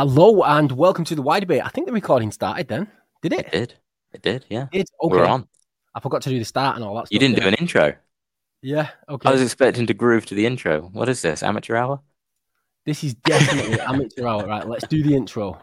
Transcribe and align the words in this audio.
Hello 0.00 0.42
and 0.44 0.72
welcome 0.72 1.04
to 1.04 1.14
the 1.14 1.20
Why 1.20 1.40
Debate. 1.40 1.60
I 1.62 1.68
think 1.68 1.86
the 1.86 1.92
recording 1.92 2.32
started 2.32 2.68
then. 2.68 2.88
Did 3.20 3.34
it? 3.34 3.40
It 3.40 3.52
did. 3.52 3.74
It 4.14 4.22
did, 4.22 4.46
yeah. 4.48 4.62
It 4.72 4.78
did. 4.78 4.86
Okay. 5.02 5.14
We're 5.14 5.26
on. 5.26 5.46
I 5.94 6.00
forgot 6.00 6.22
to 6.22 6.30
do 6.30 6.38
the 6.38 6.44
start 6.46 6.76
and 6.76 6.82
all 6.86 6.94
that 6.94 7.08
stuff. 7.08 7.12
You 7.12 7.18
didn't 7.18 7.34
do 7.34 7.42
did 7.42 7.52
an 7.52 7.54
intro. 7.60 7.94
Yeah. 8.62 8.88
Okay. 9.10 9.28
I 9.28 9.32
was 9.32 9.42
expecting 9.42 9.86
to 9.88 9.92
groove 9.92 10.24
to 10.24 10.34
the 10.34 10.46
intro. 10.46 10.88
What 10.94 11.10
is 11.10 11.20
this? 11.20 11.42
Amateur 11.42 11.76
hour? 11.76 12.00
This 12.86 13.04
is 13.04 13.12
definitely 13.12 13.78
amateur 13.80 14.26
hour. 14.26 14.46
Right. 14.46 14.66
Let's 14.66 14.88
do 14.88 15.02
the 15.02 15.14
intro. 15.14 15.60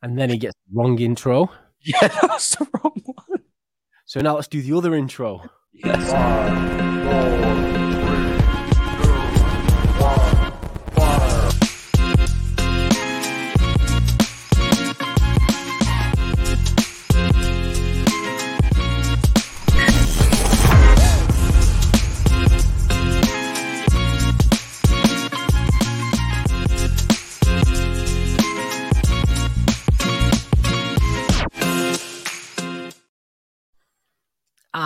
And 0.00 0.18
then 0.18 0.30
he 0.30 0.38
gets 0.38 0.54
the 0.66 0.80
wrong 0.80 0.98
intro. 0.98 1.50
Yeah, 1.80 2.08
that's 2.08 2.56
the 2.56 2.66
wrong 2.72 3.02
one. 3.04 3.42
So 4.06 4.20
now 4.20 4.36
let's 4.36 4.48
do 4.48 4.62
the 4.62 4.74
other 4.74 4.94
intro. 4.94 5.50
Yes. 5.74 7.28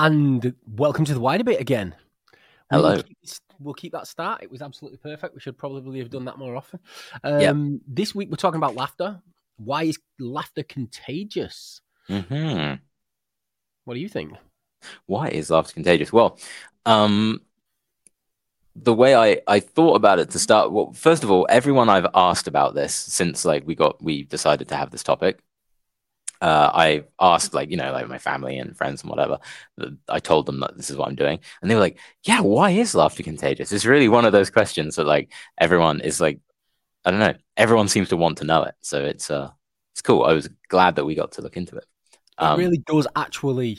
And 0.02 0.54
welcome 0.66 1.04
to 1.04 1.14
the 1.14 1.20
Why 1.20 1.36
Debate 1.36 1.60
again. 1.60 1.94
Hello. 2.72 3.00
keep 3.00 3.16
We'll 3.60 3.72
keep 3.72 3.92
that 3.92 4.08
start. 4.08 4.42
It 4.42 4.50
was 4.50 4.60
absolutely 4.60 4.98
perfect. 4.98 5.32
We 5.32 5.40
should 5.40 5.56
probably 5.56 6.00
have 6.00 6.10
done 6.10 6.24
that 6.24 6.38
more 6.38 6.56
often. 6.56 6.80
Um, 7.22 7.40
Yep. 7.40 7.82
This 7.86 8.12
week 8.12 8.28
we're 8.28 8.34
talking 8.36 8.58
about 8.58 8.74
laughter. 8.74 9.22
Why 9.58 9.84
is 9.84 10.00
laughter 10.18 10.64
contagious? 10.64 11.82
hmm 12.08 12.72
What 13.84 13.94
do 13.94 14.00
you 14.00 14.08
think? 14.08 14.32
Why 15.06 15.28
is 15.28 15.50
laughter 15.50 15.74
contagious? 15.74 16.12
Well, 16.12 16.36
um, 16.84 17.42
the 18.74 18.94
way 18.94 19.14
I, 19.14 19.40
I 19.46 19.60
thought 19.60 19.94
about 19.94 20.18
it 20.18 20.30
to 20.30 20.40
start, 20.40 20.72
well, 20.72 20.92
first 20.94 21.22
of 21.22 21.30
all, 21.30 21.46
everyone 21.48 21.88
I've 21.88 22.08
asked 22.12 22.48
about 22.48 22.74
this 22.74 22.92
since 22.92 23.44
like 23.44 23.64
we 23.68 23.76
got 23.76 24.02
we 24.02 24.24
decided 24.24 24.66
to 24.70 24.74
have 24.74 24.90
this 24.90 25.04
topic, 25.04 25.38
uh, 26.42 26.70
I 26.74 27.04
asked 27.20 27.54
like 27.54 27.70
you 27.70 27.76
know 27.76 27.92
like 27.92 28.08
my 28.08 28.18
family 28.18 28.58
and 28.58 28.76
friends 28.76 29.02
and 29.02 29.10
whatever. 29.10 29.38
I 30.08 30.18
told 30.18 30.46
them 30.46 30.58
that 30.60 30.76
this 30.76 30.90
is 30.90 30.96
what 30.96 31.08
I'm 31.08 31.14
doing, 31.14 31.38
and 31.62 31.70
they 31.70 31.76
were 31.76 31.80
like, 31.80 32.00
"Yeah, 32.24 32.40
why 32.40 32.70
is 32.70 32.96
laughter 32.96 33.22
contagious?" 33.22 33.70
It's 33.70 33.86
really 33.86 34.08
one 34.08 34.24
of 34.24 34.32
those 34.32 34.50
questions 34.50 34.96
that 34.96 35.06
like 35.06 35.32
everyone 35.58 36.00
is 36.00 36.20
like, 36.20 36.40
I 37.04 37.12
don't 37.12 37.20
know, 37.20 37.34
everyone 37.56 37.86
seems 37.86 38.08
to 38.08 38.16
want 38.16 38.38
to 38.38 38.44
know 38.44 38.64
it, 38.64 38.74
so 38.80 39.04
it's 39.04 39.30
uh, 39.30 39.50
it's 39.92 40.02
cool. 40.02 40.24
I 40.24 40.32
was 40.32 40.48
glad 40.68 40.96
that 40.96 41.04
we 41.04 41.14
got 41.14 41.30
to 41.32 41.42
look 41.42 41.56
into 41.56 41.76
it. 41.76 41.86
Um, 42.38 42.58
it 42.58 42.64
really 42.64 42.78
does 42.78 43.06
actually. 43.14 43.78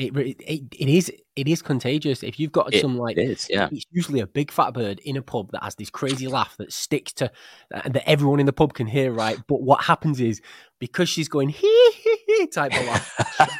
It, 0.00 0.16
it 0.16 0.62
it 0.78 0.88
is 0.88 1.12
it 1.36 1.48
is 1.48 1.62
contagious. 1.62 2.22
If 2.22 2.40
you've 2.40 2.52
got 2.52 2.72
It 2.74 2.80
some 2.80 2.96
like 2.96 3.16
it 3.16 3.30
is, 3.30 3.46
yeah. 3.50 3.68
it's 3.70 3.84
usually 3.90 4.20
a 4.20 4.26
big 4.26 4.50
fat 4.50 4.72
bird 4.72 4.98
in 5.00 5.16
a 5.16 5.22
pub 5.22 5.52
that 5.52 5.62
has 5.62 5.74
this 5.74 5.90
crazy 5.90 6.26
laugh 6.26 6.56
that 6.58 6.72
sticks 6.72 7.12
to 7.14 7.30
uh, 7.74 7.88
that 7.88 8.08
everyone 8.08 8.40
in 8.40 8.46
the 8.46 8.52
pub 8.52 8.74
can 8.74 8.86
hear, 8.86 9.12
right? 9.12 9.38
But 9.46 9.62
what 9.62 9.84
happens 9.84 10.20
is 10.20 10.40
because 10.78 11.08
she's 11.08 11.28
going 11.28 11.50
hee 11.50 11.92
hee 12.02 12.18
hee 12.26 12.46
type 12.46 12.72
of 12.74 12.86
laugh 12.86 13.14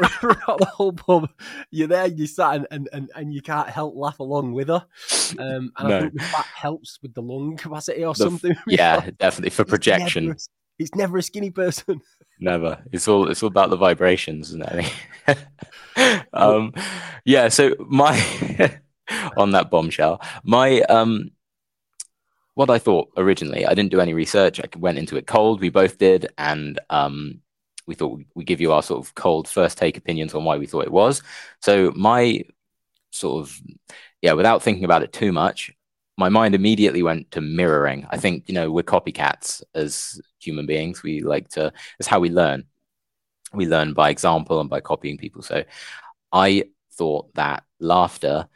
throughout 0.20 0.58
the 0.58 0.66
whole 0.66 0.92
pub, 0.92 1.30
you're 1.70 1.88
there, 1.88 2.06
you 2.06 2.26
sat 2.26 2.56
and, 2.56 2.66
and, 2.70 2.88
and, 2.92 3.10
and 3.14 3.34
you 3.34 3.42
can't 3.42 3.68
help 3.68 3.94
laugh 3.94 4.18
along 4.18 4.52
with 4.52 4.68
her. 4.68 4.84
Um, 5.38 5.72
and 5.76 5.92
I 5.92 6.00
think 6.00 6.14
the 6.14 6.24
fat 6.24 6.46
helps 6.46 6.98
with 7.02 7.14
the 7.14 7.22
lung 7.22 7.56
capacity 7.56 8.04
or 8.04 8.14
The 8.14 8.24
something. 8.24 8.56
yeah, 8.66 9.10
definitely 9.18 9.50
for 9.50 9.64
projection. 9.64 10.36
It's 10.80 10.94
never 10.94 11.18
a 11.18 11.22
skinny 11.22 11.50
person. 11.50 12.00
Never. 12.40 12.82
It's 12.90 13.06
all 13.06 13.28
it's 13.28 13.42
all 13.42 13.48
about 13.48 13.68
the 13.68 13.76
vibrations 13.76 14.50
and 14.52 14.62
everything. 15.26 16.24
um, 16.32 16.72
yeah. 17.26 17.48
So 17.48 17.74
my 17.80 18.16
on 19.36 19.50
that 19.50 19.70
bombshell, 19.70 20.22
my 20.42 20.80
um, 20.82 21.32
what 22.54 22.70
I 22.70 22.78
thought 22.78 23.10
originally, 23.18 23.66
I 23.66 23.74
didn't 23.74 23.90
do 23.90 24.00
any 24.00 24.14
research. 24.14 24.58
I 24.58 24.64
went 24.78 24.96
into 24.96 25.18
it 25.18 25.26
cold. 25.26 25.60
We 25.60 25.68
both 25.68 25.98
did, 25.98 26.28
and 26.38 26.80
um, 26.88 27.42
we 27.86 27.94
thought 27.94 28.18
we 28.34 28.44
give 28.44 28.62
you 28.62 28.72
our 28.72 28.82
sort 28.82 29.04
of 29.04 29.14
cold 29.14 29.46
first 29.46 29.76
take 29.76 29.98
opinions 29.98 30.34
on 30.34 30.44
why 30.44 30.56
we 30.56 30.64
thought 30.64 30.86
it 30.86 30.92
was. 30.92 31.22
So 31.60 31.92
my 31.94 32.44
sort 33.10 33.42
of 33.42 33.60
yeah, 34.22 34.32
without 34.32 34.62
thinking 34.62 34.86
about 34.86 35.02
it 35.02 35.12
too 35.12 35.30
much, 35.30 35.74
my 36.20 36.28
mind 36.28 36.54
immediately 36.54 37.02
went 37.02 37.30
to 37.32 37.40
mirroring. 37.40 38.06
I 38.10 38.18
think 38.18 38.44
you 38.46 38.54
know 38.54 38.70
we're 38.70 38.82
copycats 38.82 39.62
as 39.74 40.20
human 40.38 40.66
beings. 40.66 41.02
We 41.02 41.22
like 41.22 41.48
to. 41.50 41.72
It's 41.98 42.06
how 42.06 42.20
we 42.20 42.28
learn. 42.28 42.64
We 43.52 43.66
learn 43.66 43.94
by 43.94 44.10
example 44.10 44.60
and 44.60 44.70
by 44.70 44.80
copying 44.80 45.18
people. 45.18 45.42
So 45.42 45.64
I 46.30 46.64
thought 46.92 47.34
that 47.34 47.64
laughter 47.80 48.46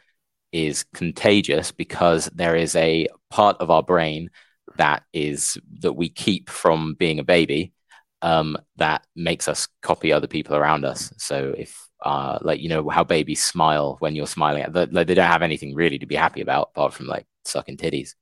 is 0.51 0.85
contagious 0.93 1.71
because 1.71 2.27
there 2.27 2.55
is 2.55 2.75
a 2.75 3.07
part 3.29 3.57
of 3.59 3.69
our 3.69 3.83
brain 3.83 4.29
that 4.77 5.03
is 5.11 5.57
that 5.81 5.93
we 5.93 6.07
keep 6.07 6.49
from 6.49 6.93
being 6.93 7.19
a 7.19 7.23
baby 7.23 7.73
um, 8.21 8.57
that 8.77 9.05
makes 9.15 9.47
us 9.47 9.67
copy 9.81 10.13
other 10.13 10.27
people 10.27 10.55
around 10.55 10.85
us. 10.85 11.11
So 11.17 11.53
if 11.57 11.89
uh, 12.03 12.37
like 12.41 12.61
you 12.61 12.69
know 12.69 12.89
how 12.89 13.03
babies 13.03 13.43
smile 13.43 13.97
when 13.99 14.15
you're 14.15 14.27
smiling 14.27 14.61
at 14.61 14.73
them, 14.73 14.89
like 14.91 15.07
they 15.07 15.15
don't 15.15 15.35
have 15.35 15.41
anything 15.41 15.73
really 15.73 15.97
to 15.99 16.05
be 16.05 16.15
happy 16.15 16.41
about 16.41 16.69
apart 16.75 16.93
from 16.93 17.07
like 17.07 17.25
sucking 17.47 17.77
titties. 17.77 18.15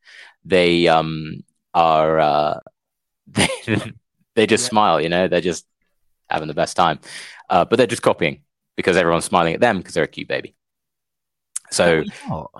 They 0.45 0.87
um 0.87 1.43
are 1.73 2.19
uh, 2.19 2.59
they 3.27 3.49
they 4.35 4.47
just 4.47 4.65
Yeah. 4.65 4.67
smile, 4.67 5.01
you 5.01 5.09
know, 5.09 5.27
they're 5.27 5.41
just 5.41 5.65
having 6.29 6.47
the 6.49 6.53
best 6.55 6.75
time, 6.77 6.99
uh, 7.49 7.65
but 7.65 7.77
they're 7.77 7.87
just 7.87 8.01
copying 8.03 8.41
because 8.77 8.97
everyone's 8.97 9.25
smiling 9.25 9.53
at 9.55 9.61
them 9.61 9.79
because 9.79 9.93
they're 9.95 10.05
a 10.05 10.07
cute 10.07 10.27
baby. 10.29 10.55
So 11.71 12.03
What 12.25 12.51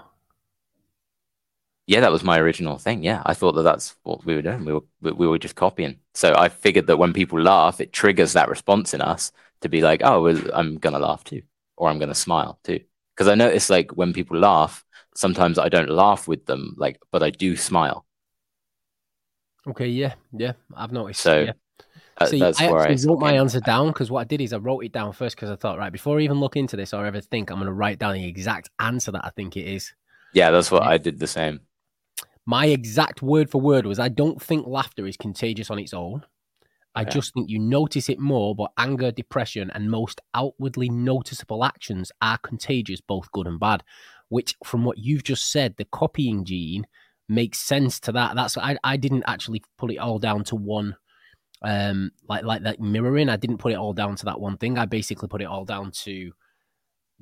yeah, 1.85 1.99
that 1.99 2.11
was 2.11 2.23
my 2.23 2.39
original 2.39 2.77
thing. 2.77 3.03
Yeah, 3.03 3.21
I 3.25 3.33
thought 3.33 3.53
that 3.53 3.63
that's 3.63 3.95
what 4.03 4.23
we 4.25 4.35
were 4.35 4.41
doing. 4.41 4.63
We 4.65 4.73
were 4.73 4.81
we, 5.01 5.11
we 5.11 5.27
were 5.27 5.37
just 5.39 5.55
copying. 5.55 5.99
So 6.13 6.33
I 6.37 6.47
figured 6.49 6.87
that 6.87 6.97
when 6.97 7.13
people 7.13 7.41
laugh, 7.41 7.81
it 7.81 7.91
triggers 7.93 8.33
that 8.33 8.47
response 8.49 8.93
in 8.93 9.01
us 9.01 9.31
to 9.61 9.69
be 9.69 9.81
like, 9.81 10.01
oh, 10.03 10.21
well, 10.23 10.41
I'm 10.53 10.77
gonna 10.77 10.99
laugh 10.99 11.23
too, 11.25 11.41
or 11.75 11.89
I'm 11.89 11.99
gonna 11.99 12.15
smile 12.15 12.59
too. 12.63 12.79
Because 13.15 13.27
I 13.27 13.35
notice 13.35 13.69
like 13.69 13.91
when 13.91 14.13
people 14.13 14.37
laugh, 14.39 14.85
sometimes 15.15 15.57
I 15.59 15.69
don't 15.69 15.89
laugh 15.89 16.27
with 16.27 16.45
them, 16.45 16.75
like, 16.77 16.99
but 17.11 17.23
I 17.23 17.29
do 17.29 17.55
smile. 17.55 18.05
Okay, 19.67 19.87
yeah, 19.87 20.15
yeah, 20.33 20.53
I've 20.75 20.91
noticed. 20.91 21.21
So 21.21 21.39
yeah. 21.39 21.53
uh, 22.17 22.27
See, 22.27 22.41
I 22.43 22.71
where 22.71 22.81
I 22.81 22.97
wrote 23.05 23.19
my 23.19 23.33
answer 23.33 23.61
down 23.61 23.87
because 23.87 24.11
what 24.11 24.21
I 24.21 24.23
did 24.25 24.41
is 24.41 24.51
I 24.51 24.57
wrote 24.57 24.81
it 24.83 24.91
down 24.91 25.13
first 25.13 25.35
because 25.35 25.49
I 25.49 25.55
thought, 25.55 25.77
right, 25.77 25.91
before 25.91 26.19
I 26.19 26.23
even 26.23 26.39
look 26.39 26.57
into 26.57 26.75
this 26.75 26.93
or 26.93 27.05
ever 27.05 27.21
think, 27.21 27.49
I'm 27.49 27.57
going 27.57 27.67
to 27.67 27.73
write 27.73 27.99
down 27.99 28.13
the 28.13 28.27
exact 28.27 28.69
answer 28.79 29.11
that 29.11 29.23
I 29.25 29.29
think 29.29 29.55
it 29.55 29.65
is. 29.67 29.93
Yeah, 30.33 30.51
that's 30.51 30.69
what 30.71 30.83
Yeah. 30.83 30.89
I 30.89 30.97
did 30.97 31.19
the 31.19 31.27
same. 31.27 31.61
My 32.45 32.65
exact 32.65 33.21
word 33.21 33.49
for 33.49 33.61
word 33.61 33.85
was 33.85 33.99
I 33.99 34.09
don't 34.09 34.41
think 34.41 34.67
laughter 34.67 35.07
is 35.07 35.15
contagious 35.15 35.69
on 35.69 35.79
its 35.79 35.93
own. 35.93 36.25
I 36.95 37.03
Okay. 37.03 37.11
just 37.11 37.33
think 37.33 37.49
you 37.49 37.57
notice 37.57 38.09
it 38.09 38.19
more, 38.19 38.53
but 38.55 38.71
anger, 38.77 39.11
depression, 39.11 39.71
and 39.73 39.89
most 39.89 40.21
outwardly 40.35 40.89
noticeable 40.89 41.63
actions 41.63 42.11
are 42.21 42.37
contagious, 42.37 43.01
both 43.01 43.31
good 43.31 43.47
and 43.47 43.59
bad. 43.59 43.83
Which, 44.29 44.55
from 44.65 44.83
what 44.85 44.97
you've 44.97 45.23
just 45.23 45.51
said, 45.51 45.75
the 45.77 45.85
copying 45.85 46.43
gene 46.45 46.87
makes 47.29 47.59
sense 47.59 47.99
to 48.01 48.11
that. 48.13 48.35
That's 48.35 48.57
I, 48.57 48.77
I 48.83 48.97
didn't 48.97 49.23
actually 49.27 49.63
put 49.77 49.91
it 49.91 49.97
all 49.97 50.19
down 50.19 50.43
to 50.45 50.55
one, 50.55 50.95
um, 51.61 52.11
like 52.27 52.43
like 52.43 52.63
that 52.63 52.79
mirroring. 52.79 53.29
I 53.29 53.37
didn't 53.37 53.59
put 53.59 53.71
it 53.71 53.77
all 53.77 53.93
down 53.93 54.15
to 54.17 54.25
that 54.25 54.39
one 54.39 54.57
thing. 54.57 54.77
I 54.77 54.85
basically 54.85 55.27
put 55.27 55.41
it 55.41 55.47
all 55.47 55.65
down 55.65 55.91
to, 56.03 56.31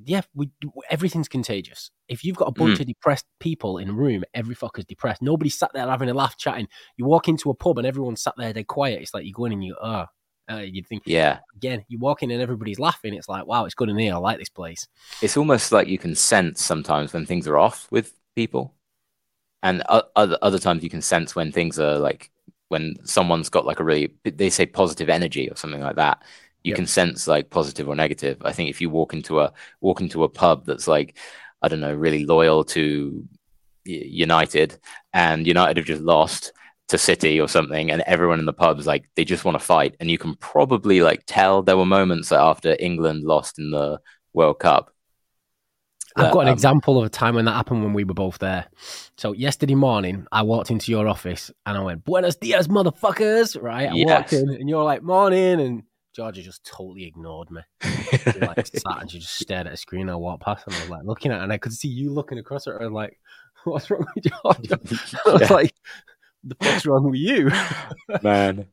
yeah, 0.04 0.22
we 0.34 0.50
everything's 0.90 1.28
contagious. 1.28 1.90
If 2.08 2.24
you've 2.24 2.36
got 2.36 2.48
a 2.48 2.52
bunch 2.52 2.80
of 2.80 2.86
depressed 2.86 3.26
people 3.40 3.78
in 3.78 3.90
a 3.90 3.92
room, 3.92 4.24
every 4.34 4.54
fucker's 4.54 4.84
depressed. 4.84 5.22
Nobody 5.22 5.50
sat 5.50 5.70
there 5.74 5.86
having 5.86 6.08
a 6.10 6.14
laugh, 6.14 6.36
chatting. 6.36 6.68
You 6.96 7.04
walk 7.04 7.28
into 7.28 7.50
a 7.50 7.54
pub 7.54 7.78
and 7.78 7.86
everyone's 7.86 8.22
sat 8.22 8.34
there, 8.36 8.52
they're 8.52 8.64
quiet. 8.64 9.02
It's 9.02 9.14
like 9.14 9.24
you 9.24 9.32
go 9.32 9.44
in 9.44 9.52
and 9.52 9.64
you, 9.64 9.76
oh, 9.82 10.06
uh, 10.50 10.56
you 10.58 10.82
think 10.82 11.04
Yeah, 11.04 11.40
again. 11.56 11.84
You 11.88 11.98
walk 11.98 12.22
in 12.22 12.30
and 12.30 12.42
everybody's 12.42 12.78
laughing. 12.78 13.14
It's 13.14 13.28
like, 13.28 13.46
wow, 13.46 13.64
it's 13.64 13.74
good 13.74 13.88
in 13.88 13.98
here. 13.98 14.14
I 14.14 14.18
like 14.18 14.38
this 14.38 14.48
place. 14.48 14.86
it's 15.20 15.36
almost 15.36 15.72
like 15.72 15.88
you 15.88 15.98
can 15.98 16.14
sense 16.14 16.62
sometimes 16.62 17.12
when 17.12 17.26
things 17.26 17.46
are 17.46 17.58
off 17.58 17.86
with 17.90 18.14
people, 18.34 18.74
and 19.62 19.82
other 20.16 20.38
other 20.42 20.58
times 20.58 20.84
you 20.84 20.90
can 20.90 21.02
sense 21.02 21.36
when 21.36 21.52
things 21.52 21.80
are 21.80 21.98
like 21.98 22.30
when 22.68 22.96
someone's 23.06 23.50
got 23.50 23.66
like 23.66 23.80
a 23.80 23.84
really 23.84 24.14
they 24.24 24.50
say 24.50 24.66
positive 24.66 25.10
energy 25.10 25.50
or 25.50 25.56
something 25.56 25.80
like 25.82 25.96
that. 25.96 26.22
You 26.64 26.72
Yep. 26.72 26.74
can 26.74 26.86
sense 26.86 27.28
like 27.28 27.50
positive 27.50 27.88
or 27.88 27.96
negative. 27.96 28.42
I 28.44 28.52
think 28.52 28.70
if 28.70 28.80
you 28.80 28.90
walk 28.90 29.14
into 29.14 29.40
a 29.40 29.52
walk 29.80 30.00
into 30.02 30.24
a 30.24 30.28
pub 30.30 30.66
that's 30.66 30.88
like 30.88 31.18
I 31.62 31.68
don't 31.68 31.80
know 31.80 31.94
really 31.94 32.24
loyal 32.26 32.64
to 32.66 33.24
United 33.84 34.78
and 35.12 35.46
United 35.46 35.76
have 35.78 35.86
just 35.86 36.02
lost 36.02 36.52
to 36.92 36.98
City 36.98 37.40
or 37.40 37.48
something, 37.48 37.90
and 37.90 38.02
everyone 38.02 38.38
in 38.38 38.46
the 38.46 38.52
pubs 38.52 38.86
like 38.86 39.04
they 39.16 39.24
just 39.24 39.44
want 39.44 39.58
to 39.58 39.64
fight, 39.64 39.96
and 40.00 40.10
you 40.10 40.18
can 40.18 40.36
probably 40.36 41.02
like 41.02 41.24
tell 41.26 41.62
there 41.62 41.76
were 41.76 41.84
moments 41.86 42.28
that 42.30 42.40
after 42.40 42.76
England 42.78 43.24
lost 43.24 43.58
in 43.58 43.70
the 43.70 43.98
World 44.32 44.60
Cup, 44.60 44.92
I've 46.16 46.32
got 46.32 46.40
an 46.40 46.48
um, 46.48 46.52
example 46.54 46.98
of 46.98 47.04
a 47.04 47.08
time 47.08 47.34
when 47.36 47.46
that 47.46 47.52
happened 47.52 47.82
when 47.82 47.94
we 47.94 48.04
were 48.04 48.14
both 48.14 48.38
there. 48.38 48.66
So 49.16 49.32
yesterday 49.32 49.74
morning, 49.74 50.26
I 50.30 50.42
walked 50.42 50.70
into 50.70 50.92
your 50.92 51.08
office 51.08 51.50
and 51.64 51.76
I 51.76 51.80
went, 51.82 52.04
"Buenos 52.04 52.36
dias, 52.36 52.68
motherfuckers!" 52.68 53.60
Right? 53.60 53.88
I 53.88 53.94
walked 53.94 54.32
in 54.32 54.50
and 54.50 54.68
you're 54.68 54.84
like, 54.84 55.02
"Morning," 55.02 55.60
and 55.60 55.82
Georgia 56.14 56.42
just 56.42 56.64
totally 56.64 57.06
ignored 57.06 57.50
me. 57.50 57.62
She 57.82 58.40
like 58.40 58.66
sat 58.74 59.00
and 59.00 59.10
she 59.10 59.18
just 59.18 59.34
stared 59.40 59.66
at 59.66 59.72
a 59.72 59.76
screen. 59.76 60.10
I 60.10 60.16
walked 60.16 60.42
past 60.42 60.66
and 60.66 60.76
I 60.76 60.80
was 60.80 60.90
like 60.90 61.04
looking 61.04 61.32
at 61.32 61.38
her, 61.38 61.44
and 61.44 61.52
I 61.52 61.58
could 61.58 61.72
see 61.72 61.88
you 61.88 62.12
looking 62.12 62.38
across 62.38 62.66
at 62.66 62.74
her 62.74 62.90
like, 62.90 63.18
"What's 63.64 63.90
wrong 63.90 64.04
with 64.14 64.24
Georgia?" 64.24 64.78
I 65.26 65.32
was 65.32 65.40
Yeah. 65.42 65.52
like, 65.54 65.74
"The 66.44 66.54
fuck's 66.62 66.86
wrong 66.86 67.04
with 67.10 67.20
you?" 67.20 67.50
man. 68.22 68.66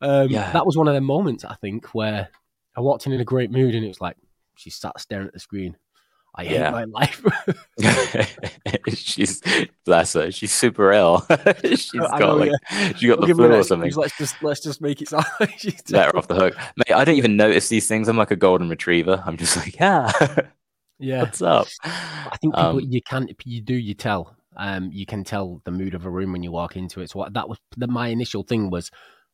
Um, 0.00 0.28
Yeah. 0.30 0.50
That 0.52 0.66
was 0.66 0.76
one 0.76 0.88
of 0.88 0.94
the 0.94 1.00
moments 1.00 1.44
I 1.44 1.54
think 1.56 1.86
where 1.94 2.28
I 2.76 2.80
walked 2.80 3.06
in 3.06 3.12
in 3.12 3.20
a 3.20 3.24
great 3.24 3.50
mood, 3.50 3.74
and 3.74 3.84
it 3.84 3.88
was 3.88 4.00
like 4.00 4.16
she 4.56 4.70
sat 4.70 4.98
staring 5.00 5.26
at 5.26 5.32
the 5.32 5.40
screen. 5.40 5.76
I 6.36 6.44
hate 6.44 6.54
Yeah. 6.58 6.70
my 6.70 6.84
life. 6.84 7.24
she's 8.88 9.40
bless 9.84 10.12
her. 10.14 10.30
She's 10.32 10.52
super 10.52 10.92
ill. 10.92 11.24
she's 11.64 11.90
got 11.92 12.38
like 12.38 12.50
she 12.96 13.06
got 13.08 13.20
the 13.20 13.26
Give 13.26 13.38
her 13.38 13.48
flu 13.48 13.54
or 13.54 13.62
something. 13.62 13.92
Let's 13.94 14.16
just 14.18 14.42
let's 14.42 14.60
just 14.60 14.80
make 14.80 15.00
it 15.00 15.08
sound 15.08 15.26
like 15.40 15.58
she's 15.58 15.80
Let 15.90 16.06
her 16.12 16.16
off 16.16 16.26
the 16.28 16.34
hook, 16.34 16.56
mate. 16.76 16.92
I 16.94 17.04
don't 17.04 17.16
even 17.16 17.36
notice 17.36 17.68
these 17.68 17.86
things. 17.86 18.08
I'm 18.08 18.16
like 18.16 18.30
a 18.32 18.36
golden 18.36 18.68
retriever. 18.68 19.22
I'm 19.24 19.36
just 19.36 19.56
like, 19.56 19.76
yeah, 19.78 20.10
Yeah, 20.98 21.22
what's 21.22 21.42
up? 21.42 21.66
I 21.84 22.36
think 22.40 22.54
people 22.54 22.68
Um, 22.78 22.80
you 22.80 23.00
can't. 23.02 23.30
you 23.44 23.60
do 23.60 23.74
you 23.74 23.94
tell 23.94 24.34
um 24.56 24.90
you 24.92 25.06
can 25.06 25.24
tell 25.24 25.60
the 25.64 25.70
mood 25.70 25.94
of 25.94 26.04
a 26.04 26.10
room 26.10 26.32
when 26.32 26.42
you 26.42 26.52
walk 26.52 26.76
into 26.76 27.00
it. 27.00 27.10
So 27.10 27.18
what 27.18 27.34
that 27.34 27.48
was 27.48 27.58
the, 27.76 27.86
my 27.86 28.08
initial 28.08 28.42
thing 28.42 28.70
was 28.70 28.90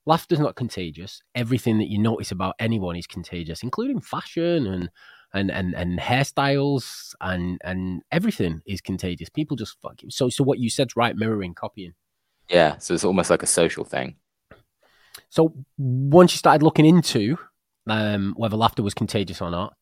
laughter's 0.06 0.40
not 0.40 0.56
contagious. 0.56 1.22
Everything 1.34 1.78
that 1.78 1.88
you 1.90 1.99
notice 1.99 2.32
about 2.32 2.55
anyone 2.58 2.96
is 2.96 3.06
contagious, 3.06 3.62
including 3.62 4.00
fashion 4.00 4.67
and 4.67 4.90
and 5.32 5.50
and 5.50 5.75
and 5.75 5.99
hairstyles 5.99 7.14
and 7.20 7.61
and 7.64 8.02
everything 8.11 8.62
is 8.67 8.81
contagious. 8.81 9.28
People 9.28 9.56
just 9.56 9.76
fuck 9.81 10.02
it. 10.02 10.12
So 10.12 10.28
so 10.28 10.43
what 10.44 10.58
you 10.58 10.70
said's 10.70 10.96
right, 10.96 11.17
mirroring, 11.17 11.55
copying. 11.55 11.94
yeah, 12.49 12.78
so 12.78 12.94
it's 12.94 13.05
almost 13.05 13.31
like 13.31 13.43
a 13.43 13.46
social 13.46 13.84
thing. 13.84 14.17
So 15.28 15.55
once 15.78 16.32
you 16.32 16.38
started 16.38 16.64
looking 16.64 16.87
into 16.87 17.38
um, 17.87 18.34
whether 18.37 18.56
laughter 18.56 18.82
was 18.82 18.94
contagious 18.94 19.40
or 19.40 19.50
not, 19.50 19.75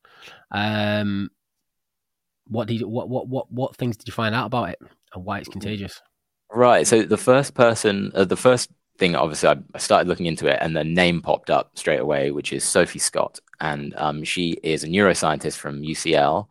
um, 0.50 1.30
what 2.48 2.68
did 2.68 2.80
you, 2.80 2.88
what 2.88 3.08
what 3.08 3.28
what 3.28 3.50
what 3.52 3.76
things 3.76 3.96
did 3.96 4.08
you 4.08 4.12
find 4.12 4.34
out 4.34 4.46
about 4.46 4.70
it 4.70 4.78
and 5.14 5.24
why 5.24 5.38
it's 5.38 5.48
contagious? 5.48 6.00
Right. 6.50 6.86
So 6.86 7.02
the 7.02 7.18
first 7.18 7.54
person, 7.54 8.10
uh, 8.14 8.24
the 8.24 8.36
first 8.36 8.70
thing, 8.98 9.14
obviously, 9.14 9.50
I, 9.50 9.56
I 9.74 9.78
started 9.78 10.08
looking 10.08 10.26
into 10.26 10.46
it, 10.46 10.58
and 10.60 10.76
the 10.76 10.84
name 10.84 11.20
popped 11.20 11.50
up 11.50 11.72
straight 11.74 12.00
away, 12.00 12.30
which 12.30 12.52
is 12.52 12.64
Sophie 12.64 12.98
Scott, 12.98 13.38
and 13.60 13.94
um, 13.96 14.24
she 14.24 14.52
is 14.62 14.84
a 14.84 14.88
neuroscientist 14.88 15.56
from 15.56 15.82
UCL, 15.82 16.48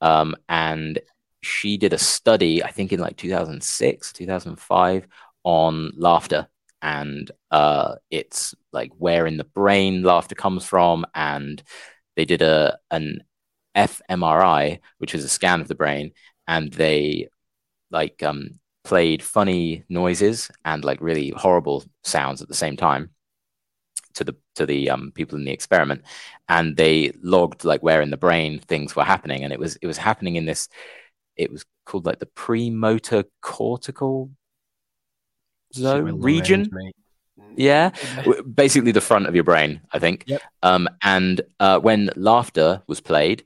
um, 0.00 0.36
and 0.48 0.98
she 1.42 1.76
did 1.76 1.92
a 1.92 1.98
study, 1.98 2.62
I 2.62 2.70
think 2.70 2.92
in 2.92 3.00
like 3.00 3.16
2006, 3.16 4.12
2005, 4.12 5.08
on 5.44 5.92
laughter, 5.96 6.48
and 6.82 7.30
uh, 7.50 7.96
it's 8.10 8.54
like 8.72 8.92
where 8.98 9.26
in 9.26 9.36
the 9.36 9.44
brain 9.44 10.02
laughter 10.02 10.34
comes 10.34 10.64
from, 10.64 11.06
and 11.14 11.62
they 12.16 12.24
did 12.24 12.42
a 12.42 12.78
an 12.90 13.24
fMRI, 13.76 14.80
which 14.98 15.14
is 15.14 15.24
a 15.24 15.28
scan 15.28 15.60
of 15.60 15.68
the 15.68 15.74
brain, 15.74 16.12
and 16.46 16.72
they 16.72 17.28
like 17.90 18.22
um 18.22 18.58
played 18.84 19.22
funny 19.22 19.84
noises 19.88 20.50
and 20.64 20.84
like 20.84 21.00
really 21.00 21.30
horrible 21.30 21.84
sounds 22.02 22.42
at 22.42 22.48
the 22.48 22.54
same 22.54 22.76
time 22.76 23.10
to 24.14 24.24
the 24.24 24.36
to 24.54 24.66
the 24.66 24.90
um, 24.90 25.12
people 25.12 25.36
in 25.36 25.44
the 25.44 25.52
experiment, 25.52 26.02
and 26.48 26.76
they 26.76 27.12
logged 27.22 27.64
like 27.64 27.82
where 27.82 28.00
in 28.00 28.10
the 28.10 28.16
brain 28.16 28.60
things 28.60 28.96
were 28.96 29.04
happening, 29.04 29.44
and 29.44 29.52
it 29.52 29.58
was 29.58 29.76
it 29.76 29.86
was 29.86 29.98
happening 29.98 30.36
in 30.36 30.44
this. 30.44 30.68
It 31.36 31.50
was 31.50 31.64
called 31.84 32.06
like 32.06 32.20
the 32.20 32.26
premotor 32.26 33.24
cortical 33.42 34.30
zone 35.74 36.20
region. 36.20 36.70
Yeah, 37.56 37.90
basically 38.54 38.92
the 38.92 39.00
front 39.00 39.26
of 39.26 39.34
your 39.34 39.44
brain, 39.44 39.80
I 39.92 39.98
think. 39.98 40.24
Yep. 40.26 40.42
Um, 40.62 40.88
and 41.02 41.40
uh, 41.58 41.80
when 41.80 42.10
laughter 42.14 42.82
was 42.86 43.00
played, 43.00 43.42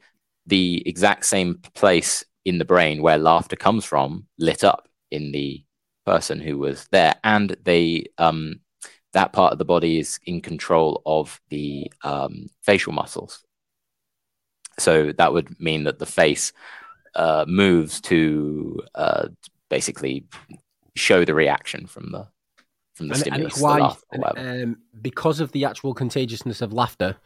the 0.49 0.83
exact 0.87 1.27
same 1.27 1.61
place 1.75 2.25
in 2.45 2.59
the 2.59 2.65
brain 2.65 3.03
where 3.03 3.19
laughter 3.19 3.57
comes 3.57 3.85
from 3.85 4.27
lit 4.39 4.65
up 4.65 4.89
in 5.11 5.33
the 5.33 5.63
person 6.07 6.41
who 6.41 6.59
was 6.59 6.89
there, 6.91 7.15
and 7.23 7.57
they 7.65 8.07
um, 8.19 8.61
that 9.13 9.33
part 9.33 9.53
of 9.53 9.59
the 9.59 9.65
body 9.65 9.99
is 9.99 10.19
in 10.25 10.41
control 10.41 11.03
of 11.07 11.41
the 11.51 11.91
um, 12.03 12.49
facial 12.63 12.93
muscles. 12.93 13.45
So 14.79 15.13
that 15.19 15.33
would 15.33 15.61
mean 15.61 15.85
that 15.85 15.99
the 15.99 16.07
face 16.07 16.53
uh, 17.15 17.45
moves 17.49 18.01
to 18.03 18.81
uh, 18.95 19.29
basically 19.69 20.27
show 20.95 21.25
the 21.25 21.35
reaction 21.35 21.87
from 21.87 22.13
the 22.13 22.29
from 22.95 23.09
the 23.09 23.15
And, 23.15 23.27
and 23.27 23.33
stimulus, 23.33 23.53
it's 23.53 23.59
the 23.59 23.65
why 23.65 23.79
laugh 23.79 24.03
and, 24.13 24.25
um, 24.37 24.77
because 25.01 25.41
of 25.41 25.53
the 25.53 25.65
actual 25.65 25.95
contagiousness 25.95 26.61
of 26.63 26.73
laughter. 26.73 27.17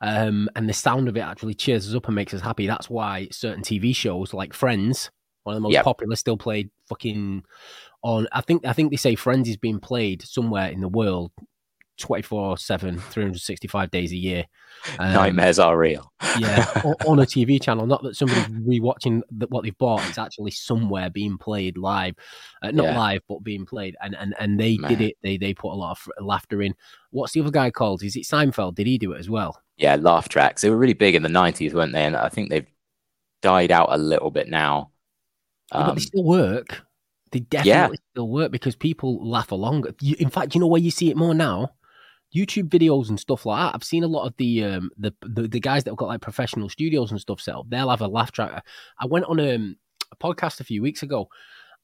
Um, 0.00 0.48
and 0.54 0.68
the 0.68 0.72
sound 0.74 1.08
of 1.08 1.16
it 1.16 1.20
actually 1.20 1.54
cheers 1.54 1.88
us 1.88 1.94
up 1.94 2.06
and 2.06 2.14
makes 2.14 2.34
us 2.34 2.40
happy. 2.40 2.66
That's 2.66 2.90
why 2.90 3.28
certain 3.30 3.62
TV 3.62 3.94
shows 3.94 4.34
like 4.34 4.52
Friends, 4.52 5.10
one 5.44 5.54
of 5.54 5.58
the 5.58 5.62
most 5.62 5.72
Yep. 5.74 5.84
popular, 5.84 6.16
still 6.16 6.36
played 6.36 6.70
fucking 6.88 7.42
on. 8.02 8.28
I 8.32 8.40
think 8.42 8.66
I 8.66 8.72
think 8.72 8.90
they 8.90 8.96
say 8.96 9.14
Friends 9.14 9.48
is 9.48 9.56
being 9.56 9.80
played 9.80 10.22
somewhere 10.22 10.68
in 10.70 10.80
the 10.80 10.88
world 10.88 11.32
24 11.98 12.58
7, 12.58 12.98
365 13.10 13.90
days 13.90 14.12
a 14.12 14.16
year. 14.16 14.44
Um, 14.98 15.12
Nightmares 15.14 15.58
are 15.58 15.76
real. 15.76 16.12
yeah, 16.38 16.64
on 17.06 17.18
a 17.18 17.22
TV 17.26 17.60
channel. 17.60 17.86
Not 17.86 18.02
that 18.02 18.14
somebody's 18.16 18.44
rewatching 18.46 19.22
what 19.48 19.64
they've 19.64 19.76
bought. 19.78 20.06
It's 20.08 20.18
actually 20.18 20.50
somewhere 20.50 21.08
being 21.10 21.38
played 21.38 21.76
live, 21.78 22.14
uh, 22.62 22.70
not 22.70 22.84
Yeah. 22.86 22.98
live, 22.98 23.20
but 23.28 23.42
being 23.42 23.64
played. 23.66 23.96
And 24.02 24.14
and 24.16 24.34
and 24.38 24.60
they 24.60 24.76
Man. 24.76 24.90
did 24.90 25.00
it. 25.00 25.16
They 25.22 25.36
they 25.38 25.54
put 25.54 25.72
a 25.72 25.76
lot 25.76 25.92
of 25.98 26.24
laughter 26.24 26.62
in. 26.62 26.74
What's 27.10 27.32
the 27.32 27.40
other 27.40 27.50
guy 27.50 27.70
called? 27.70 28.02
Is 28.02 28.16
it 28.16 28.24
Seinfeld? 28.24 28.74
Did 28.74 28.86
he 28.86 28.98
do 28.98 29.12
it 29.12 29.18
as 29.18 29.30
well? 29.30 29.60
yeah, 29.78 29.96
laugh 29.96 30.28
tracks. 30.28 30.62
They 30.62 30.70
were 30.70 30.76
really 30.78 30.94
big 30.94 31.14
in 31.14 31.22
the 31.22 31.28
'90s, 31.28 31.72
weren't 31.74 31.92
they? 31.92 32.04
And 32.04 32.16
I 32.16 32.28
think 32.28 32.50
they've 32.50 32.66
died 33.42 33.70
out 33.72 33.88
a 33.90 33.98
little 33.98 34.30
bit 34.30 34.48
now. 34.48 34.90
Yeah, 35.72 35.80
but 35.82 35.88
Um, 35.90 35.94
they 35.96 36.00
still 36.02 36.24
work. 36.24 36.82
They 37.32 37.40
definitely 37.40 37.98
still 38.12 38.28
work 38.28 38.52
because 38.52 38.76
people 38.76 39.28
laugh 39.28 39.50
along. 39.50 39.86
In 40.18 40.30
fact, 40.30 40.54
you 40.54 40.60
know 40.60 40.66
where 40.68 40.80
you 40.80 40.90
see 40.92 41.10
it 41.10 41.16
more 41.16 41.34
now. 41.34 41.72
YouTube 42.36 42.68
videos 42.68 43.08
and 43.08 43.18
stuff 43.18 43.46
like 43.46 43.58
that. 43.58 43.74
I've 43.74 43.84
seen 43.84 44.04
a 44.04 44.08
lot 44.08 44.26
of 44.26 44.36
the 44.36 44.64
um 44.64 44.90
the 44.98 45.14
the, 45.22 45.48
the 45.48 45.60
guys 45.60 45.84
that 45.84 45.90
have 45.90 45.98
got 45.98 46.08
like 46.08 46.20
professional 46.20 46.68
studios 46.68 47.10
and 47.10 47.20
stuff 47.20 47.40
set 47.40 47.54
up. 47.54 47.66
They'll 47.68 47.90
have 47.90 48.02
a 48.02 48.08
laugh 48.08 48.32
track. 48.32 48.64
I 48.98 49.06
went 49.06 49.26
on 49.26 49.40
um, 49.40 49.76
a 50.12 50.16
podcast 50.16 50.60
a 50.60 50.64
few 50.64 50.82
weeks 50.82 51.02
ago, 51.02 51.28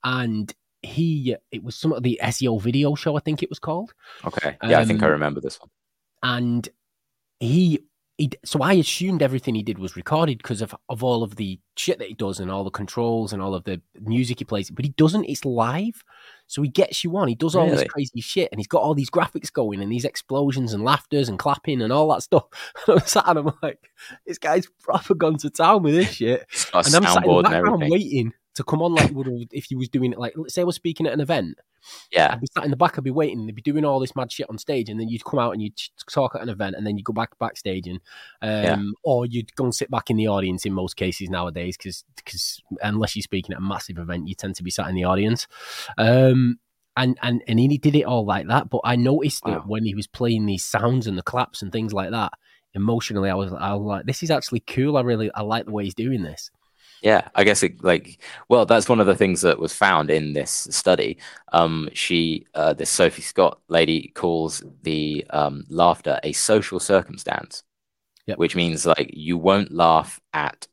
and 0.04 0.52
he 0.82 1.36
it 1.50 1.62
was 1.62 1.76
some 1.76 1.92
of 1.92 2.02
the 2.02 2.20
SEO 2.22 2.60
video 2.60 2.94
show. 2.94 3.16
I 3.16 3.20
think 3.20 3.42
it 3.42 3.48
was 3.48 3.58
called, 3.58 3.94
okay, 4.24 4.56
yeah, 4.62 4.80
I 4.80 4.84
think 4.84 5.02
I 5.02 5.06
um, 5.06 5.12
remember 5.12 5.40
this 5.40 5.60
one. 5.60 5.70
and 6.22 6.68
he. 7.40 7.80
He, 8.18 8.30
so 8.44 8.60
I 8.60 8.74
assumed 8.74 9.22
everything 9.22 9.54
he 9.54 9.62
did 9.62 9.78
was 9.78 9.96
recorded 9.96 10.38
because 10.38 10.60
of, 10.60 10.76
of 10.90 11.02
all 11.02 11.22
of 11.22 11.36
the 11.36 11.58
shit 11.76 11.98
that 11.98 12.08
he 12.08 12.14
does 12.14 12.38
and 12.38 12.50
all 12.50 12.62
the 12.62 12.70
controls 12.70 13.32
and 13.32 13.40
all 13.40 13.54
of 13.54 13.64
the 13.64 13.80
music 14.00 14.38
he 14.38 14.44
plays, 14.44 14.70
but 14.70 14.84
he 14.84 14.90
doesn't. 14.92 15.24
It's 15.24 15.46
live, 15.46 16.04
so 16.52 16.60
he 16.60 16.68
gets 16.68 17.02
you 17.02 17.16
on. 17.16 17.28
He 17.28 17.34
does 17.34 17.56
all 17.56 17.66
this 17.66 17.88
crazy 17.88 18.20
shit, 18.20 18.50
and 18.52 18.58
he's 18.58 18.66
got 18.66 18.82
all 18.82 18.94
these 18.94 19.08
graphics 19.08 19.50
going 19.50 19.80
and 19.80 19.90
these 19.90 20.04
explosions 20.04 20.74
and 20.74 20.84
laughters 20.84 21.30
and 21.30 21.38
clapping 21.38 21.80
and 21.80 21.90
all 21.90 22.12
that 22.12 22.22
stuff. 22.22 22.44
And 22.86 23.00
I'm 23.00 23.06
sat 23.06 23.26
and 23.26 23.38
I'm 23.38 23.52
like, 23.62 23.78
this 24.26 24.36
guy's 24.36 24.66
proper 24.82 25.14
gone 25.14 25.38
to 25.38 25.48
town 25.48 25.82
with 25.82 25.94
this 25.94 26.12
shit. 26.12 26.44
It's 26.50 26.70
got 26.70 26.84
a 26.84 26.88
And 26.88 27.06
I'm 27.06 27.12
sat 27.14 27.24
in 27.24 27.36
the 27.36 27.42
background 27.42 27.84
waiting 27.88 28.34
to 28.54 28.64
come 28.64 28.82
on 28.82 28.94
like 28.94 29.10
you 29.10 29.16
would 29.16 29.26
have 29.26 29.36
if 29.50 29.70
you 29.70 29.78
was 29.78 29.88
doing 29.88 30.12
it. 30.12 30.18
Like, 30.18 30.34
let's 30.36 30.54
say 30.54 30.62
I 30.62 30.64
was 30.64 30.76
speaking 30.76 31.06
at 31.06 31.12
an 31.12 31.20
event, 31.20 31.58
Yeah, 32.10 32.32
I'd 32.32 32.40
be 32.40 32.46
sat 32.46 32.64
in 32.64 32.70
the 32.70 32.76
back, 32.76 32.98
I'd 32.98 33.04
be 33.04 33.10
waiting, 33.10 33.46
they'd 33.46 33.54
be 33.54 33.62
doing 33.62 33.84
all 33.84 33.98
this 33.98 34.14
mad 34.14 34.30
shit 34.30 34.48
on 34.50 34.58
stage, 34.58 34.88
and 34.88 35.00
then 35.00 35.08
you'd 35.08 35.24
come 35.24 35.40
out 35.40 35.52
and 35.52 35.62
you'd 35.62 35.80
talk 36.10 36.34
at 36.34 36.42
an 36.42 36.48
event, 36.48 36.76
and 36.76 36.86
then 36.86 36.96
you 36.98 37.02
go 37.02 37.12
back 37.12 37.38
backstage, 37.38 37.86
and 37.86 38.00
um, 38.42 38.62
Yeah. 38.62 38.76
or 39.04 39.26
you'd 39.26 39.54
go 39.56 39.64
and 39.64 39.74
sit 39.74 39.90
back 39.90 40.10
in 40.10 40.16
the 40.16 40.28
audience 40.28 40.66
in 40.66 40.72
most 40.72 40.96
cases 40.96 41.30
nowadays, 41.30 41.76
because 41.76 42.04
because 42.16 42.60
unless 42.82 43.16
you're 43.16 43.22
speaking 43.22 43.52
at 43.54 43.58
a 43.58 43.64
massive 43.64 43.98
event, 43.98 44.28
you 44.28 44.34
tend 44.34 44.54
to 44.56 44.62
be 44.62 44.70
sat 44.70 44.88
in 44.88 44.94
the 44.94 45.04
audience. 45.04 45.46
Um, 45.98 46.58
and 46.96 47.18
and 47.22 47.42
and 47.48 47.58
he 47.58 47.78
did 47.78 47.96
it 47.96 48.04
all 48.04 48.26
like 48.26 48.48
that, 48.48 48.68
but 48.68 48.82
I 48.84 48.96
noticed 48.96 49.44
that 49.44 49.66
when 49.66 49.84
he 49.84 49.94
was 49.94 50.06
playing 50.06 50.44
these 50.44 50.64
sounds 50.64 51.06
and 51.06 51.16
the 51.16 51.22
claps 51.22 51.62
and 51.62 51.72
things 51.72 51.94
like 51.94 52.10
that, 52.10 52.32
emotionally, 52.74 53.30
I 53.30 53.34
was 53.34 53.50
I 53.52 53.72
was 53.72 53.82
like, 53.86 54.04
this 54.04 54.22
is 54.22 54.30
actually 54.30 54.60
cool. 54.60 54.98
I 54.98 55.00
really 55.00 55.30
I 55.34 55.40
like 55.40 55.64
the 55.64 55.72
way 55.72 55.84
he's 55.84 55.94
doing 55.94 56.22
this. 56.22 56.50
Yeah. 57.02 57.28
I 57.34 57.44
guess 57.44 57.62
it 57.62 57.82
like 57.84 58.20
well, 58.48 58.66
that's 58.66 58.88
one 58.88 59.00
of 59.00 59.06
the 59.06 59.16
things 59.16 59.40
that 59.42 59.58
was 59.58 59.74
found 59.74 60.10
in 60.10 60.32
this 60.32 60.68
study. 60.70 61.18
Um, 61.52 61.88
she, 61.94 62.46
uh, 62.54 62.74
this 62.74 62.90
Sophie 62.90 63.22
Scott 63.22 63.60
lady, 63.68 64.12
calls 64.14 64.62
the 64.82 65.26
um, 65.30 65.64
laughter 65.68 66.20
a 66.22 66.32
social 66.32 66.80
circumstance, 66.80 67.64
Yep. 68.26 68.38
which 68.38 68.56
means 68.56 68.86
like 68.86 69.10
you 69.12 69.36
won't 69.38 69.72
laugh 69.72 70.20
at 70.32 70.68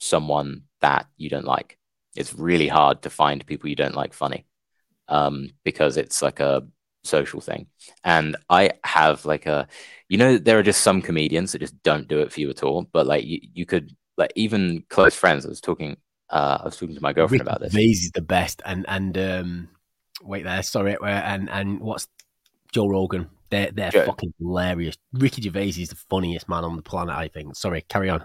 someone 0.00 0.64
that 0.80 1.06
you 1.16 1.28
don't 1.30 1.44
like. 1.46 1.78
It's 2.16 2.34
really 2.34 2.68
hard 2.68 3.02
to 3.02 3.10
find 3.10 3.46
people 3.46 3.68
you 3.68 3.76
don't 3.76 3.94
like 3.96 4.14
funny, 4.14 4.46
um, 5.08 5.50
because 5.64 5.96
it's 5.96 6.22
like 6.22 6.40
a 6.40 6.66
social 7.04 7.40
thing. 7.40 7.66
And 8.04 8.36
I 8.50 8.72
have 8.84 9.24
like 9.26 9.46
a, 9.46 9.68
you 10.08 10.18
know, 10.18 10.38
there 10.38 10.58
are 10.58 10.62
just 10.62 10.82
some 10.82 11.02
comedians 11.02 11.52
that 11.52 11.60
just 11.60 11.82
don't 11.82 12.08
do 12.08 12.20
it 12.20 12.32
for 12.32 12.40
you 12.40 12.50
at 12.50 12.62
all. 12.62 12.82
But 12.92 13.06
like 13.06 13.24
you, 13.24 13.40
you 13.54 13.66
could 13.66 13.96
like 14.16 14.32
even 14.34 14.84
close 14.88 15.14
friends. 15.14 15.44
I 15.44 15.48
was 15.48 15.60
talking. 15.60 15.96
Uh, 16.30 16.58
I 16.60 16.64
was 16.64 16.76
talking 16.76 16.94
to 16.94 17.02
my 17.02 17.12
girlfriend 17.12 17.40
Ricky 17.40 17.48
about 17.48 17.60
this. 17.60 17.72
Gervais 17.72 17.84
is 17.84 18.10
the 18.14 18.22
best, 18.22 18.62
and 18.64 18.84
and 18.88 19.16
um, 19.18 19.68
wait 20.22 20.44
there, 20.44 20.62
sorry, 20.62 20.96
and 21.02 21.50
and 21.50 21.80
what's 21.80 22.08
Joe 22.72 22.88
Rogan? 22.88 23.28
They're 23.50 23.70
they're 23.70 23.90
Joe. 23.90 24.06
fucking 24.06 24.34
hilarious. 24.38 24.96
Ricky 25.12 25.42
Gervais 25.42 25.68
is 25.68 25.90
the 25.90 25.96
funniest 25.96 26.48
man 26.48 26.64
on 26.64 26.76
the 26.76 26.82
planet. 26.82 27.14
I 27.14 27.28
think. 27.28 27.54
Sorry, 27.56 27.82
carry 27.82 28.10
on. 28.10 28.24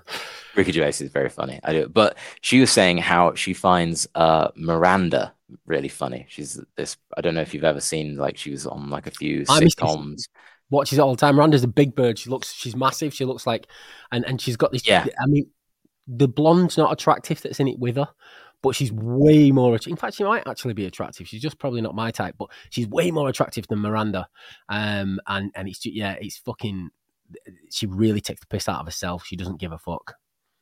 Ricky 0.56 0.72
Gervais 0.72 1.04
is 1.04 1.12
very 1.12 1.30
funny. 1.30 1.60
I 1.64 1.74
do, 1.74 1.88
but 1.88 2.18
she 2.42 2.60
was 2.60 2.72
saying 2.72 2.98
how 2.98 3.36
she 3.36 3.54
finds 3.54 4.08
uh, 4.16 4.50
Miranda 4.56 5.34
really 5.66 5.88
funny. 5.88 6.26
She's 6.30 6.60
this. 6.76 6.98
I 7.16 7.22
don't 7.22 7.36
know 7.36 7.42
if 7.42 7.54
you've 7.54 7.64
ever 7.64 7.82
seen 7.82 8.18
like 8.18 8.38
she 8.38 8.52
was 8.52 8.66
on 8.66 8.90
like 8.90 9.08
a 9.08 9.12
few 9.12 9.46
I 9.50 9.62
sitcoms. 9.62 10.24
Watches 10.72 11.00
it 11.00 11.02
all 11.02 11.16
the 11.16 11.18
time. 11.18 11.36
Miranda's 11.36 11.64
a 11.64 11.68
big 11.68 11.96
bird. 11.96 12.20
She 12.20 12.30
looks, 12.30 12.54
she's 12.54 12.76
massive. 12.76 13.12
She 13.12 13.26
looks 13.26 13.48
like, 13.48 13.68
and 14.12 14.24
and 14.26 14.40
she's 14.40 14.56
got 14.56 14.72
this. 14.72 14.88
Yeah. 14.88 15.06
I 15.20 15.26
mean, 15.26 15.50
the 16.10 16.28
blonde's 16.28 16.78
not 16.78 16.92
attractive. 16.92 17.42
That's 17.42 17.60
in 17.60 17.68
it 17.68 17.80
with 17.80 17.96
her. 17.96 18.08
But 18.62 18.76
she's 18.76 18.92
way 18.92 19.52
more. 19.52 19.78
In 19.88 19.96
fact, 19.96 20.16
she 20.16 20.24
might 20.26 20.46
actually 20.46 20.74
be 20.74 20.86
attractive. 20.86 21.28
She's 21.28 21.42
just 21.42 21.60
probably 21.60 21.80
not 21.80 21.96
my 21.96 22.12
type. 22.12 22.36
But 22.38 22.50
she's 22.70 22.88
way 22.88 23.10
more 23.10 23.30
attractive 23.30 23.68
than 23.68 23.80
Miranda. 23.80 24.28
Um, 24.68 25.22
and 25.28 25.52
and 25.56 25.70
it's 25.70 25.86
yeah, 25.86 26.16
it's 26.20 26.38
fucking. 26.40 26.90
She 27.70 27.86
really 27.86 28.22
takes 28.22 28.42
the 28.42 28.48
piss 28.48 28.68
out 28.68 28.80
of 28.80 28.88
herself. 28.88 29.26
She 29.26 29.38
doesn't 29.38 29.62
give 29.62 29.72
a 29.72 29.78
fuck. 29.78 30.16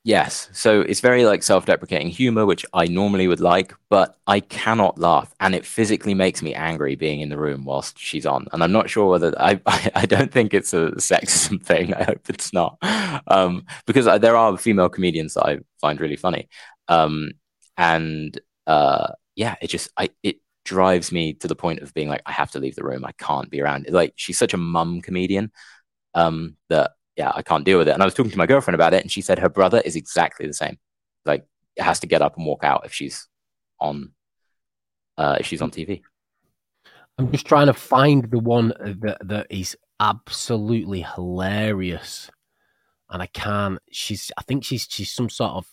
Yes. 0.08 0.50
So 0.54 0.80
it's 0.80 1.02
very 1.02 1.26
like 1.26 1.44
self-deprecating 1.44 2.08
humor, 2.08 2.46
which 2.46 2.66
I 2.74 2.86
normally 2.88 3.28
would 3.28 3.42
like, 3.42 3.74
but 3.90 4.18
I 4.26 4.40
cannot 4.40 4.98
laugh, 4.98 5.36
and 5.42 5.54
it 5.54 5.66
physically 5.66 6.14
makes 6.14 6.42
me 6.42 6.54
angry 6.54 6.96
being 6.96 7.20
in 7.20 7.28
the 7.28 7.38
room 7.38 7.66
whilst 7.66 8.00
she's 8.00 8.26
on. 8.26 8.48
And 8.54 8.64
I'm 8.64 8.72
not 8.72 8.90
sure 8.90 9.10
whether 9.10 9.34
I 9.38 9.60
I, 9.66 9.92
I 9.96 10.06
don't 10.06 10.32
think 10.32 10.54
it's 10.54 10.74
a 10.74 10.92
sexism 10.92 11.62
thing. 11.62 11.94
I 11.94 12.04
hope 12.04 12.22
it's 12.30 12.54
not, 12.54 12.78
um, 13.28 13.66
because 13.86 14.08
I, 14.08 14.18
there 14.18 14.38
are 14.38 14.56
female 14.58 14.88
comedians 14.88 15.34
that 15.34 15.46
I 15.46 15.60
find 15.82 16.00
really 16.00 16.16
funny, 16.16 16.48
um, 16.88 17.32
and 17.76 18.40
uh, 18.66 19.10
yeah, 19.36 19.56
it 19.62 19.68
just 19.68 19.90
I 19.98 20.12
it 20.24 20.38
drives 20.64 21.12
me 21.12 21.34
to 21.34 21.50
the 21.50 21.56
point 21.56 21.82
of 21.82 21.94
being 21.94 22.08
like 22.08 22.22
I 22.26 22.32
have 22.32 22.52
to 22.52 22.60
leave 22.60 22.76
the 22.76 22.86
room. 22.86 23.04
I 23.04 23.12
can't 23.12 23.50
be 23.50 23.60
around. 23.60 23.88
Like 23.90 24.14
she's 24.16 24.38
such 24.38 24.54
a 24.54 24.58
mum 24.58 25.02
comedian 25.02 25.52
um, 26.14 26.56
that 26.70 26.92
yeah, 27.18 27.32
I 27.36 27.42
can't 27.42 27.66
deal 27.66 27.80
with 27.80 27.88
it. 27.88 27.94
And 27.94 28.02
I 28.02 28.06
was 28.06 28.14
talking 28.14 28.32
to 28.32 28.38
my 28.38 28.46
girlfriend 28.46 28.76
about 28.76 28.94
it, 28.94 29.02
and 29.02 29.12
she 29.12 29.22
said 29.22 29.40
her 29.40 29.50
brother 29.50 29.82
is 29.84 29.96
exactly 29.96 30.46
the 30.46 30.54
same. 30.54 30.78
Like, 31.26 31.46
has 31.80 32.00
to 32.02 32.08
get 32.08 32.22
up 32.22 32.38
and 32.38 32.46
walk 32.46 32.64
out 32.64 32.86
if 32.86 32.94
she's 32.94 33.28
on, 33.80 34.12
uh, 35.18 35.38
if 35.40 35.48
she's 35.48 35.62
on 35.62 35.72
TV. 35.72 36.02
I'm 37.18 37.32
just 37.32 37.48
trying 37.48 37.68
to 37.68 37.74
find 37.74 38.30
the 38.30 38.40
one 38.40 38.70
that 39.02 39.18
that 39.28 39.48
is 39.50 39.76
absolutely 40.00 41.02
hilarious, 41.02 42.30
and 43.10 43.24
I 43.24 43.26
can't. 43.26 43.80
She's, 43.92 44.32
I 44.38 44.44
think 44.44 44.64
she's 44.64 44.88
she's 44.88 45.12
some 45.12 45.30
sort 45.30 45.54
of 45.54 45.66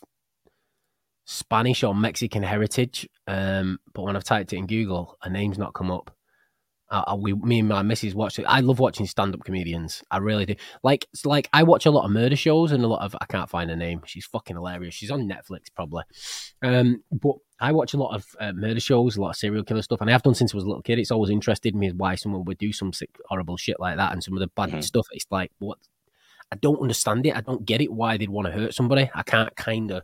Spanish 1.25 1.83
or 1.83 1.93
Mexican 1.93 2.41
heritage. 2.41 3.07
Um, 3.27 3.79
but 3.93 4.01
when 4.03 4.15
I've 4.15 4.23
typed 4.23 4.53
it 4.53 4.57
in 4.57 4.65
Google, 4.65 5.17
her 5.21 5.29
name's 5.29 5.59
not 5.59 5.75
come 5.75 5.91
up. 5.91 6.15
Uh, 6.89 7.15
we, 7.19 7.33
me 7.33 7.59
and 7.59 7.69
my 7.69 7.81
missus 7.81 8.13
watch 8.13 8.37
it. 8.37 8.43
I 8.47 8.59
love 8.59 8.77
watching 8.79 9.07
stand-up 9.07 9.43
comedians. 9.43 10.03
I 10.11 10.17
really 10.17 10.45
do. 10.45 10.55
Like, 10.83 11.07
it's 11.13 11.25
like 11.25 11.49
I 11.51 11.63
watch 11.63 11.87
a 11.87 11.91
lot 11.91 12.05
of 12.05 12.11
murder 12.11 12.35
shows 12.35 12.71
and 12.71 12.83
a 12.83 12.87
lot 12.87 13.03
of 13.03 13.15
I 13.19 13.25
can't 13.25 13.49
find 13.49 13.71
her 13.71 13.75
name. 13.75 14.01
She's 14.05 14.25
fucking 14.27 14.55
hilarious. 14.55 14.93
She's 14.93 15.09
on 15.09 15.27
Netflix 15.27 15.65
probably. 15.75 16.03
Um, 16.61 17.03
but 17.11 17.35
I 17.59 17.71
watch 17.71 17.93
a 17.93 17.97
lot 17.97 18.13
of 18.15 18.25
uh, 18.39 18.51
murder 18.53 18.79
shows, 18.79 19.17
a 19.17 19.21
lot 19.21 19.31
of 19.31 19.35
serial 19.35 19.63
killer 19.63 19.81
stuff, 19.81 19.99
and 20.01 20.09
I 20.09 20.13
have 20.13 20.21
done 20.23 20.35
since 20.35 20.53
I 20.53 20.57
was 20.57 20.63
a 20.63 20.67
little 20.67 20.83
kid. 20.83 20.99
It's 20.99 21.09
always 21.11 21.31
interested 21.31 21.75
me 21.75 21.91
why 21.91 22.15
someone 22.15 22.45
would 22.45 22.59
do 22.59 22.71
some 22.71 22.93
sick, 22.93 23.09
horrible 23.29 23.57
shit 23.57 23.79
like 23.79 23.97
that, 23.97 24.11
and 24.11 24.23
some 24.23 24.35
of 24.35 24.39
the 24.41 24.47
bad 24.47 24.69
Mhm. 24.69 24.83
stuff. 24.83 25.07
It's 25.11 25.25
like 25.31 25.51
what 25.57 25.79
I 26.51 26.55
don't 26.57 26.81
understand 26.81 27.25
it. 27.25 27.35
I 27.35 27.41
don't 27.41 27.65
get 27.65 27.81
it 27.81 27.91
why 27.91 28.17
they'd 28.17 28.29
want 28.29 28.45
to 28.45 28.53
hurt 28.53 28.75
somebody. 28.75 29.09
I 29.15 29.23
can't 29.23 29.55
kind 29.55 29.89
of. 29.91 30.03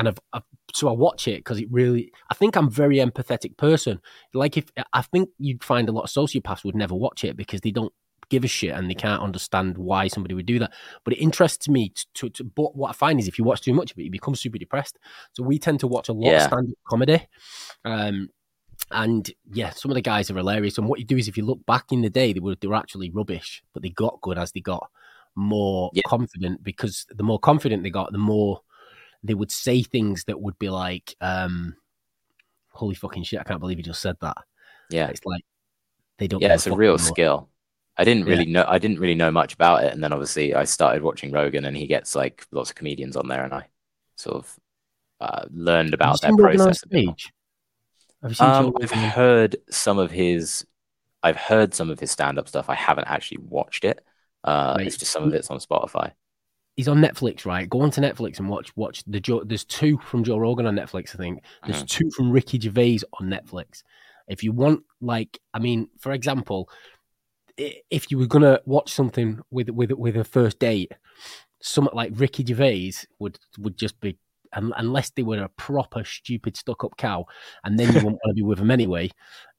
And 0.00 0.08
I've, 0.08 0.18
I've 0.32 0.42
so 0.72 0.88
I 0.88 0.92
watch 0.92 1.28
it 1.28 1.40
because 1.40 1.60
it 1.60 1.68
really. 1.70 2.10
I 2.30 2.34
think 2.34 2.56
I'm 2.56 2.68
a 2.68 2.70
very 2.70 2.96
empathetic 2.96 3.58
person. 3.58 4.00
Like 4.32 4.56
if 4.56 4.64
I 4.94 5.02
think 5.02 5.28
you'd 5.38 5.62
find 5.62 5.90
a 5.90 5.92
lot 5.92 6.04
of 6.04 6.10
sociopaths 6.10 6.64
would 6.64 6.74
never 6.74 6.94
watch 6.94 7.22
it 7.22 7.36
because 7.36 7.60
they 7.60 7.70
don't 7.70 7.92
give 8.30 8.44
a 8.44 8.48
shit 8.48 8.70
and 8.70 8.88
they 8.88 8.94
can't 8.94 9.22
understand 9.22 9.76
why 9.76 10.08
somebody 10.08 10.34
would 10.34 10.46
do 10.46 10.58
that. 10.58 10.72
But 11.04 11.12
it 11.12 11.18
interests 11.18 11.68
me 11.68 11.92
to. 12.14 12.30
to 12.30 12.44
but 12.44 12.74
what 12.74 12.88
I 12.88 12.92
find 12.94 13.20
is 13.20 13.28
if 13.28 13.38
you 13.38 13.44
watch 13.44 13.60
too 13.60 13.74
much 13.74 13.92
of 13.92 13.98
it, 13.98 14.04
you 14.04 14.10
become 14.10 14.34
super 14.34 14.56
depressed. 14.56 14.98
So 15.32 15.42
we 15.42 15.58
tend 15.58 15.80
to 15.80 15.86
watch 15.86 16.08
a 16.08 16.14
lot 16.14 16.32
of 16.34 16.42
stand-up 16.44 16.78
comedy. 16.88 17.26
Um, 17.84 18.30
and 18.90 19.30
yeah, 19.52 19.70
some 19.70 19.90
of 19.90 19.96
the 19.96 20.00
guys 20.00 20.30
are 20.30 20.36
hilarious. 20.36 20.78
And 20.78 20.88
what 20.88 20.98
you 20.98 21.04
do 21.04 21.18
is, 21.18 21.28
if 21.28 21.36
you 21.36 21.44
look 21.44 21.66
back 21.66 21.92
in 21.92 22.00
the 22.00 22.08
day, 22.08 22.32
they 22.32 22.40
were 22.40 22.54
they 22.54 22.68
were 22.68 22.76
actually 22.76 23.10
rubbish, 23.10 23.62
but 23.74 23.82
they 23.82 23.90
got 23.90 24.20
good 24.22 24.38
as 24.38 24.52
they 24.52 24.60
got 24.60 24.88
more 25.36 25.90
Yeah. 25.92 26.02
confident. 26.06 26.64
Because 26.64 27.06
the 27.10 27.22
more 27.22 27.38
confident 27.38 27.82
they 27.82 27.90
got, 27.90 28.12
the 28.12 28.18
more 28.18 28.62
they 29.22 29.34
would 29.34 29.50
say 29.50 29.82
things 29.82 30.24
that 30.24 30.40
would 30.40 30.58
be 30.58 30.70
like, 30.70 31.14
um, 31.20 31.76
"Holy 32.70 32.94
fucking 32.94 33.22
shit! 33.24 33.40
I 33.40 33.44
can't 33.44 33.60
believe 33.60 33.78
you 33.78 33.84
just 33.84 34.02
said 34.02 34.16
that." 34.20 34.36
Yeah, 34.90 35.08
It's 35.08 35.24
like 35.24 35.44
they 36.18 36.26
don't. 36.28 36.42
yeah, 36.42 36.54
it's 36.54 36.66
a 36.66 36.74
real 36.74 36.94
anymore. 36.94 37.06
skill. 37.08 37.48
I 37.96 38.04
didn't 38.04 38.26
Yeah. 38.26 38.32
really 38.32 38.46
know. 38.46 38.64
I 38.66 38.78
didn't 38.78 38.98
really 38.98 39.14
know 39.14 39.30
much 39.30 39.54
about 39.54 39.84
it, 39.84 39.92
and 39.92 40.02
then 40.02 40.12
obviously 40.12 40.54
I 40.54 40.64
started 40.64 41.02
watching 41.02 41.32
Rogan, 41.32 41.64
and 41.64 41.76
he 41.76 41.86
gets 41.86 42.14
like 42.14 42.46
lots 42.50 42.70
of 42.70 42.76
comedians 42.76 43.16
on 43.16 43.28
there, 43.28 43.44
and 43.44 43.52
I 43.52 43.68
sort 44.16 44.36
of 44.36 44.58
uh, 45.20 45.44
learned 45.50 45.92
about 45.94 46.20
their 46.22 46.30
seen 46.30 46.36
Rogan 46.40 46.60
on 46.60 46.66
process. 46.68 46.80
stage? 46.88 47.32
Have 48.22 48.30
you 48.30 48.34
seen 48.34 48.46
Um, 48.46 48.72
I've 48.80 48.90
heard 48.90 49.56
some 49.70 49.98
of 49.98 50.10
his. 50.10 50.66
I've 51.22 51.36
heard 51.36 51.74
some 51.74 51.90
of 51.90 52.00
his 52.00 52.10
stand-up 52.10 52.48
stuff. 52.48 52.70
I 52.70 52.74
haven't 52.74 53.06
actually 53.08 53.38
watched 53.38 53.84
it. 53.84 54.02
Uh, 54.42 54.74
Mate, 54.78 54.86
it's 54.86 54.96
just 54.96 55.12
some 55.12 55.24
of 55.24 55.34
it's 55.34 55.50
on 55.50 55.58
Spotify. 55.58 56.12
He's 56.80 56.88
on 56.88 56.98
Netflix, 56.98 57.44
right? 57.44 57.68
Go 57.68 57.82
onto 57.82 58.00
Netflix 58.00 58.38
and 58.38 58.48
watch 58.48 58.74
watch 58.76 59.04
the 59.06 59.20
Joe. 59.20 59.42
There's 59.44 59.64
two 59.64 59.98
from 59.98 60.24
Joe 60.24 60.38
Rogan 60.38 60.64
on 60.66 60.76
Netflix, 60.76 61.14
I 61.14 61.18
think. 61.18 61.42
There's 61.66 61.82
Mhm. 61.84 61.88
two 61.88 62.10
from 62.16 62.30
Ricky 62.30 62.58
Gervais 62.58 63.00
on 63.18 63.28
Netflix. 63.28 63.82
If 64.28 64.42
you 64.42 64.52
want, 64.52 64.84
like, 65.00 65.38
I 65.52 65.58
mean, 65.58 65.88
for 65.98 66.12
example, 66.12 66.70
if 67.56 68.10
you 68.10 68.16
were 68.18 68.26
gonna 68.26 68.60
watch 68.64 68.90
something 68.90 69.40
with 69.50 69.68
with 69.68 69.92
with 69.92 70.16
a 70.16 70.24
first 70.24 70.58
date, 70.58 70.92
something 71.60 71.94
like 71.94 72.12
Ricky 72.14 72.44
Gervais 72.46 72.92
would 73.18 73.38
would 73.58 73.76
just 73.76 74.00
be. 74.00 74.16
Unless 74.52 75.10
they 75.10 75.22
were 75.22 75.42
a 75.44 75.48
proper 75.50 76.02
stupid 76.02 76.56
stuck 76.56 76.82
up 76.82 76.96
cow, 76.96 77.24
and 77.62 77.78
then 77.78 77.86
you 77.88 77.94
wouldn't 78.02 78.18
want 78.24 78.30
to 78.30 78.34
be 78.34 78.42
with 78.42 78.58
them 78.58 78.70
anyway, 78.72 79.08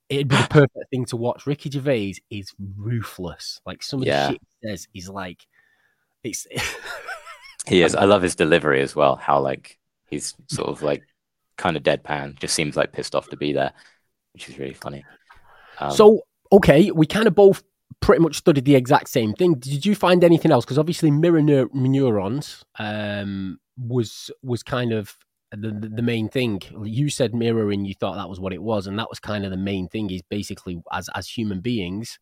it'd 0.09 0.27
be 0.27 0.35
the 0.35 0.47
perfect 0.49 0.89
thing 0.89 1.05
to 1.05 1.15
watch. 1.15 1.45
Ricky 1.47 1.69
Gervais 1.69 2.15
is 2.29 2.53
ruthless. 2.75 3.61
Like 3.65 3.83
some 3.83 4.01
of 4.01 4.07
Yeah. 4.07 4.27
the 4.27 4.31
shit 4.33 4.41
he 4.61 4.67
says 4.67 4.87
is 4.93 5.07
like, 5.09 5.47
it's 6.25 6.45
He 7.67 7.83
is. 7.83 7.95
I 7.95 8.05
love 8.05 8.21
his 8.21 8.35
delivery 8.35 8.81
as 8.81 8.95
well. 8.95 9.15
How 9.15 9.39
like 9.39 9.77
he's 10.09 10.35
sort 10.47 10.69
of 10.69 10.81
like 10.81 11.03
kind 11.57 11.77
of 11.77 11.83
deadpan. 11.83 12.39
Just 12.39 12.55
seems 12.55 12.75
like 12.75 12.91
pissed 12.91 13.15
off 13.15 13.29
to 13.29 13.37
be 13.37 13.53
there, 13.53 13.73
which 14.33 14.49
is 14.49 14.57
really 14.57 14.73
funny. 14.73 15.05
Um, 15.79 15.91
so 15.91 16.21
okay. 16.51 16.91
We 16.91 17.05
kind 17.05 17.27
of 17.27 17.35
both 17.35 17.63
pretty 17.99 18.21
much 18.21 18.35
studied 18.37 18.65
the 18.65 18.75
exact 18.75 19.09
same 19.09 19.33
thing. 19.33 19.55
Did 19.55 19.85
you 19.85 19.95
find 19.95 20.23
anything 20.23 20.51
else? 20.51 20.65
Because 20.65 20.79
obviously, 20.79 21.11
mirror 21.11 21.41
neur- 21.41 21.73
neurons 21.73 22.65
um, 22.79 23.59
was 23.77 24.31
was 24.41 24.63
kind 24.63 24.91
of 24.91 25.15
the, 25.51 25.71
the 25.71 25.89
the 25.89 26.01
main 26.01 26.29
thing. 26.29 26.61
You 26.83 27.09
said 27.09 27.35
mirroring. 27.35 27.85
You 27.85 27.93
thought 27.93 28.15
that 28.15 28.29
was 28.29 28.39
what 28.39 28.53
it 28.53 28.61
was, 28.61 28.87
and 28.87 28.97
that 28.97 29.09
was 29.09 29.19
kind 29.19 29.45
of 29.45 29.51
the 29.51 29.57
main 29.57 29.87
thing. 29.87 30.09
Is 30.09 30.23
basically 30.23 30.81
as 30.91 31.09
as 31.15 31.27
human 31.27 31.61
beings, 31.61 32.19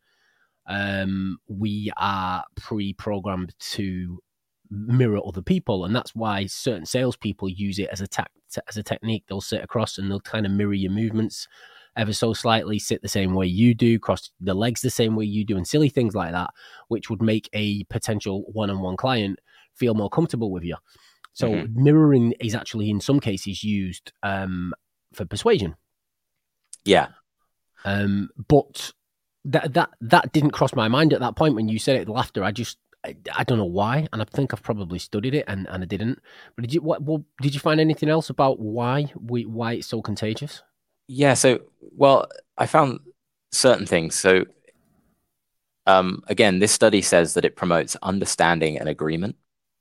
um, 0.67 1.39
we 1.47 1.91
are 1.97 2.43
pre-programmed 2.55 3.55
to 3.59 4.19
mirror 4.69 5.19
other 5.25 5.41
people, 5.41 5.85
and 5.85 5.95
that's 5.95 6.15
why 6.15 6.45
certain 6.45 6.85
salespeople 6.85 7.49
use 7.49 7.79
it 7.79 7.89
as 7.91 8.01
a 8.01 8.07
tac- 8.07 8.31
as 8.67 8.77
a 8.77 8.83
technique. 8.83 9.23
They'll 9.27 9.41
sit 9.41 9.63
across 9.63 9.97
and 9.97 10.09
they'll 10.09 10.19
kind 10.19 10.45
of 10.45 10.51
mirror 10.51 10.73
your 10.73 10.91
movements 10.91 11.47
ever 11.97 12.13
so 12.13 12.33
slightly, 12.33 12.79
sit 12.79 13.01
the 13.01 13.07
same 13.07 13.33
way 13.33 13.47
you 13.47 13.73
do, 13.73 13.99
cross 13.99 14.31
the 14.39 14.53
legs 14.53 14.81
the 14.81 14.89
same 14.89 15.15
way 15.15 15.25
you 15.25 15.43
do, 15.43 15.57
and 15.57 15.67
silly 15.67 15.89
things 15.89 16.15
like 16.15 16.31
that, 16.31 16.51
which 16.87 17.09
would 17.09 17.21
make 17.21 17.49
a 17.53 17.83
potential 17.85 18.43
one-on-one 18.53 18.95
client 18.95 19.39
feel 19.75 19.93
more 19.93 20.09
comfortable 20.09 20.51
with 20.51 20.63
you. 20.63 20.77
So 21.33 21.49
Mhm. 21.49 21.75
mirroring 21.75 22.33
is 22.39 22.55
actually 22.55 22.89
in 22.89 23.01
some 23.01 23.19
cases 23.19 23.63
used 23.63 24.11
um, 24.23 24.73
for 25.13 25.25
persuasion. 25.25 25.75
yeah, 26.85 27.07
Um, 27.85 28.29
but 28.47 28.93
that 29.45 29.73
that 29.73 29.89
that 30.01 30.31
didn't 30.33 30.51
cross 30.51 30.73
my 30.75 30.87
mind 30.87 31.13
at 31.13 31.21
that 31.21 31.35
point 31.35 31.55
when 31.55 31.69
you 31.69 31.79
said 31.79 31.95
it. 31.95 32.09
Laughter. 32.09 32.43
I 32.43 32.51
just 32.51 32.77
I, 33.05 33.43
don't 33.45 33.57
know 33.57 33.65
why, 33.65 34.07
and 34.11 34.21
I 34.21 34.25
think 34.25 34.53
I've 34.53 34.61
probably 34.61 34.99
studied 34.99 35.33
it 35.33 35.45
and, 35.47 35.67
and 35.69 35.83
I 35.83 35.85
didn't. 35.85 36.19
But 36.55 36.63
did 36.63 36.73
you 36.73 36.81
what, 36.81 37.01
what 37.01 37.21
did 37.41 37.53
you 37.53 37.59
find 37.59 37.79
anything 37.79 38.09
else 38.09 38.29
about 38.29 38.59
why 38.59 39.11
we 39.15 39.45
why 39.45 39.73
it's 39.73 39.87
so 39.87 40.01
contagious? 40.01 40.61
yeah. 41.09 41.33
So 41.33 41.59
well, 41.97 42.27
I 42.57 42.67
found 42.67 42.99
certain 43.51 43.85
things. 43.85 44.15
So 44.15 44.45
um, 45.87 46.23
again, 46.27 46.59
this 46.59 46.71
study 46.71 47.01
says 47.01 47.33
that 47.33 47.45
it 47.45 47.55
promotes 47.55 47.97
understanding 48.03 48.77
and 48.79 48.87
agreement 48.87 49.35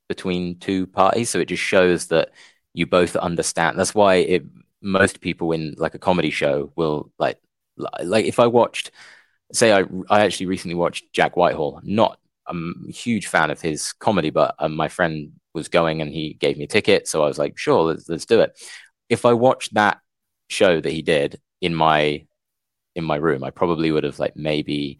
between 0.09 0.59
two 0.59 0.87
parties. 0.87 1.31
So 1.31 1.39
it 1.39 1.49
just 1.49 1.63
shows 1.63 2.07
that 2.07 2.31
you 2.73 2.87
both 2.87 3.15
understand. 3.17 3.79
That's 3.79 3.95
why 3.95 4.17
it, 4.17 4.45
most 4.81 5.21
people 5.21 5.53
in 5.53 5.75
like 5.79 5.95
a 5.95 5.99
comedy 5.99 6.31
show 6.31 6.73
will 6.77 7.13
like 7.19 7.39
like 8.03 8.25
if 8.25 8.39
I 8.41 8.47
watched, 8.47 8.91
say 9.53 9.73
I 9.73 9.85
I 10.09 10.25
actually 10.25 10.47
recently 10.47 10.77
watched 10.77 11.13
Jack 11.13 11.37
Whitehall. 11.37 11.81
Not 11.85 12.19
I'm 12.49 12.87
a 12.89 12.93
huge 12.93 13.27
fan 13.27 13.51
of 13.51 13.61
his 13.61 13.93
comedy, 13.93 14.31
but 14.31 14.55
um, 14.59 14.75
my 14.75 14.89
friend 14.89 15.33
was 15.55 15.69
going 15.69 16.01
and 16.01 16.13
he 16.13 16.35
gave 16.35 16.57
me 16.57 16.65
a 16.65 16.69
ticket. 16.69 17.09
So 17.09 17.23
I 17.23 17.29
was 17.29 17.39
like, 17.39 17.59
sure, 17.59 17.83
let's, 17.83 18.09
let's 18.09 18.27
do 18.27 18.41
it. 18.41 18.59
If 19.09 19.25
I 19.25 19.33
watched 19.33 19.75
that 19.75 19.99
show 20.49 20.81
that 20.81 20.93
he 20.93 21.03
did 21.03 21.41
in 21.61 21.75
my 21.75 22.27
in 22.95 23.05
my 23.05 23.17
room, 23.17 23.45
I 23.45 23.51
probably 23.51 23.91
would 23.93 24.05
have 24.05 24.19
like 24.19 24.37
maybe 24.37 24.99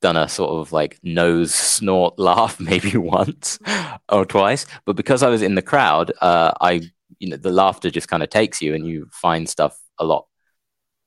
done 0.00 0.16
a 0.16 0.28
sort 0.28 0.50
of 0.50 0.72
like 0.72 0.98
nose 1.02 1.54
snort 1.54 2.18
laugh 2.18 2.58
maybe 2.60 2.96
once 2.96 3.58
or 4.08 4.24
twice. 4.24 4.66
But 4.86 4.96
because 4.96 5.22
I 5.22 5.28
was 5.28 5.42
in 5.42 5.54
the 5.54 5.62
crowd, 5.62 6.12
uh, 6.20 6.52
I 6.60 6.82
you 7.18 7.30
know 7.30 7.36
the 7.36 7.50
laughter 7.50 7.90
just 7.90 8.08
kind 8.08 8.22
of 8.22 8.30
takes 8.30 8.62
you 8.62 8.74
and 8.74 8.86
you 8.86 9.08
find 9.12 9.48
stuff 9.48 9.78
a 9.98 10.04
lot 10.04 10.26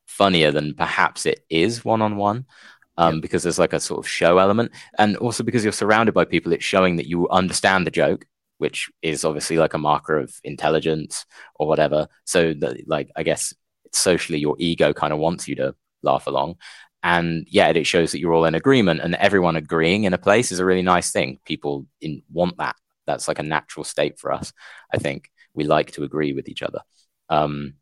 funnier 0.06 0.52
than 0.52 0.76
perhaps 0.76 1.26
it 1.26 1.46
is 1.50 1.84
one 1.84 2.02
on 2.02 2.18
one. 2.18 2.46
Um, 2.96 3.22
because 3.22 3.42
there's 3.42 3.58
like 3.58 3.74
a 3.74 3.80
sort 3.80 4.00
of 4.00 4.08
show 4.08 4.38
element, 4.38 4.72
and 5.00 5.18
also 5.18 5.44
because 5.44 5.64
you're 5.64 5.74
surrounded 5.74 6.14
by 6.14 6.26
people, 6.26 6.54
it's 6.54 6.64
showing 6.64 6.98
that 6.98 7.08
you 7.08 7.28
understand 7.30 7.88
the 7.88 7.92
joke, 7.92 8.26
which 8.60 8.92
is 9.02 9.26
obviously 9.26 9.58
like 9.58 9.74
a 9.74 9.80
marker 9.80 10.20
of 10.20 10.40
intelligence 10.44 11.26
or 11.56 11.68
whatever. 11.68 12.08
So 12.26 12.54
that, 12.54 12.88
like, 12.88 13.10
I 13.16 13.24
guess 13.24 13.52
socially, 13.92 14.38
your 14.38 14.56
ego 14.60 14.94
kind 14.94 15.12
of 15.12 15.18
wants 15.18 15.48
you 15.48 15.56
to 15.56 15.74
laugh 16.04 16.28
along, 16.28 16.58
and 17.02 17.48
yeah, 17.50 17.70
it 17.70 17.88
shows 17.88 18.12
that 18.12 18.20
you're 18.20 18.36
all 18.36 18.46
in 18.46 18.54
agreement, 18.54 19.02
and 19.02 19.16
everyone 19.16 19.56
agreeing 19.56 20.04
in 20.04 20.14
a 20.14 20.20
place 20.20 20.52
is 20.52 20.60
a 20.60 20.66
really 20.66 20.84
nice 20.84 21.12
thing. 21.12 21.40
People 21.46 21.88
in, 22.00 22.22
want 22.32 22.58
that. 22.58 22.76
That's 23.08 23.28
like 23.28 23.40
a 23.40 23.44
natural 23.44 23.84
state 23.84 24.20
for 24.20 24.32
us. 24.32 24.54
I 24.94 25.00
think 25.00 25.32
we 25.56 25.64
like 25.64 25.94
to 25.94 26.04
agree 26.04 26.34
with 26.34 26.48
each 26.48 26.62
other. 26.62 26.82
Um, 27.28 27.74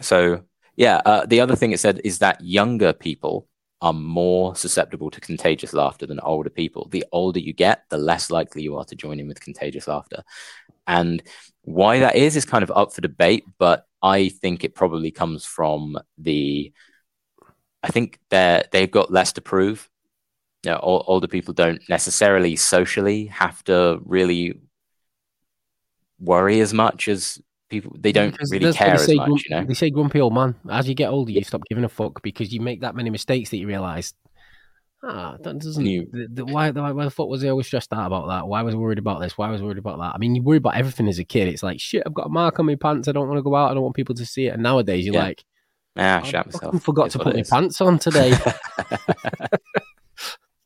so 0.00 0.44
yeah, 0.76 1.02
uh, 1.04 1.26
the 1.26 1.40
other 1.40 1.56
thing 1.56 1.72
it 1.72 1.80
said 1.80 2.00
is 2.04 2.20
that 2.20 2.40
younger 2.40 2.92
people 2.92 3.48
are 3.82 3.92
more 3.92 4.54
susceptible 4.54 5.10
to 5.10 5.20
contagious 5.20 5.72
laughter 5.72 6.06
than 6.06 6.20
older 6.20 6.50
people. 6.50 6.88
The 6.90 7.04
older 7.12 7.40
you 7.40 7.52
get, 7.52 7.84
the 7.88 7.98
less 7.98 8.30
likely 8.30 8.62
you 8.62 8.76
are 8.76 8.84
to 8.84 8.94
join 8.94 9.18
in 9.18 9.28
with 9.28 9.40
contagious 9.40 9.88
laughter. 9.88 10.22
And 10.86 11.22
why 11.62 12.00
that 12.00 12.16
is 12.16 12.36
is 12.36 12.44
kind 12.44 12.62
of 12.62 12.70
up 12.72 12.92
for 12.92 13.00
debate, 13.00 13.44
but 13.58 13.86
I 14.02 14.28
think 14.28 14.64
it 14.64 14.74
probably 14.74 15.10
comes 15.10 15.44
from 15.44 15.98
the 16.18 16.72
I 17.82 17.88
think 17.88 18.18
they 18.28 18.62
they've 18.72 18.90
got 18.90 19.12
less 19.12 19.32
to 19.34 19.40
prove. 19.40 19.88
You 20.64 20.72
know, 20.72 20.78
older 20.78 21.26
people 21.26 21.54
don't 21.54 21.80
necessarily 21.88 22.56
socially 22.56 23.26
have 23.26 23.64
to 23.64 23.98
really 24.04 24.60
worry 26.18 26.60
as 26.60 26.74
much 26.74 27.08
as 27.08 27.40
people 27.70 27.96
they 27.98 28.12
don't 28.12 28.32
because 28.32 28.50
really 28.50 28.72
care 28.72 28.94
as 28.94 29.08
much. 29.08 29.26
Grump, 29.26 29.42
you 29.48 29.56
know, 29.56 29.64
they 29.64 29.74
say 29.74 29.90
grumpy 29.90 30.20
old 30.20 30.34
man. 30.34 30.54
As 30.68 30.88
you 30.88 30.94
get 30.94 31.08
older, 31.08 31.32
you 31.32 31.42
stop 31.44 31.62
giving 31.68 31.84
a 31.84 31.88
fuck 31.88 32.22
because 32.22 32.52
you 32.52 32.60
make 32.60 32.82
that 32.82 32.94
many 32.94 33.08
mistakes 33.08 33.50
that 33.50 33.56
you 33.56 33.66
realise. 33.66 34.12
Ah, 35.02 35.38
that 35.40 35.58
doesn't. 35.58 35.86
You, 35.86 36.06
the, 36.12 36.28
the, 36.30 36.44
why, 36.44 36.70
why, 36.70 36.92
why 36.92 37.04
the 37.04 37.10
fuck 37.10 37.28
was 37.28 37.42
I 37.42 37.48
always 37.48 37.66
stressed 37.66 37.90
out 37.92 38.06
about 38.06 38.28
that? 38.28 38.46
Why 38.46 38.60
was 38.60 38.74
I 38.74 38.78
worried 38.78 38.98
about 38.98 39.20
this? 39.20 39.38
Why 39.38 39.48
was 39.48 39.62
I 39.62 39.64
worried 39.64 39.78
about 39.78 39.98
that? 39.98 40.14
I 40.14 40.18
mean, 40.18 40.34
you 40.34 40.42
worry 40.42 40.58
about 40.58 40.76
everything 40.76 41.08
as 41.08 41.18
a 41.18 41.24
kid. 41.24 41.48
It's 41.48 41.62
like 41.62 41.80
shit. 41.80 42.02
I've 42.04 42.12
got 42.12 42.26
a 42.26 42.30
mark 42.30 42.58
on 42.60 42.66
my 42.66 42.74
pants. 42.74 43.08
I 43.08 43.12
don't 43.12 43.26
want 43.26 43.38
to 43.38 43.42
go 43.42 43.56
out. 43.56 43.70
I 43.70 43.74
don't 43.74 43.82
want 43.82 43.96
people 43.96 44.14
to 44.16 44.26
see 44.26 44.48
it. 44.48 44.54
And 44.54 44.62
nowadays, 44.62 45.06
you're 45.06 45.14
yeah. 45.14 45.22
like, 45.22 45.44
ah, 45.96 46.20
shut 46.22 46.46
myself. 46.46 46.74
I 46.74 46.78
forgot 46.80 47.10
to 47.12 47.18
put 47.18 47.34
my 47.34 47.44
pants 47.48 47.80
on 47.80 47.98
today. 47.98 48.36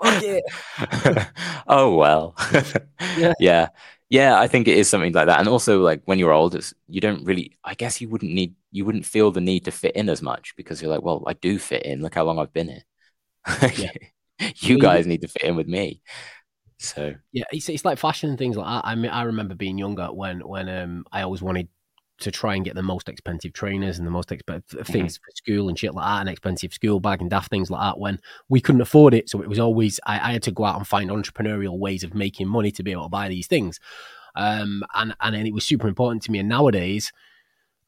oh 1.69 1.95
well. 1.95 2.35
yeah. 3.17 3.33
yeah 3.39 3.69
yeah 4.11 4.39
i 4.39 4.47
think 4.47 4.69
it 4.69 4.77
is 4.79 4.89
something 4.89 5.13
like 5.13 5.27
that 5.27 5.39
and 5.41 5.49
also 5.49 5.81
like 5.81 6.03
when 6.05 6.19
you're 6.19 6.33
old 6.33 6.55
it's 6.55 6.75
you 6.89 7.01
don't 7.01 7.25
really 7.25 7.53
i 7.65 7.75
guess 7.75 8.01
you 8.01 8.09
wouldn't 8.09 8.33
need 8.33 8.55
you 8.71 8.85
wouldn't 8.85 9.07
feel 9.07 9.31
the 9.31 9.41
need 9.41 9.65
to 9.65 9.71
fit 9.71 9.97
in 9.97 10.09
as 10.09 10.23
much 10.23 10.55
because 10.57 10.81
you're 10.81 10.91
like 10.91 11.03
well 11.03 11.23
i 11.27 11.33
do 11.33 11.59
fit 11.59 11.83
in 11.85 12.03
look 12.03 12.15
how 12.15 12.25
long 12.25 12.39
i've 12.39 12.53
been 12.53 12.69
here. 12.69 12.83
You 14.59 14.79
guys 14.79 15.07
need 15.07 15.21
to 15.23 15.29
fit 15.29 15.45
in 15.45 15.55
with 15.57 15.69
me. 15.69 16.03
So 16.79 17.15
yeah 17.33 17.45
it's, 17.53 17.69
it's 17.69 17.85
like 17.85 17.99
fashion 17.99 18.31
and 18.31 18.39
things 18.39 18.57
like 18.57 18.67
that. 18.67 18.87
I 18.87 18.95
mean 18.95 19.11
i 19.11 19.23
remember 19.23 19.55
being 19.55 19.79
younger 19.79 20.07
when 20.07 20.41
when 20.41 20.69
um 20.69 21.05
i 21.13 21.23
always 21.23 21.41
wanted 21.41 21.69
to 22.21 22.30
try 22.30 22.54
and 22.54 22.64
get 22.64 22.75
the 22.75 22.83
most 22.83 23.09
expensive 23.09 23.52
trainers 23.52 23.99
and 23.99 24.06
the 24.06 24.11
most 24.11 24.30
expensive 24.30 24.87
things 24.87 25.18
mm-hmm. 25.18 25.25
for 25.25 25.30
school 25.35 25.68
and 25.68 25.78
shit 25.78 25.94
like 25.94 26.06
that, 26.06 26.23
an 26.23 26.28
expensive 26.28 26.73
school 26.73 27.00
bag 27.00 27.20
and 27.20 27.31
daft 27.31 27.50
things 27.50 27.70
like 27.70 27.81
that 27.81 27.98
when 27.98 28.20
we 28.48 28.61
couldn't 28.61 28.81
afford 28.81 29.14
it. 29.14 29.29
So 29.29 29.42
it 29.42 29.48
was 29.48 29.59
always, 29.59 29.98
I, 30.07 30.14
I, 30.14 30.33
had 30.33 30.42
to 30.44 30.53
go 30.53 30.64
out 30.64 30.77
and 30.77 30.87
find 30.87 31.11
entrepreneurial 31.11 31.79
ways 31.79 32.05
of 32.05 32.14
making 32.14 32.48
money 32.48 32.70
to 32.72 32.83
be 32.83 32.92
able 32.92 33.05
to 33.05 33.09
buy 33.09 33.29
these 33.29 33.48
things. 33.48 33.81
Um, 34.37 34.85
and, 34.94 35.14
and 35.20 35.35
it 35.35 35.55
was 35.55 35.66
super 35.66 35.88
important 35.88 36.22
to 36.22 36.31
me. 36.31 36.38
And 36.38 36.48
nowadays, 36.48 37.12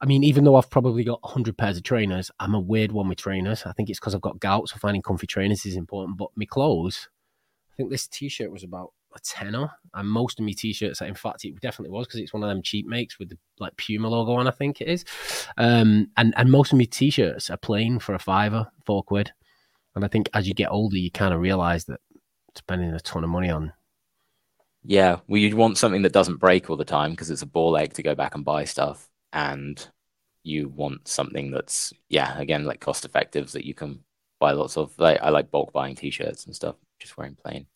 I 0.01 0.07
mean, 0.07 0.25
even 0.25 0.45
though 0.45 0.57
I've 0.57 0.71
probably 0.71 1.05
got 1.05 1.23
100 1.23 1.57
pairs 1.57 1.77
of 1.77 1.83
trainers, 1.83 2.31
I'm 2.39 2.55
a 2.55 2.61
weird 2.61 2.93
one 2.93 3.09
with 3.09 3.19
trainers. 3.19 3.65
I 3.65 3.73
think 3.73 3.89
it's 3.89 3.99
because 3.99 4.15
I've 4.15 4.21
got 4.21 4.41
gout, 4.41 4.69
so 4.69 4.77
finding 4.77 5.03
comfy 5.03 5.27
trainers 5.27 5.65
is 5.65 5.77
important. 5.77 6.19
But 6.19 6.29
my 6.37 6.45
clothes, 6.45 7.09
I 7.73 7.77
think 7.77 7.91
this 7.91 8.07
t 8.07 8.29
shirt 8.29 8.53
was 8.53 8.63
about 8.63 8.93
a 9.17 9.21
tenner. 9.21 9.71
And 9.95 10.09
most 10.09 10.39
of 10.39 10.45
my 10.45 10.53
t-shirts, 10.53 11.01
in 11.01 11.15
fact, 11.15 11.45
it 11.45 11.59
definitely 11.61 11.93
was 11.93 12.07
because 12.07 12.21
it's 12.21 12.33
one 12.33 12.43
of 12.43 12.49
them 12.49 12.63
cheap 12.63 12.87
makes 12.87 13.19
with 13.19 13.31
the 13.31 13.39
like 13.59 13.77
Puma 13.77 14.09
logo 14.09 14.33
on. 14.33 14.47
I 14.47 14.51
think 14.51 14.81
it 14.81 14.89
is. 14.89 15.05
Um, 15.57 16.09
and 16.17 16.35
and 16.37 16.51
most 16.51 16.73
of 16.73 16.79
my 16.79 16.85
t-shirts 16.85 17.51
are 17.51 17.57
plain 17.57 17.99
for 17.99 18.15
a 18.15 18.19
fiver, 18.19 18.71
four 18.85 19.03
quid. 19.03 19.33
And 19.95 20.05
I 20.05 20.09
think 20.09 20.29
as 20.35 20.47
you 20.47 20.55
get 20.55 20.71
older, 20.71 20.97
you 20.97 21.11
kind 21.11 21.33
of 21.33 21.41
realize 21.41 21.87
that 21.87 22.01
spending 22.55 22.93
a 22.93 23.01
ton 23.01 23.25
of 23.25 23.31
money 23.31 23.51
on. 23.51 23.73
Yeah, 24.85 25.19
well, 25.27 25.41
you'd 25.41 25.55
want 25.55 25.79
something 25.79 26.03
that 26.03 26.13
doesn't 26.13 26.37
break 26.37 26.71
all 26.71 26.77
the 26.77 26.85
time 26.85 27.11
because 27.11 27.31
it's 27.31 27.43
a 27.43 27.47
ball 27.47 27.77
ache 27.77 27.95
to 27.95 28.03
go 28.03 28.15
back 28.15 28.35
and 28.35 28.45
buy 28.45 28.65
stuff, 28.65 29.09
and 29.33 29.89
you 30.45 30.69
want 30.69 31.09
something 31.09 31.51
that's 31.51 31.93
yeah, 32.09 32.39
again, 32.39 32.65
like 32.65 32.81
cost 32.81 33.05
effective 33.05 33.51
that 33.53 33.67
you 33.67 33.75
can 33.75 34.05
buy 34.39 34.53
lots 34.53 34.77
of. 34.77 34.97
Like 34.99 35.21
I 35.23 35.31
like 35.31 35.51
bulk 35.51 35.73
buying 35.73 35.97
t-shirts 35.97 36.45
and 36.47 36.55
stuff, 36.55 36.77
just 37.01 37.17
wearing 37.17 37.35
plain 37.35 37.67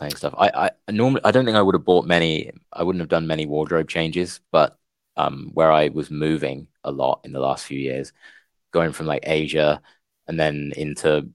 playing 0.00 0.16
stuff. 0.16 0.34
I, 0.36 0.70
I 0.88 0.92
normally 0.92 1.20
I 1.24 1.30
don't 1.30 1.44
think 1.44 1.56
I 1.56 1.62
would 1.62 1.74
have 1.74 1.84
bought 1.84 2.06
many. 2.06 2.50
I 2.72 2.82
wouldn't 2.82 3.00
have 3.02 3.08
done 3.10 3.26
many 3.26 3.46
wardrobe 3.46 3.88
changes, 3.88 4.40
but 4.50 4.78
um, 5.16 5.50
where 5.52 5.70
I 5.70 5.88
was 5.88 6.10
moving 6.10 6.66
a 6.82 6.90
lot 6.90 7.20
in 7.24 7.32
the 7.32 7.40
last 7.40 7.66
few 7.66 7.78
years, 7.78 8.12
going 8.72 8.92
from 8.92 9.06
like 9.06 9.24
Asia 9.24 9.82
and 10.26 10.40
then 10.40 10.72
into 10.76 11.28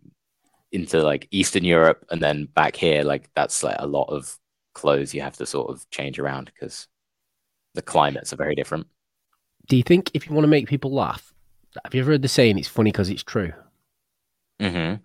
into 0.71 1.03
like 1.03 1.27
Eastern 1.31 1.63
Europe 1.63 2.05
and 2.09 2.21
then 2.21 2.45
back 2.47 2.75
here, 2.75 3.03
like 3.03 3.29
that's 3.35 3.63
like 3.63 3.77
a 3.79 3.87
lot 3.87 4.09
of 4.09 4.37
clothes 4.73 5.13
you 5.13 5.21
have 5.21 5.37
to 5.37 5.45
sort 5.45 5.69
of 5.69 5.87
change 5.91 6.19
around 6.19 6.51
because 6.53 6.87
the 7.75 7.83
climates 7.83 8.33
are 8.33 8.37
very 8.37 8.55
different. 8.55 8.87
Do 9.67 9.77
you 9.77 9.83
think 9.83 10.09
if 10.15 10.27
you 10.27 10.33
want 10.33 10.43
to 10.43 10.49
make 10.49 10.67
people 10.67 10.91
laugh, 10.91 11.33
have 11.83 11.93
you 11.93 12.01
ever 12.01 12.11
heard 12.11 12.23
the 12.23 12.27
saying 12.27 12.57
"It's 12.57 12.67
funny 12.67 12.91
because 12.91 13.11
it's 13.11 13.23
true"? 13.23 13.53
Mm-hmm. 14.59 14.95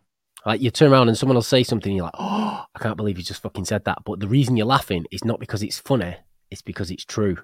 Like 0.47 0.61
you 0.63 0.71
turn 0.71 0.93
around 0.93 1.09
and 1.09 1.19
someone 1.19 1.37
will 1.37 1.43
say 1.43 1.63
something, 1.63 1.91
and 1.91 1.97
you're 1.97 2.05
like, 2.05 2.15
"Oh, 2.19 2.65
I 2.75 2.79
can't 2.79 2.97
believe 2.97 3.19
you 3.19 3.25
just 3.25 3.43
fucking 3.43 3.67
said 3.67 3.85
that." 3.85 3.99
But 4.05 4.21
the 4.21 4.29
reason 4.29 4.57
you're 4.57 4.67
laughing 4.67 5.05
is 5.11 5.25
not 5.25 5.41
because 5.41 5.63
it's 5.63 5.79
funny; 5.79 6.17
it's 6.51 6.63
because 6.63 6.91
it's 6.91 7.05
true. 7.05 7.37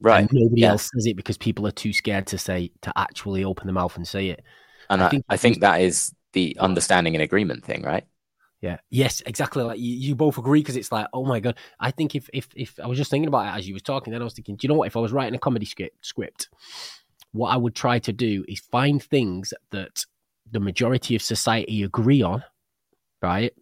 Right. 0.00 0.20
And 0.20 0.30
nobody 0.32 0.62
yeah. 0.62 0.70
else 0.70 0.90
says 0.94 1.06
it 1.06 1.16
because 1.16 1.36
people 1.36 1.66
are 1.66 1.72
too 1.72 1.92
scared 1.92 2.26
to 2.28 2.38
say 2.38 2.72
to 2.82 2.92
actually 2.96 3.44
open 3.44 3.66
the 3.66 3.72
mouth 3.72 3.96
and 3.96 4.08
say 4.08 4.28
it. 4.28 4.42
And 4.88 5.02
I, 5.02 5.06
I 5.06 5.08
think, 5.10 5.24
I 5.28 5.36
think 5.36 5.60
that 5.60 5.80
is 5.82 6.14
the 6.32 6.56
understanding 6.58 7.14
and 7.14 7.22
agreement 7.22 7.64
thing, 7.64 7.82
right? 7.82 8.06
Yeah. 8.60 8.78
Yes, 8.90 9.22
exactly. 9.24 9.62
Like 9.62 9.78
you, 9.78 9.94
you 9.94 10.14
both 10.14 10.38
agree 10.38 10.60
because 10.60 10.76
it's 10.76 10.92
like, 10.92 11.06
oh 11.12 11.24
my 11.24 11.40
god. 11.40 11.56
I 11.78 11.90
think 11.90 12.14
if 12.14 12.28
if 12.32 12.48
if 12.54 12.78
I 12.82 12.86
was 12.86 12.98
just 12.98 13.10
thinking 13.10 13.28
about 13.28 13.46
it 13.46 13.58
as 13.58 13.68
you 13.68 13.74
was 13.74 13.82
talking, 13.82 14.12
then 14.12 14.20
I 14.20 14.24
was 14.24 14.34
thinking, 14.34 14.56
do 14.56 14.66
you 14.66 14.68
know 14.68 14.74
what? 14.74 14.86
If 14.86 14.96
I 14.96 15.00
was 15.00 15.12
writing 15.12 15.34
a 15.34 15.38
comedy 15.38 15.66
script, 15.66 16.04
script, 16.04 16.48
what 17.32 17.50
I 17.50 17.56
would 17.56 17.74
try 17.74 17.98
to 18.00 18.12
do 18.12 18.44
is 18.48 18.60
find 18.60 19.02
things 19.02 19.54
that 19.70 20.04
the 20.50 20.60
majority 20.60 21.14
of 21.14 21.22
society 21.22 21.82
agree 21.82 22.22
on, 22.22 22.44
right? 23.22 23.52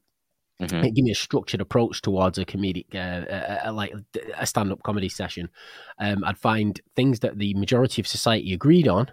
Mm-hmm. 0.61 0.81
give 0.81 1.05
me 1.05 1.13
a 1.13 1.15
structured 1.15 1.61
approach 1.61 2.03
towards 2.03 2.37
a 2.37 2.45
comedic, 2.45 2.93
uh, 2.93 2.99
uh, 2.99 3.69
uh 3.69 3.73
like 3.73 3.95
a 4.37 4.45
stand-up 4.45 4.83
comedy 4.83 5.09
session. 5.09 5.49
Um, 6.01 6.25
I'd 6.25 6.37
find 6.37 6.81
things 6.97 7.21
that 7.21 7.39
the 7.39 7.55
majority 7.55 8.03
of 8.03 8.09
society 8.09 8.53
agreed 8.53 8.89
on, 8.89 9.13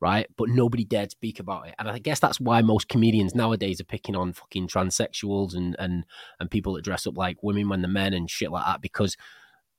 right? 0.00 0.28
But 0.36 0.48
nobody 0.48 0.84
dared 0.84 1.10
speak 1.10 1.40
about 1.40 1.66
it. 1.66 1.74
And 1.80 1.88
I 1.88 1.98
guess 1.98 2.20
that's 2.20 2.38
why 2.38 2.62
most 2.62 2.88
comedians 2.88 3.34
nowadays 3.34 3.80
are 3.80 3.84
picking 3.84 4.14
on 4.14 4.32
fucking 4.32 4.68
transsexuals 4.68 5.56
and 5.56 5.74
and 5.80 6.04
and 6.38 6.50
people 6.50 6.74
that 6.74 6.84
dress 6.84 7.04
up 7.04 7.16
like 7.16 7.42
women 7.42 7.68
when 7.68 7.82
they're 7.82 7.90
men 7.90 8.14
and 8.14 8.30
shit 8.30 8.50
like 8.50 8.66
that 8.66 8.80
because. 8.80 9.16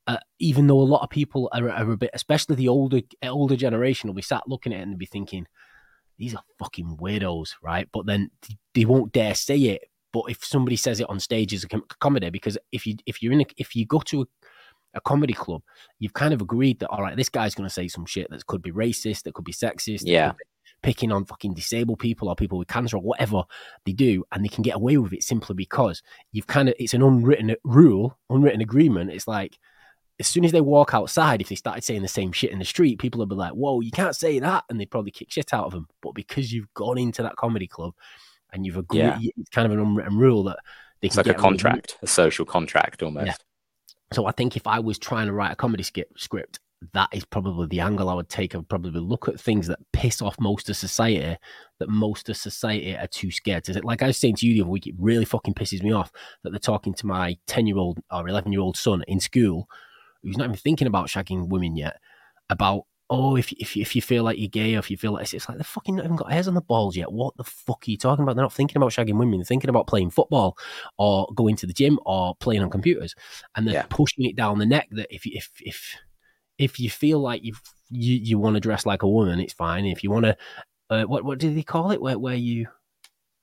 Uh, 0.08 0.16
even 0.40 0.66
though 0.66 0.80
a 0.80 0.82
lot 0.82 1.04
of 1.04 1.10
people 1.10 1.48
are, 1.52 1.70
are, 1.70 1.92
a 1.92 1.96
bit, 1.96 2.10
especially 2.12 2.56
the 2.56 2.66
older 2.66 3.02
older 3.22 3.54
generation, 3.54 4.08
will 4.08 4.14
be 4.16 4.20
sat 4.20 4.42
looking 4.48 4.72
at 4.72 4.80
it 4.80 4.82
and 4.82 4.98
be 4.98 5.06
thinking, 5.06 5.46
these 6.22 6.36
are 6.36 6.44
fucking 6.60 6.98
weirdos, 7.00 7.54
right? 7.64 7.88
But 7.92 8.06
then 8.06 8.30
they 8.74 8.84
won't 8.84 9.10
dare 9.10 9.34
say 9.34 9.58
it. 9.58 9.88
But 10.12 10.26
if 10.28 10.44
somebody 10.44 10.76
says 10.76 11.00
it 11.00 11.10
on 11.10 11.18
stage 11.18 11.52
as 11.52 11.64
a 11.64 11.68
comedy, 11.98 12.30
because 12.30 12.56
if 12.70 12.86
you 12.86 12.94
if 13.06 13.20
you're 13.20 13.32
in 13.32 13.40
a, 13.40 13.46
if 13.56 13.74
you 13.74 13.84
go 13.86 13.98
to 13.98 14.22
a, 14.22 14.26
a 14.94 15.00
comedy 15.00 15.32
club, 15.32 15.62
you've 15.98 16.12
kind 16.12 16.32
of 16.32 16.40
agreed 16.40 16.78
that 16.78 16.90
all 16.90 17.02
right, 17.02 17.16
this 17.16 17.28
guy's 17.28 17.56
going 17.56 17.68
to 17.68 17.74
say 17.74 17.88
some 17.88 18.06
shit 18.06 18.30
that 18.30 18.46
could 18.46 18.62
be 18.62 18.70
racist, 18.70 19.24
that 19.24 19.34
could 19.34 19.44
be 19.44 19.52
sexist, 19.52 20.02
yeah, 20.04 20.32
picking 20.84 21.10
on 21.10 21.24
fucking 21.24 21.54
disabled 21.54 21.98
people 21.98 22.28
or 22.28 22.36
people 22.36 22.56
with 22.56 22.68
cancer 22.68 22.98
or 22.98 23.02
whatever 23.02 23.42
they 23.84 23.92
do, 23.92 24.22
and 24.30 24.44
they 24.44 24.48
can 24.48 24.62
get 24.62 24.76
away 24.76 24.96
with 24.98 25.12
it 25.12 25.24
simply 25.24 25.56
because 25.56 26.04
you've 26.30 26.46
kind 26.46 26.68
of 26.68 26.76
it's 26.78 26.94
an 26.94 27.02
unwritten 27.02 27.56
rule, 27.64 28.16
unwritten 28.30 28.60
agreement. 28.60 29.10
It's 29.10 29.26
like 29.26 29.58
as 30.22 30.28
soon 30.28 30.44
as 30.44 30.52
they 30.52 30.60
walk 30.60 30.94
outside, 30.94 31.40
if 31.40 31.48
they 31.48 31.56
started 31.56 31.82
saying 31.82 32.00
the 32.00 32.06
same 32.06 32.30
shit 32.30 32.52
in 32.52 32.60
the 32.60 32.64
street, 32.64 33.00
people 33.00 33.18
would 33.18 33.28
be 33.28 33.34
like, 33.34 33.54
"Whoa, 33.54 33.80
you 33.80 33.90
can't 33.90 34.14
say 34.14 34.38
that," 34.38 34.62
and 34.70 34.78
they'd 34.78 34.88
probably 34.88 35.10
kick 35.10 35.32
shit 35.32 35.52
out 35.52 35.66
of 35.66 35.72
them. 35.72 35.88
But 36.00 36.12
because 36.12 36.52
you've 36.52 36.72
gone 36.74 36.96
into 36.96 37.24
that 37.24 37.34
comedy 37.34 37.66
club 37.66 37.92
and 38.52 38.64
you've 38.64 38.76
agreed, 38.76 39.00
yeah. 39.00 39.18
it's 39.36 39.50
kind 39.50 39.66
of 39.66 39.72
an 39.72 39.80
unwritten 39.80 40.16
rule 40.16 40.44
that 40.44 40.60
they 41.00 41.08
it's 41.08 41.16
like 41.16 41.26
a 41.26 41.34
contract, 41.34 41.98
a 42.02 42.06
social 42.06 42.44
contract 42.44 43.02
almost. 43.02 43.26
Yeah. 43.26 43.34
So 44.12 44.26
I 44.26 44.30
think 44.30 44.56
if 44.56 44.68
I 44.68 44.78
was 44.78 44.96
trying 44.96 45.26
to 45.26 45.32
write 45.32 45.50
a 45.50 45.56
comedy 45.56 45.82
script, 45.82 46.60
that 46.92 47.08
is 47.12 47.24
probably 47.24 47.66
the 47.66 47.80
angle 47.80 48.08
I 48.08 48.14
would 48.14 48.28
take. 48.28 48.54
I 48.54 48.58
would 48.58 48.68
probably 48.68 49.00
look 49.00 49.28
at 49.28 49.40
things 49.40 49.66
that 49.66 49.80
piss 49.92 50.22
off 50.22 50.38
most 50.38 50.70
of 50.70 50.76
society, 50.76 51.36
that 51.80 51.88
most 51.88 52.28
of 52.28 52.36
society 52.36 52.94
are 52.94 53.08
too 53.08 53.32
scared 53.32 53.64
to. 53.64 53.80
Like 53.84 54.02
I 54.02 54.08
was 54.08 54.18
saying 54.18 54.36
to 54.36 54.46
you 54.46 54.54
the 54.54 54.60
other 54.60 54.70
week, 54.70 54.86
it 54.86 54.94
really 54.98 55.24
fucking 55.24 55.54
pisses 55.54 55.82
me 55.82 55.90
off 55.90 56.12
that 56.44 56.50
they're 56.50 56.60
talking 56.60 56.94
to 56.94 57.06
my 57.06 57.36
10 57.48 57.66
year 57.66 57.78
old 57.78 57.98
or 58.10 58.28
11 58.28 58.52
year 58.52 58.60
old 58.60 58.76
son 58.76 59.02
in 59.08 59.18
school 59.18 59.68
who's 60.22 60.36
not 60.36 60.44
even 60.44 60.56
thinking 60.56 60.86
about 60.86 61.08
shagging 61.08 61.48
women 61.48 61.76
yet 61.76 61.98
about 62.50 62.84
oh, 63.10 63.36
if 63.36 63.52
if 63.52 63.76
if 63.76 63.94
you 63.94 64.00
feel 64.00 64.24
like 64.24 64.38
you're 64.38 64.48
gay 64.48 64.74
or 64.74 64.78
if 64.78 64.90
you 64.90 64.96
feel 64.96 65.12
like 65.12 65.32
it's 65.32 65.46
like 65.46 65.58
they're 65.58 65.64
fucking 65.64 65.96
not 65.96 66.04
even 66.06 66.16
got 66.16 66.32
hairs 66.32 66.48
on 66.48 66.54
the 66.54 66.62
balls 66.62 66.96
yet. 66.96 67.12
What 67.12 67.36
the 67.36 67.44
fuck 67.44 67.84
are 67.86 67.90
you 67.90 67.98
talking 67.98 68.22
about? 68.22 68.36
They're 68.36 68.44
not 68.44 68.54
thinking 68.54 68.78
about 68.78 68.90
shagging 68.90 69.18
women. 69.18 69.38
They're 69.38 69.44
thinking 69.44 69.68
about 69.68 69.86
playing 69.86 70.10
football 70.10 70.56
or 70.96 71.28
going 71.34 71.56
to 71.56 71.66
the 71.66 71.74
gym 71.74 71.98
or 72.06 72.34
playing 72.36 72.62
on 72.62 72.70
computers, 72.70 73.14
and 73.54 73.66
they're 73.66 73.74
yeah. 73.74 73.86
pushing 73.90 74.24
it 74.24 74.34
down 74.34 74.58
the 74.58 74.66
neck 74.66 74.88
that 74.92 75.14
if 75.14 75.26
if 75.26 75.50
if 75.60 75.94
if 76.58 76.80
you 76.80 76.88
feel 76.88 77.20
like 77.20 77.44
you 77.44 77.54
you 77.90 78.14
you 78.14 78.38
want 78.38 78.54
to 78.54 78.60
dress 78.60 78.86
like 78.86 79.02
a 79.02 79.08
woman, 79.08 79.40
it's 79.40 79.52
fine. 79.52 79.84
If 79.84 80.02
you 80.02 80.10
want 80.10 80.24
to, 80.24 80.36
uh, 80.88 81.04
what 81.04 81.24
what 81.24 81.38
do 81.38 81.54
they 81.54 81.62
call 81.62 81.90
it? 81.90 82.00
Where 82.00 82.18
where 82.18 82.34
you 82.34 82.66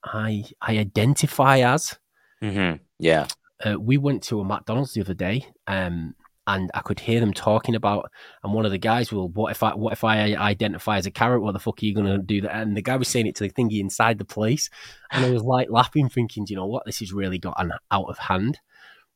I 0.02 0.44
I 0.60 0.78
identify 0.78 1.58
as. 1.60 1.96
Mm-hmm. 2.42 2.82
Yeah. 2.98 3.28
Uh, 3.64 3.78
we 3.78 3.98
went 3.98 4.22
to 4.24 4.40
a 4.40 4.44
McDonald's 4.44 4.94
the 4.94 5.02
other 5.02 5.14
day, 5.14 5.46
um, 5.66 6.14
and 6.46 6.70
I 6.74 6.80
could 6.80 7.00
hear 7.00 7.20
them 7.20 7.32
talking 7.32 7.74
about. 7.74 8.10
And 8.42 8.52
one 8.52 8.64
of 8.64 8.70
the 8.70 8.78
guys 8.78 9.12
will, 9.12 9.28
what 9.28 9.52
if 9.52 9.62
I, 9.62 9.74
what 9.74 9.92
if 9.92 10.04
I 10.04 10.34
identify 10.34 10.98
as 10.98 11.06
a 11.06 11.10
carrot? 11.10 11.42
What 11.42 11.52
the 11.52 11.58
fuck 11.58 11.82
are 11.82 11.86
you 11.86 11.94
gonna 11.94 12.18
do? 12.18 12.40
That? 12.40 12.54
And 12.54 12.76
the 12.76 12.82
guy 12.82 12.96
was 12.96 13.08
saying 13.08 13.26
it 13.26 13.36
to 13.36 13.44
the 13.44 13.50
thingy 13.50 13.80
inside 13.80 14.18
the 14.18 14.24
place, 14.24 14.70
and 15.10 15.24
I 15.24 15.30
was 15.30 15.42
like 15.42 15.70
laughing, 15.70 16.08
thinking, 16.08 16.46
you 16.48 16.56
know 16.56 16.66
what, 16.66 16.84
this 16.86 17.00
has 17.00 17.12
really 17.12 17.38
gotten 17.38 17.72
out 17.90 18.08
of 18.08 18.18
hand. 18.18 18.58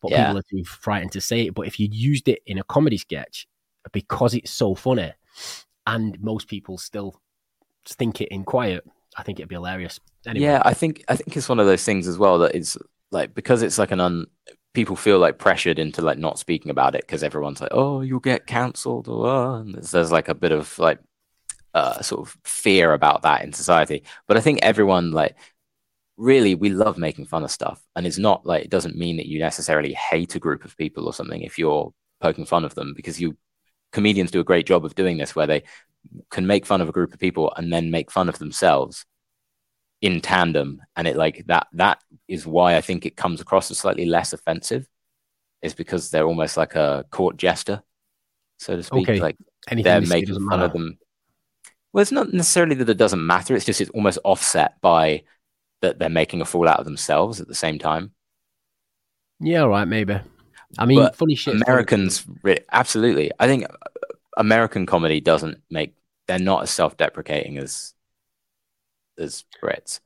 But 0.01 0.11
yeah. 0.11 0.27
people 0.27 0.39
are 0.39 0.43
too 0.51 0.65
frightened 0.65 1.13
to 1.13 1.21
say 1.21 1.47
it. 1.47 1.55
But 1.55 1.67
if 1.67 1.81
you 1.81 1.89
used 1.91 2.29
it 2.29 2.41
in 2.47 2.59
a 2.59 2.65
comedy 2.65 2.99
sketch, 2.99 3.49
because 3.93 4.35
it's 4.35 4.51
so 4.51 4.75
funny, 4.75 5.13
and 5.87 6.21
most 6.21 6.49
people 6.49 6.79
still 6.79 7.21
think 7.87 8.21
it 8.21 8.29
in 8.29 8.45
quiet, 8.45 8.85
I 9.17 9.23
think 9.23 9.39
it'd 9.39 9.49
be 9.49 9.55
hilarious. 9.55 10.01
Anyway. 10.27 10.45
Yeah, 10.45 10.63
I 10.65 10.75
think 10.75 11.05
I 11.09 11.17
think 11.17 11.37
it's 11.37 11.49
one 11.49 11.61
of 11.61 11.67
those 11.67 11.85
things 11.85 12.07
as 12.07 12.19
well 12.19 12.39
that 12.39 12.55
it's 12.55 12.77
like 13.11 13.35
because 13.35 13.63
it's 13.63 13.79
like 13.79 13.93
an 13.93 14.01
un 14.01 14.27
people 14.75 14.97
feel 14.97 15.19
like 15.19 15.39
pressured 15.39 15.79
into 15.79 16.03
like 16.03 16.19
not 16.19 16.39
speaking 16.39 16.71
about 16.71 16.95
it 16.95 17.03
because 17.03 17.23
everyone's 17.23 17.61
like, 17.61 17.71
oh, 17.73 18.03
you'll 18.03 18.21
get 18.21 18.47
cancelled, 18.47 19.09
or 19.09 19.27
oh. 19.27 19.65
there's, 19.67 19.93
there's, 19.93 20.13
like 20.13 20.29
a 20.29 20.35
bit 20.35 20.53
of 20.53 20.79
like 20.79 20.99
uh, 21.73 22.03
sort 22.03 22.27
of 22.27 22.37
fear 22.45 22.93
about 22.93 23.23
that 23.23 23.43
in 23.45 23.53
society. 23.53 24.03
But 24.27 24.37
I 24.37 24.41
think 24.41 24.59
everyone 24.63 25.13
like 25.13 25.37
really 26.17 26.55
we 26.55 26.71
love 26.71 26.99
making 26.99 27.27
fun 27.27 27.45
of 27.45 27.51
stuff, 27.51 27.81
and 27.97 28.07
it's 28.07 28.19
not 28.19 28.45
like 28.45 28.65
it 28.65 28.71
doesn't 28.71 28.99
mean 28.99 29.17
that 29.17 29.27
you 29.29 29.39
necessarily 29.39 29.95
hate 29.95 30.35
a 30.35 30.41
group 30.41 30.65
of 30.65 30.77
people 30.77 31.07
or 31.07 31.15
something 31.15 31.43
if 31.43 31.59
you're 31.59 31.93
poking 32.21 32.47
fun 32.47 32.65
of 32.65 32.75
them 32.75 32.93
because 32.95 33.21
you 33.21 33.37
comedians 33.93 34.31
do 34.31 34.41
a 34.41 34.45
great 34.45 34.67
job 34.67 34.85
of 34.85 34.95
doing 34.95 35.19
this 35.19 35.37
where 35.37 35.47
they 35.47 35.63
can 36.31 36.47
make 36.47 36.67
fun 36.67 36.81
of 36.81 36.89
a 36.89 36.93
group 36.93 37.15
of 37.15 37.21
people 37.21 37.53
and 37.57 37.73
then 37.73 37.91
make 37.91 38.11
fun 38.11 38.29
of 38.29 38.39
themselves 38.39 39.07
in 40.01 40.21
tandem 40.21 40.83
and 40.97 41.09
it 41.09 41.17
like 41.17 41.45
that 41.47 41.67
that 41.73 41.99
is 42.29 42.47
why 42.47 42.77
i 42.77 42.81
think 42.81 43.07
it 43.07 43.17
comes 43.17 43.41
across 43.41 43.71
as 43.71 43.79
slightly 43.79 44.05
less 44.05 44.33
offensive 44.33 44.87
is 45.63 45.75
because 45.75 46.11
they're 46.11 46.27
almost 46.27 46.57
like 46.57 46.75
a 46.75 47.05
court 47.11 47.37
jester 47.37 47.83
so 48.59 48.77
to 48.77 48.83
speak 48.83 49.09
okay. 49.09 49.21
like 49.21 49.37
Anything 49.69 49.85
they're 49.85 50.01
making 50.03 50.35
fun 50.35 50.47
matter. 50.47 50.65
of 50.65 50.73
them 50.73 50.99
well 51.93 52.03
it's 52.03 52.13
not 52.13 52.33
necessarily 52.33 52.75
that 52.75 52.89
it 52.89 52.99
doesn't 52.99 53.27
matter 53.27 53.57
it's 53.57 53.65
just 53.65 53.81
it's 53.81 53.91
almost 53.91 54.19
offset 54.25 54.79
by 54.83 55.23
that 55.81 55.99
they're 55.99 56.11
making 56.11 56.43
a 56.43 56.45
fool 56.45 56.69
out 56.69 56.79
of 56.79 56.85
themselves 56.85 57.41
at 57.41 57.49
the 57.49 57.55
same 57.55 57.79
time 57.79 58.13
yeah 59.41 59.63
right 59.63 59.89
maybe 59.89 60.19
i 60.79 60.85
mean 60.85 60.99
but 60.99 61.17
funny 61.17 61.35
shit 61.35 61.55
americans 61.55 62.27
funny. 62.43 62.59
absolutely 62.73 63.31
i 63.39 63.47
think 63.47 63.65
american 64.37 64.85
comedy 64.85 65.21
doesn't 65.21 65.63
make 65.71 65.95
they're 66.29 66.39
not 66.39 66.63
as 66.63 66.71
self-deprecating 66.71 67.57
as 67.57 67.94
as 69.19 69.45
Brits. 69.63 70.01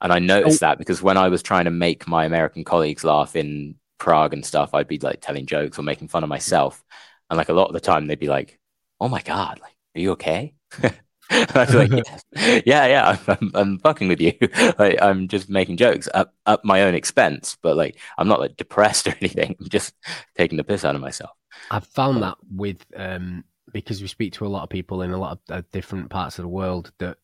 And 0.00 0.12
I 0.12 0.18
noticed 0.18 0.62
oh. 0.62 0.66
that 0.66 0.78
because 0.78 1.02
when 1.02 1.16
I 1.16 1.28
was 1.28 1.42
trying 1.42 1.64
to 1.64 1.70
make 1.70 2.08
my 2.08 2.24
American 2.24 2.64
colleagues 2.64 3.04
laugh 3.04 3.36
in 3.36 3.76
Prague 3.98 4.32
and 4.32 4.44
stuff, 4.44 4.72
I'd 4.72 4.88
be 4.88 4.98
like 4.98 5.20
telling 5.20 5.46
jokes 5.46 5.78
or 5.78 5.82
making 5.82 6.08
fun 6.08 6.22
of 6.22 6.28
myself. 6.28 6.82
And 7.28 7.36
like 7.36 7.50
a 7.50 7.54
lot 7.54 7.68
of 7.68 7.74
the 7.74 7.80
time, 7.80 8.06
they'd 8.06 8.18
be 8.18 8.28
like, 8.28 8.58
"Oh 8.98 9.08
my 9.08 9.20
god, 9.20 9.60
like, 9.60 9.76
are 9.94 10.00
you 10.00 10.12
okay?" 10.12 10.54
I'd 11.30 11.68
be 11.68 11.74
like, 11.74 11.90
yes. 12.06 12.62
"Yeah, 12.66 12.86
yeah, 12.86 13.18
I'm, 13.28 13.50
I'm, 13.54 13.78
fucking 13.78 14.08
with 14.08 14.20
you. 14.20 14.32
like, 14.78 15.00
I'm 15.00 15.28
just 15.28 15.48
making 15.48 15.76
jokes 15.76 16.08
at, 16.12 16.32
at 16.46 16.64
my 16.64 16.82
own 16.82 16.94
expense, 16.94 17.56
but 17.62 17.76
like, 17.76 17.98
I'm 18.18 18.26
not 18.26 18.40
like 18.40 18.56
depressed 18.56 19.06
or 19.06 19.14
anything. 19.20 19.54
I'm 19.60 19.68
just 19.68 19.94
taking 20.36 20.56
the 20.56 20.64
piss 20.64 20.84
out 20.84 20.94
of 20.94 21.00
myself." 21.00 21.30
I've 21.70 21.86
found 21.86 22.22
that 22.22 22.38
with 22.50 22.84
um, 22.96 23.44
because 23.72 24.00
we 24.00 24.08
speak 24.08 24.32
to 24.34 24.46
a 24.46 24.48
lot 24.48 24.62
of 24.62 24.70
people 24.70 25.02
in 25.02 25.10
a 25.10 25.18
lot 25.18 25.32
of 25.32 25.56
uh, 25.56 25.62
different 25.72 26.10
parts 26.10 26.38
of 26.38 26.42
the 26.42 26.48
world 26.48 26.90
that 26.98 27.18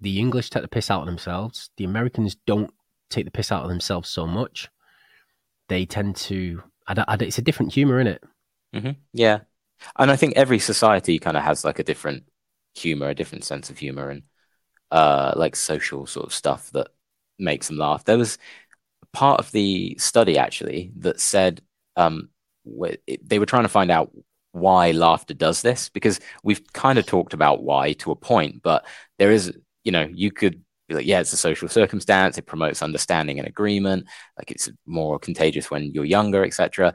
the 0.00 0.18
English 0.18 0.50
take 0.50 0.62
the 0.62 0.68
piss 0.68 0.90
out 0.90 1.00
of 1.00 1.06
themselves. 1.06 1.70
The 1.76 1.84
Americans 1.84 2.36
don't 2.46 2.72
take 3.10 3.24
the 3.24 3.30
piss 3.30 3.52
out 3.52 3.62
of 3.62 3.68
themselves 3.68 4.08
so 4.08 4.26
much. 4.26 4.68
They 5.68 5.86
tend 5.86 6.16
to. 6.16 6.62
I 6.86 7.04
I 7.06 7.16
it's 7.20 7.38
a 7.38 7.42
different 7.42 7.72
humor 7.72 8.00
in 8.00 8.06
it. 8.06 8.22
Mm-hmm. 8.74 8.92
Yeah, 9.12 9.40
and 9.98 10.10
I 10.10 10.16
think 10.16 10.36
every 10.36 10.58
society 10.58 11.18
kind 11.18 11.36
of 11.36 11.42
has 11.42 11.64
like 11.64 11.78
a 11.78 11.84
different 11.84 12.24
humor, 12.74 13.08
a 13.08 13.14
different 13.14 13.44
sense 13.44 13.70
of 13.70 13.78
humor, 13.78 14.10
and 14.10 14.22
uh, 14.90 15.32
like 15.36 15.56
social 15.56 16.06
sort 16.06 16.26
of 16.26 16.34
stuff 16.34 16.70
that 16.72 16.88
makes 17.38 17.68
them 17.68 17.78
laugh. 17.78 18.04
There 18.04 18.18
was 18.18 18.38
part 19.12 19.40
of 19.40 19.50
the 19.52 19.96
study 19.98 20.38
actually 20.38 20.92
that 20.98 21.20
said 21.20 21.60
um, 21.96 22.30
they 23.22 23.38
were 23.38 23.46
trying 23.46 23.64
to 23.64 23.68
find 23.68 23.90
out 23.90 24.10
why 24.52 24.90
laughter 24.90 25.34
does 25.34 25.62
this 25.62 25.88
because 25.88 26.20
we've 26.42 26.72
kind 26.72 26.98
of 26.98 27.06
talked 27.06 27.34
about 27.34 27.62
why 27.62 27.92
to 27.94 28.10
a 28.10 28.16
point, 28.16 28.62
but 28.62 28.86
there 29.18 29.30
is 29.30 29.52
you 29.84 29.92
know, 29.92 30.08
you 30.12 30.30
could 30.30 30.62
be 30.88 30.94
like, 30.94 31.06
yeah, 31.06 31.20
it's 31.20 31.32
a 31.32 31.36
social 31.36 31.68
circumstance. 31.68 32.36
It 32.36 32.46
promotes 32.46 32.82
understanding 32.82 33.38
and 33.38 33.48
agreement. 33.48 34.06
Like 34.36 34.50
it's 34.50 34.68
more 34.86 35.18
contagious 35.18 35.70
when 35.70 35.92
you're 35.92 36.04
younger, 36.04 36.44
etc. 36.44 36.94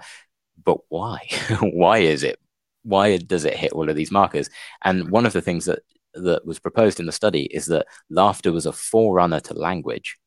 But 0.63 0.77
why? 0.89 1.19
why 1.61 1.99
is 1.99 2.23
it? 2.23 2.39
Why 2.83 3.17
does 3.17 3.45
it 3.45 3.55
hit 3.55 3.73
all 3.73 3.89
of 3.89 3.95
these 3.95 4.11
markers? 4.11 4.49
And 4.83 5.09
one 5.09 5.25
of 5.25 5.33
the 5.33 5.41
things 5.41 5.65
that 5.65 5.79
that 6.13 6.45
was 6.45 6.59
proposed 6.59 6.99
in 6.99 7.05
the 7.05 7.11
study 7.11 7.43
is 7.43 7.65
that 7.65 7.87
laughter 8.09 8.51
was 8.51 8.65
a 8.65 8.71
forerunner 8.71 9.39
to 9.41 9.53
language. 9.53 10.17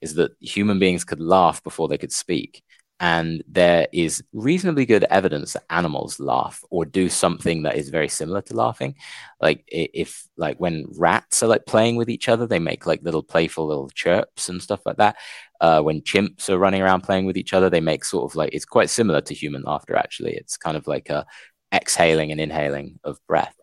Is 0.00 0.14
that 0.14 0.32
human 0.40 0.78
beings 0.78 1.04
could 1.04 1.20
laugh 1.20 1.62
before 1.62 1.88
they 1.88 1.98
could 1.98 2.12
speak, 2.12 2.62
and 2.98 3.42
there 3.46 3.86
is 3.92 4.22
reasonably 4.32 4.86
good 4.86 5.04
evidence 5.10 5.52
that 5.52 5.64
animals 5.70 6.18
laugh 6.18 6.64
or 6.70 6.84
do 6.86 7.08
something 7.08 7.62
that 7.62 7.76
is 7.76 7.90
very 7.90 8.08
similar 8.08 8.40
to 8.42 8.54
laughing. 8.54 8.94
Like 9.40 9.64
if 9.68 10.26
like 10.36 10.58
when 10.58 10.86
rats 10.96 11.42
are 11.42 11.46
like 11.46 11.66
playing 11.66 11.96
with 11.96 12.08
each 12.08 12.28
other 12.28 12.46
they 12.46 12.58
make 12.58 12.86
like 12.86 13.02
little 13.02 13.22
playful 13.22 13.66
little 13.66 13.90
chirps 13.90 14.48
and 14.48 14.62
stuff 14.62 14.80
like 14.86 14.96
that. 14.96 15.16
Uh, 15.60 15.80
when 15.80 16.00
chimps 16.02 16.48
are 16.48 16.58
running 16.58 16.82
around 16.82 17.02
playing 17.02 17.26
with 17.26 17.36
each 17.36 17.52
other 17.52 17.68
they 17.70 17.80
make 17.80 18.04
sort 18.04 18.30
of 18.30 18.34
like 18.36 18.50
it's 18.52 18.64
quite 18.64 18.90
similar 18.90 19.20
to 19.20 19.34
human 19.34 19.62
laughter 19.62 19.96
actually. 19.96 20.34
It's 20.34 20.56
kind 20.56 20.76
of 20.76 20.86
like 20.86 21.10
a 21.10 21.26
exhaling 21.74 22.32
and 22.32 22.40
inhaling 22.40 22.98
of 23.04 23.18
breath 23.26 23.54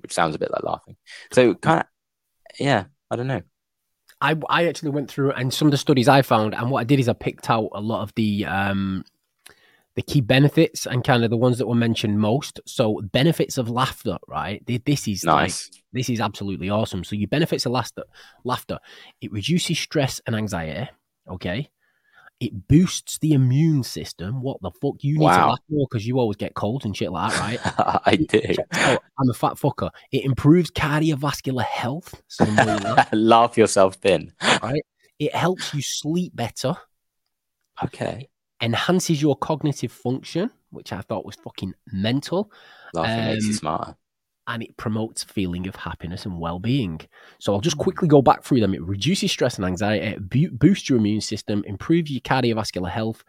which 0.00 0.12
sounds 0.12 0.34
a 0.34 0.38
bit 0.38 0.50
like 0.50 0.62
laughing. 0.64 0.96
So 1.32 1.54
kind 1.54 1.80
of 1.80 1.86
yeah 2.58 2.84
i 3.10 3.16
don't 3.16 3.26
know 3.26 3.42
I, 4.20 4.36
I 4.48 4.66
actually 4.66 4.90
went 4.90 5.10
through 5.10 5.32
and 5.32 5.52
some 5.52 5.68
of 5.68 5.72
the 5.72 5.78
studies 5.78 6.08
I 6.08 6.22
found, 6.22 6.54
and 6.54 6.70
what 6.70 6.80
I 6.80 6.84
did 6.84 7.00
is 7.00 7.08
I 7.08 7.12
picked 7.12 7.50
out 7.50 7.68
a 7.72 7.80
lot 7.80 8.02
of 8.02 8.14
the 8.14 8.46
um, 8.46 9.04
the 9.94 10.02
key 10.02 10.20
benefits 10.20 10.86
and 10.86 11.02
kind 11.02 11.24
of 11.24 11.30
the 11.30 11.36
ones 11.36 11.58
that 11.58 11.66
were 11.66 11.74
mentioned 11.74 12.20
most. 12.20 12.60
So 12.66 13.00
benefits 13.00 13.58
of 13.58 13.70
laughter, 13.70 14.18
right? 14.28 14.62
This 14.84 15.08
is 15.08 15.24
nice. 15.24 15.70
Like, 15.72 15.82
this 15.92 16.10
is 16.10 16.20
absolutely 16.20 16.68
awesome. 16.68 17.02
So 17.02 17.16
your 17.16 17.28
benefits 17.28 17.64
of 17.66 17.72
laughter, 17.72 18.04
laughter, 18.44 18.78
it 19.20 19.32
reduces 19.32 19.78
stress 19.78 20.20
and 20.26 20.36
anxiety. 20.36 20.90
Okay, 21.28 21.70
it 22.40 22.68
boosts 22.68 23.18
the 23.18 23.32
immune 23.32 23.82
system. 23.82 24.42
What 24.42 24.60
the 24.60 24.70
fuck? 24.70 24.96
You 25.00 25.14
need 25.14 25.24
wow. 25.24 25.38
to 25.38 25.50
laugh 25.50 25.58
more 25.70 25.86
because 25.90 26.06
you 26.06 26.18
always 26.18 26.36
get 26.36 26.54
colds 26.54 26.84
and 26.84 26.96
shit 26.96 27.10
like 27.10 27.32
that, 27.32 27.40
right? 27.40 28.00
I 28.06 28.16
do. 28.16 28.40
I'm 29.18 29.30
a 29.30 29.34
fat 29.34 29.54
fucker. 29.54 29.90
It 30.12 30.24
improves 30.24 30.70
cardiovascular 30.70 31.64
health. 31.64 32.20
laugh 33.12 33.56
yourself 33.56 33.94
thin. 33.96 34.32
Right. 34.62 34.82
It 35.18 35.34
helps 35.34 35.72
you 35.72 35.80
sleep 35.80 36.36
better. 36.36 36.76
Okay. 37.82 38.28
Enhances 38.60 39.20
your 39.20 39.36
cognitive 39.36 39.92
function, 39.92 40.50
which 40.70 40.92
I 40.92 41.00
thought 41.00 41.24
was 41.24 41.36
fucking 41.36 41.74
mental. 41.92 42.50
Laughing 42.92 43.18
um, 43.18 43.26
makes 43.26 43.44
you 43.44 43.50
um, 43.50 43.56
smarter 43.56 43.96
and 44.46 44.62
it 44.62 44.76
promotes 44.76 45.24
feeling 45.24 45.66
of 45.66 45.76
happiness 45.76 46.24
and 46.24 46.38
well-being. 46.38 47.00
So 47.38 47.52
I'll 47.52 47.60
just 47.60 47.78
quickly 47.78 48.08
go 48.08 48.22
back 48.22 48.44
through 48.44 48.60
them. 48.60 48.74
It 48.74 48.82
reduces 48.82 49.32
stress 49.32 49.56
and 49.56 49.64
anxiety, 49.64 50.06
it 50.06 50.58
boosts 50.58 50.88
your 50.88 50.98
immune 50.98 51.20
system, 51.20 51.64
improves 51.66 52.10
your 52.10 52.20
cardiovascular 52.20 52.90
health, 52.90 53.24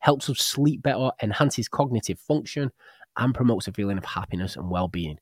helps 0.00 0.30
us 0.30 0.40
sleep 0.40 0.82
better, 0.82 1.10
enhances 1.22 1.68
cognitive 1.68 2.18
function, 2.18 2.72
and 3.18 3.34
promotes 3.34 3.68
a 3.68 3.72
feeling 3.72 3.98
of 3.98 4.04
happiness 4.04 4.56
and 4.56 4.70
well-being. 4.70 5.18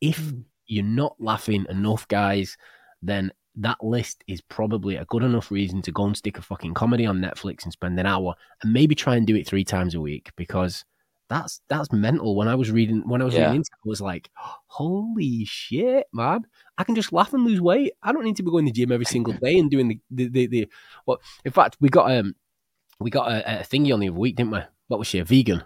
If 0.00 0.18
hmm. 0.18 0.40
you're 0.66 0.84
not 0.84 1.16
laughing 1.18 1.66
enough, 1.68 2.06
guys, 2.08 2.56
then 3.02 3.32
that 3.56 3.82
list 3.82 4.22
is 4.28 4.40
probably 4.40 4.96
a 4.96 5.04
good 5.06 5.22
enough 5.22 5.50
reason 5.50 5.82
to 5.82 5.92
go 5.92 6.04
and 6.04 6.16
stick 6.16 6.38
a 6.38 6.42
fucking 6.42 6.74
comedy 6.74 7.06
on 7.06 7.18
Netflix 7.18 7.64
and 7.64 7.72
spend 7.72 7.98
an 7.98 8.06
hour 8.06 8.34
and 8.62 8.72
maybe 8.72 8.94
try 8.94 9.16
and 9.16 9.26
do 9.26 9.36
it 9.36 9.46
three 9.46 9.64
times 9.64 9.94
a 9.94 10.00
week 10.00 10.30
because 10.36 10.84
that's 11.30 11.62
that's 11.68 11.90
mental. 11.92 12.36
When 12.36 12.48
I 12.48 12.56
was 12.56 12.70
reading, 12.70 13.08
when 13.08 13.22
I 13.22 13.24
was 13.24 13.34
Yeah. 13.34 13.44
reading, 13.46 13.56
into 13.56 13.70
it, 13.72 13.86
I 13.86 13.88
was 13.88 14.00
like, 14.02 14.28
holy 14.66 15.44
shit, 15.46 16.06
man! 16.12 16.44
I 16.76 16.84
can 16.84 16.94
just 16.94 17.12
laugh 17.12 17.32
and 17.32 17.44
lose 17.44 17.60
weight. 17.60 17.92
I 18.02 18.12
don't 18.12 18.24
need 18.24 18.36
to 18.36 18.42
be 18.42 18.50
going 18.50 18.66
to 18.66 18.72
the 18.72 18.78
gym 18.80 18.92
every 18.92 19.06
single 19.06 19.32
day 19.34 19.58
and 19.58 19.70
doing 19.70 19.88
the 19.88 20.00
the 20.10 20.28
the. 20.28 20.46
the 20.48 20.68
well, 21.06 21.18
in 21.44 21.52
fact, 21.52 21.78
we 21.80 21.88
got 21.88 22.10
um 22.10 22.34
we 22.98 23.10
got 23.10 23.30
a, 23.30 23.60
a 23.60 23.62
thingy 23.62 23.94
on 23.94 24.00
the 24.00 24.08
other 24.08 24.18
week, 24.18 24.36
didn't 24.36 24.52
we? 24.52 24.60
What 24.88 24.98
was 24.98 25.06
she? 25.08 25.20
A 25.20 25.24
vegan, 25.24 25.62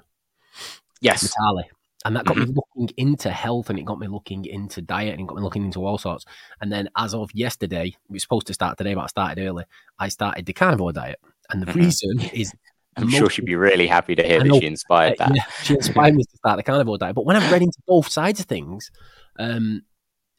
Yes. 1.00 1.34
Natalie. 1.40 1.70
And 2.06 2.14
that 2.16 2.26
got 2.26 2.36
me 2.36 2.44
looking 2.44 2.94
into 2.98 3.30
health 3.30 3.70
and 3.70 3.78
it 3.78 3.86
got 3.86 3.98
me 3.98 4.08
looking 4.08 4.44
into 4.44 4.82
diet 4.82 5.12
and 5.12 5.22
it 5.22 5.26
got 5.26 5.36
me 5.38 5.42
looking 5.42 5.64
into 5.64 5.86
all 5.86 5.96
sorts. 5.96 6.26
And 6.60 6.70
then 6.70 6.90
as 6.98 7.14
of 7.14 7.30
yesterday, 7.32 7.96
was 8.10 8.20
supposed 8.20 8.46
to 8.48 8.52
start 8.52 8.76
today, 8.76 8.92
but 8.92 9.04
I 9.04 9.06
started 9.06 9.42
early. 9.42 9.64
I 9.98 10.08
started 10.08 10.44
the 10.44 10.52
carnivore 10.52 10.92
diet. 10.92 11.18
And 11.48 11.62
the 11.62 11.72
reason 11.72 12.20
is 12.34 12.52
I'm 12.96 13.08
sure 13.08 13.30
she'd 13.30 13.44
be 13.44 13.56
really 13.56 13.86
happy 13.86 14.14
to 14.14 14.22
hear 14.22 14.42
that 14.42 14.54
she 14.60 14.66
inspired 14.66 15.14
uh, 15.20 15.26
that. 15.26 15.36
yeah, 15.36 15.42
she 15.62 15.74
inspired 15.74 16.14
me 16.14 16.24
to 16.24 16.36
start 16.36 16.56
the 16.56 16.62
carnivore 16.62 16.98
diet. 16.98 17.14
But 17.14 17.26
when 17.26 17.36
I've 17.36 17.50
read 17.50 17.62
into 17.62 17.78
both 17.86 18.08
sides 18.08 18.40
of 18.40 18.46
things, 18.46 18.90
um, 19.38 19.82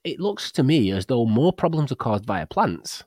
it 0.04 0.20
looks 0.20 0.52
to 0.54 0.64
me 0.64 0.92
as 0.92 1.08
though 1.08 1.26
more 1.26 1.52
problems 1.52 1.92
are 1.92 1.96
caused 1.96 2.26
via 2.26 2.46
plants 2.46 3.04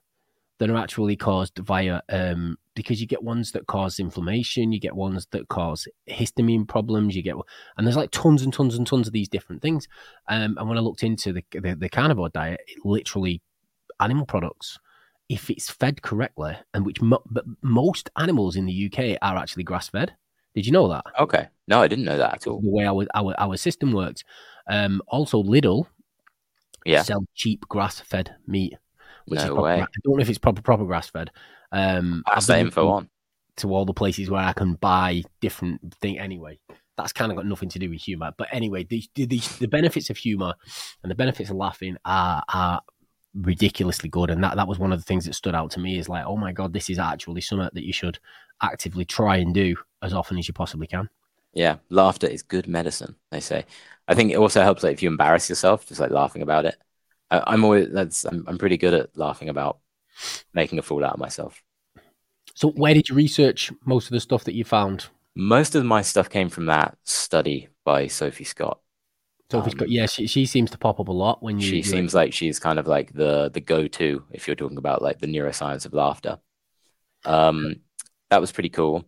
than 0.58 0.70
are 0.70 0.76
actually 0.76 1.16
caused 1.16 1.56
via 1.58 2.00
um, 2.08 2.56
because 2.74 3.00
you 3.00 3.06
get 3.06 3.22
ones 3.22 3.52
that 3.52 3.66
cause 3.66 3.98
inflammation, 3.98 4.72
you 4.72 4.80
get 4.80 4.94
ones 4.94 5.26
that 5.30 5.48
cause 5.48 5.87
histamine 6.08 6.66
problems, 6.66 7.16
you 7.16 7.22
get 7.22 7.37
and 7.76 7.87
there's 7.87 7.96
like 7.96 8.11
tons 8.11 8.42
and 8.42 8.52
tons 8.52 8.74
and 8.74 8.87
tons 8.87 9.06
of 9.06 9.12
these 9.12 9.28
different 9.28 9.62
things. 9.62 9.87
Um, 10.28 10.56
and 10.58 10.68
when 10.68 10.78
I 10.78 10.80
looked 10.80 11.02
into 11.02 11.32
the, 11.32 11.44
the 11.52 11.74
the 11.74 11.88
carnivore 11.88 12.28
diet, 12.28 12.61
it 12.66 12.84
literally 12.84 13.40
animal 14.00 14.26
products. 14.26 14.78
If 15.29 15.51
it's 15.51 15.71
fed 15.71 16.01
correctly, 16.03 16.57
and 16.73 16.87
which 16.87 17.03
mo- 17.03 17.23
but 17.31 17.45
most 17.62 18.11
animals 18.17 18.57
in 18.57 18.67
the 18.67 18.91
UK 18.93 19.19
are 19.21 19.37
actually 19.37 19.64
grass 19.64 19.88
fed. 19.88 20.14
Did 20.55 20.64
you 20.67 20.73
know 20.73 20.88
that? 20.88 21.05
Okay. 21.21 21.49
No, 21.69 21.83
I 21.83 21.88
didn't 21.88 22.07
know 22.07 22.17
that 22.19 22.35
at 22.35 22.47
all. 22.47 22.61
the 22.61 22.71
way 22.71 22.85
our 22.87 23.07
our, 23.14 23.35
our 23.38 23.57
system 23.57 23.93
works. 23.93 24.25
Um, 24.71 25.03
also, 25.09 25.43
Lidl 25.43 25.87
Yeah. 26.87 27.03
sell 27.03 27.25
cheap 27.35 27.69
grass 27.69 28.01
fed 28.01 28.35
meat. 28.47 28.75
Which 29.27 29.41
is 29.41 29.45
No 29.47 29.55
proper, 29.55 29.64
way. 29.64 29.83
I 29.83 29.87
don't 30.05 30.17
know 30.17 30.23
if 30.23 30.31
it's 30.31 30.38
proper 30.38 30.62
proper 30.62 30.85
grass 30.87 31.11
fed. 31.11 31.31
Um, 31.73 32.23
Pass 32.27 32.47
that 32.47 32.61
info 32.61 32.88
on. 32.88 33.11
to 33.59 33.75
all 33.75 33.85
the 33.85 33.93
places 33.93 34.31
where 34.31 34.41
I 34.43 34.55
can 34.55 34.75
buy 34.75 35.23
different 35.43 35.95
thing. 36.01 36.19
Anyway, 36.19 36.59
that's 36.97 37.12
kind 37.12 37.31
of 37.31 37.37
got 37.37 37.45
nothing 37.47 37.69
to 37.69 37.79
do 37.79 37.91
with 37.91 38.01
humor. 38.01 38.33
But 38.38 38.49
anyway, 38.51 38.85
the 38.85 39.05
the, 39.14 39.27
the, 39.27 39.38
the 39.61 39.69
benefits 39.69 40.09
of 40.09 40.17
humor 40.17 40.55
and 41.03 41.11
the 41.11 41.14
benefits 41.14 41.51
of 41.51 41.57
laughing 41.57 41.99
are 42.07 42.43
are 42.49 42.81
ridiculously 43.40 44.09
good. 44.09 44.31
And 44.31 44.42
that 44.44 44.57
that 44.57 44.68
was 44.68 44.79
one 44.79 44.92
of 44.92 44.98
the 44.98 45.05
things 45.05 45.24
that 45.24 45.35
stood 45.35 45.55
out 45.55 45.70
to 45.72 45.81
me 45.81 45.98
is 45.98 46.09
like, 46.09 46.24
oh 46.27 46.37
my 46.37 46.53
god, 46.53 46.72
this 46.72 46.90
is 46.90 46.98
actually 46.98 47.40
something 47.40 47.68
that 47.72 47.87
you 47.87 47.92
should 47.92 48.18
actively 48.62 49.05
try 49.05 49.37
and 49.37 49.55
do 49.55 49.77
as 50.03 50.12
often 50.12 50.38
as 50.38 50.48
you 50.48 50.55
possibly 50.55 50.87
can. 50.87 51.09
Yeah. 51.55 51.77
Laughter 51.90 52.27
is 52.27 52.42
good 52.42 52.68
medicine, 52.68 53.16
they 53.31 53.40
say. 53.40 53.64
I 54.07 54.14
think 54.14 54.33
it 54.33 54.38
also 54.38 54.62
helps 54.62 54.83
like 54.83 54.94
if 54.94 55.03
you 55.03 55.09
embarrass 55.09 55.48
yourself, 55.48 55.87
just 55.87 56.01
like 56.01 56.11
laughing 56.11 56.42
about 56.42 56.66
it. 56.66 56.77
I, 57.31 57.42
I'm 57.46 57.64
always 57.64 57.90
that's 57.90 58.24
I'm, 58.24 58.44
I'm 58.46 58.59
pretty 58.59 58.77
good 58.77 58.94
at 58.94 59.16
laughing 59.16 59.48
about 59.48 59.79
making 60.55 60.79
a 60.79 60.83
fool 60.83 61.05
out 61.05 61.14
of 61.14 61.20
myself. 61.20 61.62
So, 62.55 62.70
where 62.70 62.94
did 62.94 63.09
you 63.09 63.14
research 63.14 63.70
most 63.85 64.07
of 64.07 64.12
the 64.12 64.20
stuff 64.20 64.44
that 64.44 64.55
you 64.55 64.64
found? 64.64 65.07
Most 65.37 65.77
of 65.77 65.85
my 65.85 66.03
stuff 66.03 66.29
came 66.29 66.48
from 66.48 66.66
that 66.66 66.98
study 67.05 67.68
by 67.85 68.09
Sophie 68.09 68.44
Scott. 68.44 68.81
Sophie's 69.50 69.72
Um, 69.72 69.78
got, 69.78 69.88
yeah, 69.90 70.06
she, 70.06 70.26
she 70.26 70.46
seems 70.46 70.70
to 70.72 70.78
pop 70.78 71.00
up 71.00 71.08
a 71.08 71.12
lot 71.12 71.42
when 71.42 71.58
you. 71.58 71.66
She 71.66 71.82
seems 71.82 72.14
like 72.14 72.32
she's 72.32 72.58
kind 72.58 72.78
of 72.78 72.87
like 72.87 73.12
the 73.14 73.50
the 73.52 73.61
go-to 73.61 74.24
if 74.30 74.46
you're 74.46 74.56
talking 74.56 74.78
about 74.78 75.02
like 75.02 75.18
the 75.20 75.26
neuroscience 75.26 75.87
of 75.87 75.94
laughter. 75.94 76.38
Um, 77.24 77.80
that 78.30 78.40
was 78.40 78.52
pretty 78.52 78.68
cool. 78.70 79.04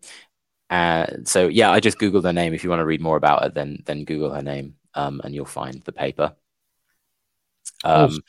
And 0.71 1.29
so 1.29 1.49
yeah, 1.49 1.71
I 1.71 1.81
just 1.81 1.99
googled 1.99 2.25
her 2.25 2.33
name. 2.33 2.55
If 2.55 2.65
you 2.65 2.71
want 2.71 2.81
to 2.81 2.87
read 2.87 3.01
more 3.03 3.17
about 3.17 3.45
it, 3.45 3.55
then 3.55 3.83
then 3.87 4.05
Google 4.05 4.31
her 4.31 4.43
name, 4.43 4.77
um, 4.95 5.21
and 5.25 5.35
you'll 5.35 5.47
find 5.47 5.83
the 5.83 5.93
paper. 5.93 6.35
Oh, 7.85 8.07
Um, 8.07 8.21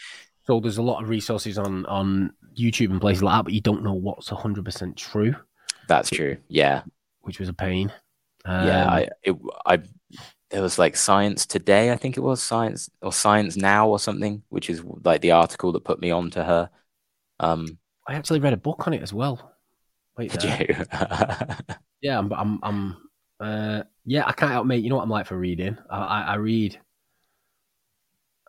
so 0.46 0.60
there's 0.60 0.78
a 0.78 0.82
lot 0.84 1.04
of 1.04 1.10
resources 1.10 1.58
on 1.58 1.86
on 1.86 2.34
YouTube 2.58 2.92
and 2.92 3.02
places 3.02 3.24
like 3.24 3.38
that, 3.38 3.44
but 3.44 3.54
you 3.54 3.62
don't 3.62 3.84
know 3.84 3.94
what's 3.94 4.30
hundred 4.30 4.66
percent 4.66 4.98
true, 4.98 5.36
that's 5.88 6.10
true. 6.10 6.38
Yeah, 6.48 6.84
which 7.22 7.40
was 7.40 7.50
a 7.50 7.54
pain. 7.54 7.92
Um, 8.46 8.68
yeah. 8.68 8.88
I 8.90 9.10
it, 9.24 9.36
I 9.66 9.80
there 10.52 10.62
was 10.62 10.78
like 10.78 10.96
Science 10.96 11.46
Today, 11.46 11.92
I 11.92 11.96
think 11.96 12.18
it 12.18 12.22
was 12.22 12.44
Science 12.44 12.90
or 13.02 13.14
Science 13.14 13.56
Now 13.56 13.88
or 13.88 14.00
something, 14.00 14.44
which 14.50 14.70
is 14.70 14.84
like 15.04 15.22
the 15.22 15.32
article 15.32 15.72
that 15.72 15.86
put 15.86 16.02
me 16.02 16.12
on 16.12 16.30
to 16.32 16.44
her. 16.44 16.70
Um, 17.40 17.80
I 18.08 18.16
actually 18.16 18.42
read 18.42 18.54
a 18.54 18.58
book 18.58 18.86
on 18.86 18.94
it 18.94 19.02
as 19.02 19.14
well. 19.14 19.54
Wait, 20.18 20.32
did 20.32 20.44
you? 20.44 20.76
yeah, 22.02 22.20
I'm, 22.20 22.32
I'm, 22.34 22.60
I'm, 22.64 22.98
uh, 23.40 23.84
yeah, 24.06 24.26
I 24.28 24.34
can't 24.34 24.52
help 24.52 24.66
mate. 24.66 24.84
You 24.84 24.90
know 24.90 24.98
what 24.98 25.04
I'm 25.04 25.10
like 25.10 25.26
for 25.26 25.38
reading. 25.38 25.78
I, 25.90 25.98
I, 25.98 26.22
I 26.22 26.36
read, 26.36 26.78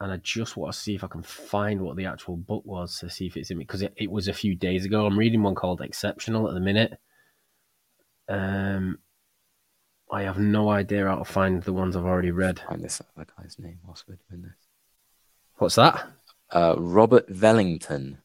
and 0.00 0.12
I 0.12 0.16
just 0.16 0.56
want 0.56 0.72
to 0.74 0.78
see 0.78 0.96
if 0.96 1.04
I 1.04 1.06
can 1.06 1.22
find 1.22 1.80
what 1.80 1.96
the 1.96 2.06
actual 2.06 2.36
book 2.36 2.64
was 2.66 2.98
to 2.98 3.08
see 3.08 3.26
if 3.26 3.36
it's 3.36 3.50
in 3.50 3.58
me 3.58 3.64
because 3.64 3.82
it, 3.82 3.94
it 3.96 4.10
was 4.10 4.26
a 4.26 4.34
few 4.34 4.56
days 4.56 4.84
ago. 4.84 5.06
I'm 5.06 5.18
reading 5.18 5.42
one 5.42 5.54
called 5.54 5.80
Exceptional 5.80 6.48
at 6.48 6.54
the 6.54 6.60
minute. 6.60 6.98
Um, 8.28 8.98
I 10.12 10.22
have 10.22 10.38
no 10.38 10.70
idea 10.70 11.06
how 11.06 11.16
to 11.16 11.24
find 11.24 11.62
the 11.62 11.72
ones 11.72 11.96
I've 11.96 12.04
already 12.04 12.30
read. 12.30 12.60
Find 12.68 12.84
this 12.84 13.00
other 13.16 13.26
guy's 13.36 13.58
name 13.58 13.78
whilst 13.84 14.06
we're 14.06 14.18
doing 14.30 14.42
this. 14.42 14.52
What's 15.56 15.74
that? 15.76 16.06
uh, 16.52 16.74
Robert 16.78 17.28
Vellington 17.28 18.18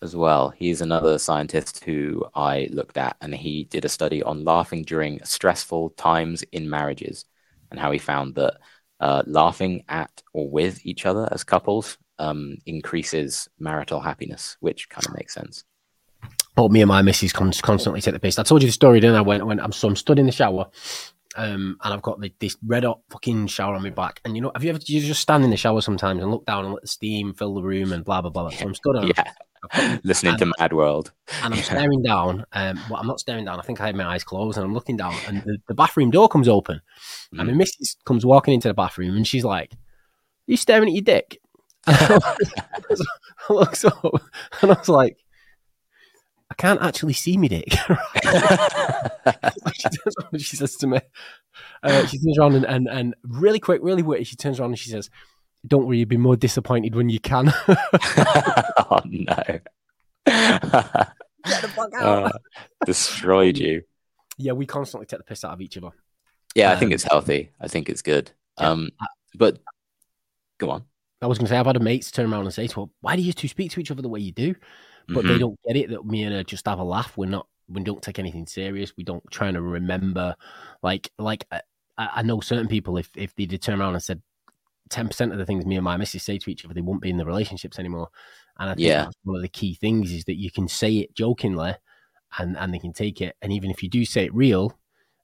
as 0.00 0.16
well. 0.16 0.50
He's 0.50 0.80
another 0.80 1.18
scientist 1.18 1.84
who 1.84 2.24
I 2.34 2.68
looked 2.72 2.96
at, 2.96 3.16
and 3.20 3.34
he 3.34 3.64
did 3.64 3.84
a 3.84 3.90
study 3.90 4.22
on 4.22 4.44
laughing 4.44 4.82
during 4.82 5.22
stressful 5.24 5.90
times 5.90 6.42
in 6.50 6.68
marriages 6.68 7.26
and 7.70 7.78
how 7.78 7.92
he 7.92 7.98
found 7.98 8.34
that 8.34 8.54
uh, 9.00 9.22
laughing 9.26 9.84
at 9.88 10.22
or 10.32 10.48
with 10.48 10.84
each 10.84 11.06
other 11.06 11.28
as 11.30 11.44
couples 11.44 11.98
um, 12.18 12.56
increases 12.66 13.48
marital 13.58 14.00
happiness, 14.00 14.56
which 14.60 14.88
kind 14.88 15.06
of 15.06 15.14
makes 15.14 15.34
sense. 15.34 15.64
But 16.54 16.70
me 16.70 16.82
and 16.82 16.88
my 16.88 17.00
missus 17.02 17.32
constantly 17.32 18.00
take 18.02 18.12
the 18.14 18.20
piss. 18.20 18.38
I 18.38 18.42
told 18.42 18.62
you 18.62 18.68
the 18.68 18.72
story, 18.72 19.00
didn't 19.00 19.16
I? 19.16 19.20
When, 19.22 19.46
when 19.46 19.58
I'm 19.60 19.72
so 19.72 19.88
I'm 19.88 19.96
stood 19.96 20.18
in 20.18 20.26
the 20.26 20.32
shower, 20.32 20.66
um, 21.34 21.78
and 21.82 21.94
I've 21.94 22.02
got 22.02 22.20
the, 22.20 22.30
this 22.40 22.56
red 22.66 22.84
hot 22.84 23.00
fucking 23.10 23.46
shower 23.46 23.74
on 23.74 23.82
my 23.82 23.88
back. 23.90 24.20
And 24.24 24.36
you 24.36 24.42
know, 24.42 24.52
have 24.54 24.62
you 24.62 24.68
ever 24.70 24.78
you 24.84 25.00
just 25.00 25.22
stand 25.22 25.44
in 25.44 25.50
the 25.50 25.56
shower 25.56 25.80
sometimes 25.80 26.20
and 26.22 26.30
look 26.30 26.44
down 26.44 26.64
and 26.66 26.74
let 26.74 26.82
the 26.82 26.88
steam 26.88 27.32
fill 27.32 27.54
the 27.54 27.62
room 27.62 27.92
and 27.92 28.04
blah 28.04 28.20
blah 28.20 28.30
blah. 28.30 28.50
So 28.50 28.66
I'm 28.66 28.74
stood 28.74 28.96
on, 28.98 29.08
Yeah, 29.16 29.98
listening 30.04 30.36
to 30.36 30.52
Mad 30.58 30.74
World. 30.74 31.12
and 31.42 31.54
I'm 31.54 31.62
staring 31.62 32.02
down. 32.02 32.44
Um, 32.52 32.84
well, 32.86 33.00
I'm 33.00 33.06
not 33.06 33.18
staring 33.20 33.46
down. 33.46 33.58
I 33.58 33.62
think 33.62 33.80
I 33.80 33.86
had 33.86 33.96
my 33.96 34.04
eyes 34.04 34.22
closed, 34.22 34.58
and 34.58 34.64
I'm 34.66 34.74
looking 34.74 34.98
down, 34.98 35.22
and 35.26 35.42
the, 35.44 35.56
the 35.68 35.74
bathroom 35.74 36.10
door 36.10 36.28
comes 36.28 36.48
open, 36.48 36.82
and 37.30 37.46
my 37.48 37.54
Mm. 37.54 37.56
missus 37.56 37.96
comes 38.04 38.26
walking 38.26 38.52
into 38.52 38.68
the 38.68 38.74
bathroom, 38.74 39.16
and 39.16 39.26
she's 39.26 39.44
like, 39.44 39.72
"You 40.46 40.58
staring 40.58 40.88
at 40.90 40.94
your 40.94 41.02
dick?" 41.02 41.38
And 41.86 41.96
I 43.48 43.52
looked 43.52 43.84
up, 43.86 44.04
and 44.60 44.70
I 44.70 44.74
was 44.78 44.88
like, 44.88 45.16
"I 46.52 46.54
can't 46.54 46.82
actually 46.82 47.14
see 47.14 47.36
me 47.38 47.48
dick." 47.48 47.72
she 47.72 47.78
turns 49.88 50.14
around 50.18 50.32
and 50.32 50.42
she 50.42 50.56
says 50.56 50.76
to 50.76 50.86
me, 50.86 50.98
uh, 51.82 52.06
she 52.06 52.18
turns 52.18 52.38
around 52.38 52.54
and, 52.56 52.66
and, 52.66 52.88
and 52.88 53.14
really 53.24 53.58
quick, 53.58 53.80
really 53.82 54.02
witty, 54.02 54.24
she 54.24 54.36
turns 54.36 54.60
around 54.60 54.70
and 54.70 54.78
she 54.78 54.90
says, 54.90 55.08
Don't 55.66 55.86
worry, 55.86 55.98
you'll 55.98 56.08
be 56.08 56.16
more 56.18 56.36
disappointed 56.36 56.94
when 56.94 57.08
you 57.08 57.20
can. 57.20 57.52
oh 57.68 59.00
no. 59.04 59.60
Get 60.26 60.60
the 61.62 61.68
fuck 61.74 61.90
Uh, 61.98 62.30
destroyed 62.86 63.56
you. 63.58 63.82
yeah, 64.38 64.52
we 64.52 64.66
constantly 64.66 65.06
take 65.06 65.18
the 65.18 65.24
piss 65.24 65.44
out 65.44 65.52
of 65.52 65.60
each 65.60 65.76
other. 65.78 65.90
Yeah, 66.54 66.70
I 66.70 66.76
think 66.76 66.90
Um, 66.90 66.94
it's 66.94 67.04
healthy. 67.04 67.50
I 67.60 67.68
think 67.68 67.88
it's 67.88 68.02
good. 68.02 68.30
yeah. 68.60 68.68
Um, 68.70 68.90
but 69.34 69.58
go 70.58 70.70
on. 70.70 70.84
I 71.22 71.26
was 71.26 71.38
going 71.38 71.46
to 71.46 71.50
say, 71.50 71.56
I've 71.58 71.66
had 71.66 71.76
a 71.76 71.80
mates 71.80 72.10
turn 72.10 72.32
around 72.32 72.44
and 72.44 72.52
say, 72.54 72.66
to 72.66 72.78
Well, 72.80 72.92
why 73.00 73.16
do 73.16 73.22
you 73.22 73.32
two 73.32 73.48
speak 73.48 73.70
to 73.72 73.80
each 73.80 73.90
other 73.90 74.02
the 74.02 74.08
way 74.08 74.20
you 74.20 74.32
do? 74.32 74.54
But 75.08 75.26
they 75.26 75.36
Mhm. 75.36 75.40
don't 75.40 75.58
get 75.66 75.76
it 75.76 75.90
that 75.90 76.04
me 76.06 76.22
and 76.24 76.34
her 76.34 76.44
just 76.44 76.66
have 76.66 76.78
a 76.78 76.84
laugh. 76.84 77.16
We're 77.16 77.26
not, 77.28 77.46
we 77.68 77.82
don't 77.82 78.02
take 78.02 78.18
anything 78.18 78.46
serious. 78.46 78.96
We 78.96 79.04
don't 79.04 79.22
try 79.30 79.50
to 79.50 79.60
remember. 79.60 80.36
Like, 80.82 81.10
like 81.18 81.46
I, 81.50 81.60
I 81.98 82.22
know 82.22 82.40
certain 82.40 82.68
people, 82.68 82.96
if, 82.96 83.10
if 83.16 83.34
they 83.34 83.46
did 83.46 83.62
turn 83.62 83.80
around 83.80 83.94
and 83.94 84.02
said, 84.02 84.22
10% 84.90 85.32
of 85.32 85.38
the 85.38 85.46
things 85.46 85.64
me 85.64 85.76
and 85.76 85.84
my 85.84 85.96
missus 85.96 86.22
say 86.22 86.36
to 86.38 86.50
each 86.50 86.64
other, 86.64 86.74
they 86.74 86.80
won't 86.82 87.00
be 87.00 87.08
in 87.10 87.16
the 87.16 87.24
relationships 87.24 87.78
anymore. 87.78 88.08
And 88.58 88.68
I 88.68 88.74
think 88.74 88.86
Yeah. 88.88 89.04
that's 89.04 89.16
one 89.24 89.36
of 89.36 89.42
the 89.42 89.48
key 89.48 89.74
things 89.74 90.12
is 90.12 90.24
that 90.24 90.38
you 90.38 90.50
can 90.50 90.68
say 90.68 90.98
it 90.98 91.14
jokingly 91.14 91.74
and, 92.38 92.56
and 92.58 92.74
they 92.74 92.78
can 92.78 92.92
take 92.92 93.20
it. 93.22 93.36
And 93.40 93.52
even 93.52 93.70
if 93.70 93.82
you 93.82 93.88
do 93.88 94.04
say 94.04 94.24
it 94.26 94.34
real, 94.34 94.78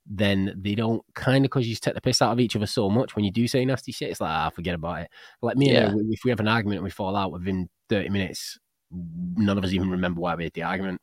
then 0.07 0.55
they 0.57 0.73
don't 0.73 1.03
kind 1.13 1.45
of 1.45 1.51
because 1.51 1.67
you 1.67 1.75
take 1.75 1.93
the 1.93 2.01
piss 2.01 2.21
out 2.21 2.31
of 2.31 2.39
each 2.39 2.55
other 2.55 2.65
so 2.65 2.89
much 2.89 3.15
when 3.15 3.23
you 3.25 3.31
do 3.31 3.47
say 3.47 3.63
nasty 3.63 3.91
shit, 3.91 4.09
it's 4.09 4.21
like, 4.21 4.31
ah, 4.31 4.49
forget 4.49 4.73
about 4.73 5.01
it. 5.01 5.09
Like 5.43 5.55
me 5.57 5.69
and 5.69 5.77
her, 5.77 5.95
if 6.09 6.21
we 6.23 6.31
have 6.31 6.39
an 6.39 6.47
argument 6.47 6.77
and 6.77 6.83
we 6.83 6.89
fall 6.89 7.15
out 7.15 7.31
within 7.31 7.69
30 7.89 8.09
minutes, 8.09 8.57
none 8.91 9.57
of 9.57 9.63
us 9.63 9.73
even 9.73 9.89
remember 9.89 10.21
why 10.21 10.35
we 10.35 10.43
had 10.45 10.53
the 10.53 10.63
argument. 10.63 11.01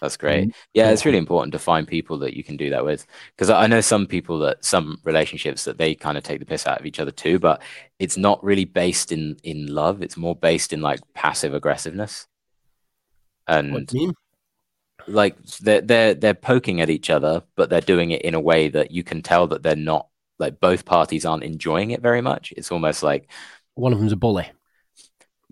That's 0.00 0.16
great. 0.16 0.48
Mm-hmm. 0.48 0.50
Yeah, 0.74 0.90
it's 0.90 1.04
really 1.04 1.18
important 1.18 1.52
to 1.52 1.58
find 1.58 1.86
people 1.88 2.18
that 2.18 2.36
you 2.36 2.44
can 2.44 2.56
do 2.56 2.70
that 2.70 2.84
with. 2.84 3.06
Because 3.34 3.50
I 3.50 3.66
know 3.66 3.80
some 3.80 4.06
people 4.06 4.38
that 4.40 4.64
some 4.64 5.00
relationships 5.04 5.64
that 5.64 5.78
they 5.78 5.94
kind 5.94 6.18
of 6.18 6.24
take 6.24 6.38
the 6.40 6.46
piss 6.46 6.66
out 6.66 6.80
of 6.80 6.86
each 6.86 7.00
other 7.00 7.10
too, 7.10 7.38
but 7.38 7.62
it's 7.98 8.16
not 8.16 8.42
really 8.44 8.64
based 8.66 9.10
in 9.12 9.36
in 9.42 9.66
love. 9.66 10.02
It's 10.02 10.16
more 10.16 10.36
based 10.36 10.72
in 10.72 10.80
like 10.82 11.00
passive 11.14 11.54
aggressiveness. 11.54 12.26
What 13.68 13.86
And 13.86 13.86
do 13.86 13.98
you 13.98 14.06
mean? 14.08 14.14
like 15.06 15.40
they're 15.60 15.80
they're 15.80 16.14
they're 16.14 16.34
poking 16.34 16.80
at 16.80 16.90
each 16.90 17.10
other, 17.10 17.42
but 17.56 17.70
they're 17.70 17.80
doing 17.80 18.10
it 18.10 18.22
in 18.22 18.34
a 18.34 18.40
way 18.40 18.68
that 18.68 18.90
you 18.90 19.02
can 19.04 19.22
tell 19.22 19.46
that 19.48 19.62
they're 19.62 19.76
not 19.76 20.08
like 20.38 20.60
both 20.60 20.84
parties 20.84 21.24
aren't 21.24 21.44
enjoying 21.44 21.90
it 21.90 22.02
very 22.02 22.20
much. 22.20 22.52
It's 22.56 22.72
almost 22.72 23.02
like 23.02 23.30
one 23.74 23.92
of 23.92 23.98
them's 23.98 24.12
a 24.12 24.16
bully. 24.16 24.50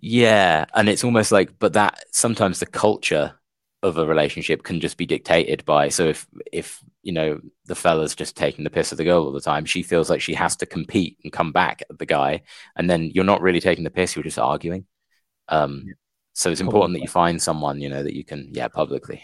Yeah, 0.06 0.66
and 0.74 0.88
it's 0.88 1.02
almost 1.04 1.32
like, 1.32 1.58
but 1.58 1.72
that 1.74 2.04
sometimes 2.12 2.60
the 2.60 2.66
culture 2.66 3.38
of 3.82 3.96
a 3.96 4.06
relationship 4.06 4.62
can 4.62 4.78
just 4.80 4.98
be 4.98 5.06
dictated 5.06 5.64
by. 5.64 5.88
So 5.88 6.06
if 6.08 6.26
if 6.52 6.82
you 7.02 7.12
know 7.12 7.40
the 7.66 7.74
fella's 7.74 8.14
just 8.14 8.36
taking 8.36 8.64
the 8.64 8.70
piss 8.70 8.92
of 8.92 8.98
the 8.98 9.04
girl 9.04 9.24
all 9.24 9.32
the 9.32 9.40
time, 9.40 9.64
she 9.64 9.82
feels 9.82 10.10
like 10.10 10.20
she 10.20 10.34
has 10.34 10.56
to 10.56 10.66
compete 10.66 11.18
and 11.24 11.32
come 11.32 11.52
back 11.52 11.82
at 11.88 11.98
the 11.98 12.04
guy, 12.06 12.42
and 12.76 12.88
then 12.90 13.10
you're 13.14 13.24
not 13.24 13.40
really 13.40 13.60
taking 13.60 13.84
the 13.84 13.90
piss; 13.90 14.14
you're 14.14 14.22
just 14.22 14.38
arguing. 14.38 14.84
Um, 15.48 15.84
yeah. 15.86 15.94
So 16.36 16.50
it's 16.50 16.60
important 16.60 16.94
that 16.94 17.00
you 17.00 17.08
find 17.08 17.40
someone, 17.40 17.80
you 17.80 17.88
know, 17.88 18.02
that 18.02 18.16
you 18.16 18.24
can, 18.24 18.48
yeah, 18.50 18.66
publicly, 18.66 19.22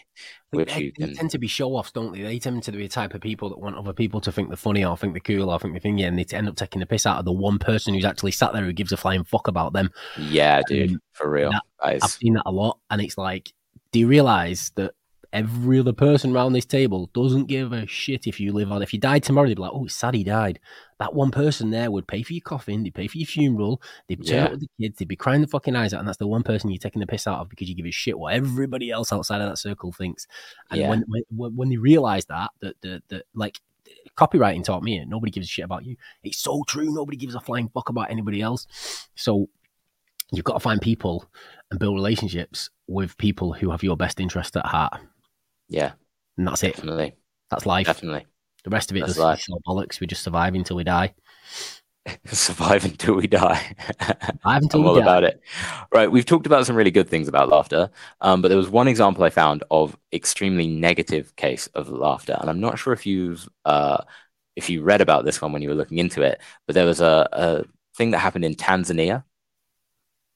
which 0.51 0.73
they, 0.73 0.83
you 0.83 0.93
can. 0.93 1.09
They 1.09 1.15
tend 1.15 1.31
to 1.33 1.39
be 1.39 1.49
show 1.49 1.75
offs, 1.75 1.91
don't 1.91 2.13
they? 2.13 2.23
They 2.23 2.39
tend 2.39 2.63
to 2.63 2.73
be 2.73 2.85
the 2.85 2.89
type 2.89 3.15
of 3.15 3.21
people 3.21 3.49
that 3.49 3.59
want 3.59 3.77
other 3.77 3.93
people 3.93 4.21
to 4.21 4.31
think 4.31 4.49
they're 4.49 4.57
funny 4.57 4.85
or 4.85 4.97
think 4.97 5.15
they're 5.15 5.21
cool 5.21 5.51
or 5.51 5.59
think 5.59 5.75
they're 5.75 5.93
thingy, 5.93 6.07
and 6.07 6.17
they 6.17 6.37
end 6.37 6.49
up 6.49 6.55
taking 6.55 6.79
the 6.79 6.87
piss 6.87 7.07
out 7.07 7.19
of 7.19 7.25
the 7.25 7.33
one 7.33 7.59
person 7.59 7.95
who's 7.95 8.05
actually 8.05 8.31
sat 8.31 8.53
there 8.53 8.65
who 8.65 8.73
gives 8.73 8.93
a 8.93 8.97
flying 8.97 9.25
fuck 9.25 9.49
about 9.49 9.73
them. 9.73 9.91
Yeah, 10.17 10.63
dude, 10.69 10.93
um, 10.93 11.01
for 11.13 11.29
real. 11.29 11.51
That, 11.51 11.63
I've 11.81 12.03
seen 12.05 12.35
that 12.35 12.45
a 12.47 12.53
lot, 12.53 12.79
and 12.91 13.03
it's 13.03 13.19
like, 13.19 13.53
do 13.91 13.99
you 13.99 14.07
realize 14.07 14.71
that 14.77 14.93
every 15.33 15.79
other 15.79 15.93
person 15.93 16.35
around 16.35 16.53
this 16.53 16.65
table 16.65 17.11
doesn't 17.13 17.47
give 17.47 17.73
a 17.73 17.87
shit 17.87 18.27
if 18.27 18.41
you 18.41 18.53
live 18.53 18.71
on. 18.73 18.83
If 18.83 18.93
you 18.93 19.01
died 19.01 19.23
tomorrow, 19.23 19.49
they'd 19.49 19.57
be 19.57 19.63
like, 19.63 19.73
"Oh, 19.73 19.87
it's 19.87 19.95
sad 19.95 20.15
he 20.15 20.25
died." 20.25 20.61
That 21.01 21.15
one 21.15 21.33
person 21.33 21.71
there 21.71 21.91
would 21.91 22.07
pay 22.07 22.23
for 22.23 22.33
your 22.33 22.43
coffin, 22.43 22.85
they'd 22.85 22.95
pay 22.95 23.09
for 23.09 23.19
your 23.19 23.27
funeral, 23.27 23.83
they'd 24.07 24.25
turn 24.25 24.37
yeah. 24.37 24.45
up 24.45 24.51
with 24.53 24.61
the 24.61 24.69
kids, 24.81 24.99
they'd 24.99 25.09
be 25.09 25.17
crying 25.17 25.41
the 25.41 25.49
fucking 25.49 25.75
eyes 25.75 25.93
out, 25.93 25.99
and 25.99 26.07
that's 26.07 26.19
the 26.19 26.29
one 26.29 26.45
person 26.45 26.71
you're 26.71 26.79
taking 26.79 27.01
the 27.01 27.07
piss 27.07 27.27
out 27.27 27.41
of 27.41 27.49
because 27.49 27.69
you 27.69 27.75
give 27.75 27.87
a 27.87 27.91
shit 27.91 28.19
what 28.19 28.35
everybody 28.35 28.91
else 28.91 29.13
outside 29.13 29.41
of 29.41 29.49
that 29.49 29.57
circle 29.57 29.91
thinks. 29.91 30.29
And 30.71 30.81
yeah. 30.81 30.91
when, 30.91 31.05
when 31.35 31.57
when 31.57 31.69
they 31.71 31.79
realise 31.79 32.27
that 32.27 32.51
that 32.61 32.77
that, 32.83 33.03
that 33.09 33.25
like 33.35 33.59
copywriting 34.17 34.63
taught 34.63 34.83
me 34.83 35.01
it, 35.01 35.09
nobody 35.09 35.33
gives 35.33 35.47
a 35.47 35.51
shit 35.51 35.65
about 35.65 35.85
you. 35.85 35.97
It's 36.23 36.39
so 36.39 36.63
true. 36.69 36.93
Nobody 36.93 37.17
gives 37.17 37.35
a 37.35 37.41
flying 37.41 37.69
fuck 37.69 37.89
about 37.89 38.11
anybody 38.11 38.43
else. 38.43 39.09
So 39.15 39.49
you've 40.33 40.45
got 40.45 40.55
to 40.55 40.61
find 40.61 40.81
people 40.81 41.25
and 41.71 41.81
build 41.81 41.95
relationships 41.95 42.71
with 42.87 43.17
people 43.17 43.53
who 43.53 43.71
have 43.71 43.83
your 43.83 43.97
best 43.97 44.21
interest 44.21 44.57
at 44.57 44.67
heart. 44.67 45.01
Yeah. 45.69 45.93
And 46.37 46.47
that's 46.47 46.63
it. 46.63 46.77
Definitely. 46.77 47.15
That's 47.51 47.67
life. 47.67 47.87
Definitely. 47.87 48.27
The 48.65 48.71
rest 48.71 48.91
of 48.91 48.97
it 48.97 49.05
is 49.05 49.17
bollocks. 49.19 50.01
We 50.01 50.07
just 50.07 50.23
survive 50.23 50.55
until 50.55 50.77
we 50.77 50.85
die. 50.85 51.15
survive 52.27 52.85
until 52.85 53.15
we 53.15 53.27
die. 53.27 53.75
survive 54.01 54.63
until 54.63 54.81
I'm 54.81 54.85
we 54.85 54.89
all 54.89 54.95
die. 54.97 55.03
about 55.03 55.25
it. 55.25 55.41
Right. 55.93 56.11
We've 56.11 56.25
talked 56.25 56.47
about 56.47 56.67
some 56.67 56.77
really 56.77 56.91
good 56.91 57.09
things 57.09 57.29
about 57.29 57.49
laughter, 57.49 57.91
um, 58.21 58.43
but 58.43 58.49
there 58.49 58.57
was 58.59 58.69
one 58.69 58.89
example 58.89 59.25
I 59.25 59.31
found 59.31 59.65
of 59.71 59.97
extremely 60.13 60.67
negative 60.67 61.35
case 61.37 61.67
of 61.69 61.89
laughter, 61.91 62.37
and 62.41 62.49
I'm 62.51 62.61
not 62.61 62.79
sure 62.79 62.93
if 62.93 63.07
you've 63.07 63.49
uh, 63.65 64.05
if 64.57 64.69
you 64.69 64.83
read 64.83 65.01
about 65.01 65.25
this 65.25 65.41
one 65.41 65.53
when 65.53 65.63
you 65.63 65.69
were 65.69 65.75
looking 65.75 65.99
into 65.99 66.23
it, 66.23 66.41
but 66.67 66.75
there 66.75 66.87
was 66.87 67.01
a, 67.01 67.29
a 67.33 67.65
thing 67.97 68.11
that 68.11 68.19
happened 68.19 68.45
in 68.45 68.55
Tanzania 68.55 69.25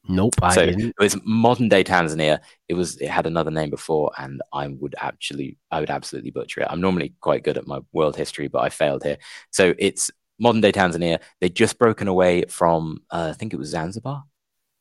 Nope, 0.07 0.35
I 0.43 0.55
so 0.55 0.67
didn't. 0.67 0.90
It 0.90 1.03
was 1.03 1.17
modern 1.25 1.69
day 1.69 1.83
Tanzania. 1.83 2.40
It 2.69 2.75
was 2.75 2.97
it 2.99 3.09
had 3.09 3.27
another 3.27 3.51
name 3.51 3.71
before, 3.71 4.12
and 4.19 4.43
I 4.53 4.69
would 4.69 4.95
actually 4.99 5.57
I 5.71 5.81
would 5.81 5.90
absolutely 5.90 6.31
butcher 6.31 6.61
it. 6.61 6.69
I'm 6.71 6.81
normally 6.81 7.14
quite 7.21 7.43
good 7.43 7.57
at 7.57 7.67
my 7.67 7.81
world 7.93 8.17
history, 8.17 8.49
but 8.49 8.61
I 8.61 8.69
failed 8.69 9.03
here. 9.03 9.17
So 9.51 9.75
it's 9.79 10.11
modern 10.38 10.61
day 10.61 10.73
Tanzania. 10.73 11.21
They'd 11.40 11.55
just 11.55 11.79
broken 11.79 12.09
away 12.09 12.45
from 12.49 13.03
uh, 13.11 13.29
I 13.31 13.33
think 13.33 13.55
it 13.55 13.59
was 13.59 13.71
Zanzibar, 13.71 14.25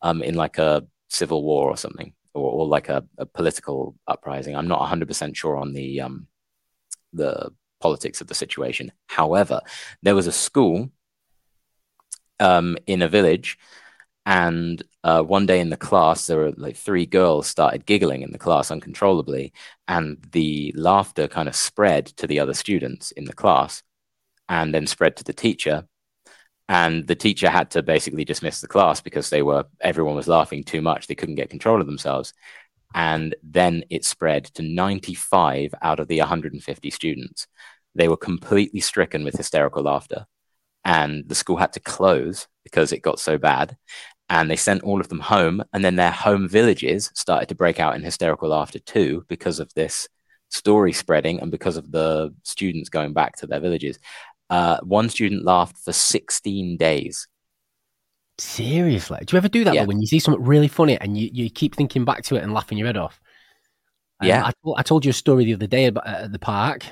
um, 0.01 0.21
in 0.21 0.35
like 0.35 0.57
a 0.57 0.85
civil 1.09 1.43
war 1.43 1.69
or 1.69 1.77
something, 1.77 2.13
or, 2.33 2.51
or 2.51 2.67
like 2.67 2.89
a, 2.89 3.05
a, 3.17 3.25
political 3.25 3.95
uprising. 4.07 4.55
I'm 4.57 4.67
not 4.67 4.81
100 4.81 5.07
percent 5.07 5.37
sure 5.37 5.55
on 5.55 5.71
the 5.73 6.01
um 6.01 6.27
the 7.13 7.51
politics 7.79 8.19
of 8.19 8.27
the 8.27 8.35
situation. 8.35 8.91
However, 9.07 9.61
there 10.01 10.15
was 10.15 10.27
a 10.27 10.33
school 10.33 10.91
um 12.41 12.77
in 12.87 13.01
a 13.01 13.07
village 13.07 13.57
and 14.25 14.81
uh, 15.03 15.21
one 15.21 15.45
day 15.45 15.59
in 15.59 15.69
the 15.69 15.77
class, 15.77 16.27
there 16.27 16.37
were 16.37 16.53
like 16.55 16.77
three 16.77 17.05
girls 17.05 17.47
started 17.47 17.85
giggling 17.85 18.21
in 18.21 18.31
the 18.31 18.37
class 18.37 18.71
uncontrollably, 18.71 19.51
and 19.87 20.17
the 20.31 20.73
laughter 20.77 21.27
kind 21.27 21.49
of 21.49 21.55
spread 21.55 22.05
to 22.05 22.27
the 22.27 22.39
other 22.39 22.53
students 22.53 23.11
in 23.11 23.25
the 23.25 23.33
class, 23.33 23.83
and 24.47 24.73
then 24.73 24.87
spread 24.87 25.17
to 25.17 25.23
the 25.25 25.33
teacher. 25.33 25.87
And 26.69 27.05
the 27.07 27.15
teacher 27.15 27.49
had 27.49 27.71
to 27.71 27.83
basically 27.83 28.23
dismiss 28.23 28.61
the 28.61 28.67
class 28.67 29.01
because 29.01 29.29
they 29.29 29.41
were 29.41 29.65
everyone 29.81 30.15
was 30.15 30.29
laughing 30.29 30.63
too 30.63 30.81
much; 30.81 31.07
they 31.07 31.15
couldn't 31.15 31.35
get 31.35 31.49
control 31.49 31.81
of 31.81 31.87
themselves. 31.87 32.33
And 32.95 33.35
then 33.43 33.83
it 33.89 34.05
spread 34.05 34.45
to 34.55 34.61
95 34.63 35.73
out 35.81 35.99
of 35.99 36.07
the 36.07 36.19
150 36.19 36.89
students. 36.91 37.47
They 37.95 38.07
were 38.07 38.17
completely 38.17 38.79
stricken 38.79 39.23
with 39.25 39.35
hysterical 39.35 39.83
laughter, 39.83 40.27
and 40.85 41.27
the 41.27 41.35
school 41.35 41.57
had 41.57 41.73
to 41.73 41.79
close 41.81 42.47
because 42.63 42.93
it 42.93 43.01
got 43.01 43.19
so 43.19 43.37
bad 43.37 43.77
and 44.29 44.49
they 44.49 44.55
sent 44.55 44.83
all 44.83 44.99
of 44.99 45.09
them 45.09 45.19
home 45.19 45.63
and 45.73 45.83
then 45.83 45.95
their 45.95 46.11
home 46.11 46.47
villages 46.47 47.11
started 47.13 47.49
to 47.49 47.55
break 47.55 47.79
out 47.79 47.95
in 47.95 48.01
hysterical 48.01 48.49
laughter 48.49 48.79
too 48.79 49.25
because 49.27 49.59
of 49.59 49.73
this 49.73 50.07
story 50.49 50.93
spreading 50.93 51.39
and 51.39 51.51
because 51.51 51.77
of 51.77 51.91
the 51.91 52.33
students 52.43 52.89
going 52.89 53.13
back 53.13 53.35
to 53.37 53.47
their 53.47 53.59
villages. 53.59 53.99
Uh, 54.49 54.77
one 54.81 55.09
student 55.09 55.43
laughed 55.43 55.77
for 55.77 55.91
16 55.91 56.77
days. 56.77 57.27
Seriously? 58.37 59.19
Do 59.25 59.35
you 59.35 59.37
ever 59.37 59.49
do 59.49 59.63
that 59.63 59.73
yeah. 59.73 59.85
when 59.85 59.99
you 59.99 60.07
see 60.07 60.19
something 60.19 60.43
really 60.43 60.67
funny 60.67 60.97
and 60.99 61.17
you, 61.17 61.29
you 61.31 61.49
keep 61.49 61.75
thinking 61.75 62.05
back 62.05 62.23
to 62.25 62.35
it 62.35 62.43
and 62.43 62.53
laughing 62.53 62.77
your 62.77 62.87
head 62.87 62.97
off? 62.97 63.19
Um, 64.19 64.27
yeah. 64.27 64.45
I, 64.45 64.51
I, 64.77 64.83
told 64.83 65.05
you 65.05 65.09
a 65.09 65.13
story 65.13 65.45
the 65.45 65.55
other 65.55 65.67
day 65.67 65.85
about, 65.85 66.07
uh, 66.07 66.23
at 66.23 66.31
the 66.31 66.39
park. 66.39 66.85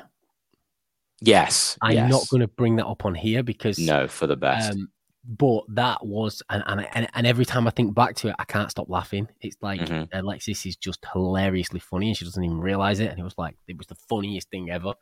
Yes 1.24 1.78
i'm 1.84 1.94
yes. 1.94 2.10
not 2.10 2.28
going 2.30 2.42
to 2.42 2.48
bring 2.48 2.78
that 2.78 2.88
up 2.88 3.06
on 3.06 3.14
here 3.14 3.44
because 3.44 3.78
no 3.78 4.08
for 4.08 4.26
the 4.26 4.36
best. 4.36 4.72
um, 4.72 4.90
but 5.24 5.64
that 5.70 6.06
was 6.06 6.42
and, 6.50 6.64
and 6.68 7.08
and 7.14 7.28
every 7.28 7.46
time 7.46 7.68
I 7.68 7.72
think 7.72 7.94
back 7.94 8.16
to 8.18 8.30
it, 8.30 8.36
I 8.40 8.44
can't 8.46 8.72
stop 8.72 8.90
laughing. 8.90 9.28
It's 9.42 9.58
like 9.62 9.82
mm-hmm. 9.82 10.18
Alexis 10.18 10.66
is 10.66 10.76
just 10.76 11.06
hilariously 11.14 11.80
funny, 11.80 12.08
and 12.08 12.18
she 12.18 12.26
doesn't 12.26 12.44
even 12.44 12.60
realize 12.60 13.00
it. 13.00 13.12
And 13.12 13.20
it 13.20 13.24
was 13.24 13.38
like 13.38 13.56
it 13.68 13.78
was 13.78 13.88
the 13.88 13.96
funniest 14.10 14.50
thing 14.50 14.70
ever. 14.70 14.94